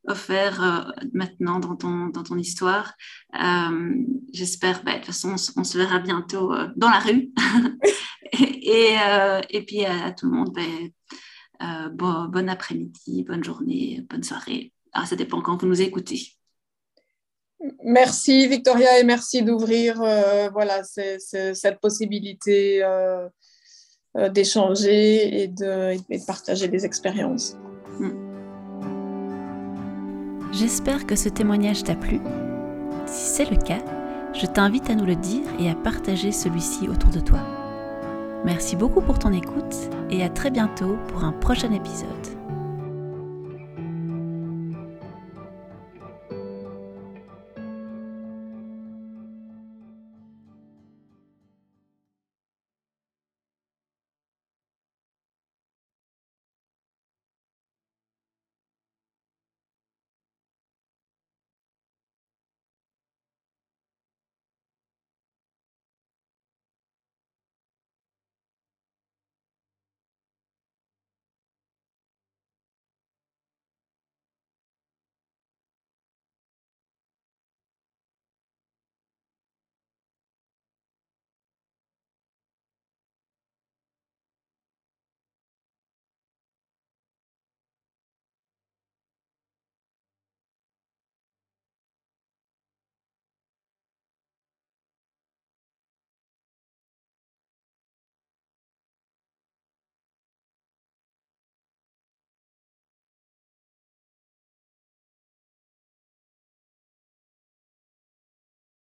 offert 0.08 0.64
euh, 0.64 0.92
maintenant 1.12 1.60
dans 1.60 1.76
ton, 1.76 2.08
dans 2.08 2.24
ton 2.24 2.38
histoire. 2.38 2.94
Euh, 3.42 3.96
j'espère, 4.32 4.84
bah, 4.84 4.94
de 4.94 4.98
toute 4.98 5.08
façon, 5.08 5.36
on, 5.58 5.64
se 5.64 5.78
verra 5.78 6.00
bientôt 6.00 6.54
dans 6.78 6.90
la 6.90 7.00
rue. 7.00 7.32
et, 8.62 8.96
euh, 9.00 9.42
et, 9.50 9.64
puis 9.64 9.86
à, 9.86 10.12
tout 10.12 10.28
le 10.28 10.38
monde, 10.38 10.54
ben, 10.54 10.90
euh, 11.62 11.90
bon, 11.90 12.48
après-midi, 12.48 13.24
bonne 13.24 13.44
journée, 13.44 14.06
bonne 14.10 14.24
soirée. 14.24 14.72
Ah, 14.94 15.06
ça 15.06 15.16
dépend 15.16 15.42
quand 15.42 15.62
vous 15.62 15.68
nous 15.68 15.82
écoutez. 15.82 16.22
Merci 17.84 18.48
Victoria 18.48 19.00
et 19.00 19.04
merci 19.04 19.42
d'ouvrir 19.42 20.00
euh, 20.02 20.48
voilà, 20.50 20.84
cette 20.84 21.80
possibilité 21.82 22.84
d'échanger 24.32 25.42
et 25.42 25.48
de, 25.48 25.94
et 26.10 26.18
de, 26.20 26.26
partager 26.26 26.68
des 26.68 26.86
expériences. 26.86 27.56
Hmm. 28.00 28.28
J'espère 30.52 31.06
que 31.06 31.16
ce 31.16 31.30
témoignage 31.30 31.84
t'a 31.84 31.96
plu. 31.96 32.20
Si 33.08 33.26
c'est 33.36 33.50
le 33.50 33.58
cas, 33.58 33.84
je 34.34 34.46
t'invite 34.46 34.90
à 34.90 34.96
nous 34.96 35.06
le 35.06 35.16
dire 35.16 35.46
et 35.60 35.70
à 35.70 35.76
partager 35.76 36.32
celui-ci 36.32 36.88
autour 36.88 37.10
de 37.10 37.20
toi. 37.20 37.57
Merci 38.46 38.76
beaucoup 38.76 39.02
pour 39.02 39.20
ton 39.20 39.34
écoute 39.34 39.76
et 40.10 40.24
à 40.24 40.30
très 40.30 40.52
bientôt 40.52 40.98
pour 41.08 41.24
un 41.24 41.32
prochain 41.32 41.72
épisode. 41.72 42.37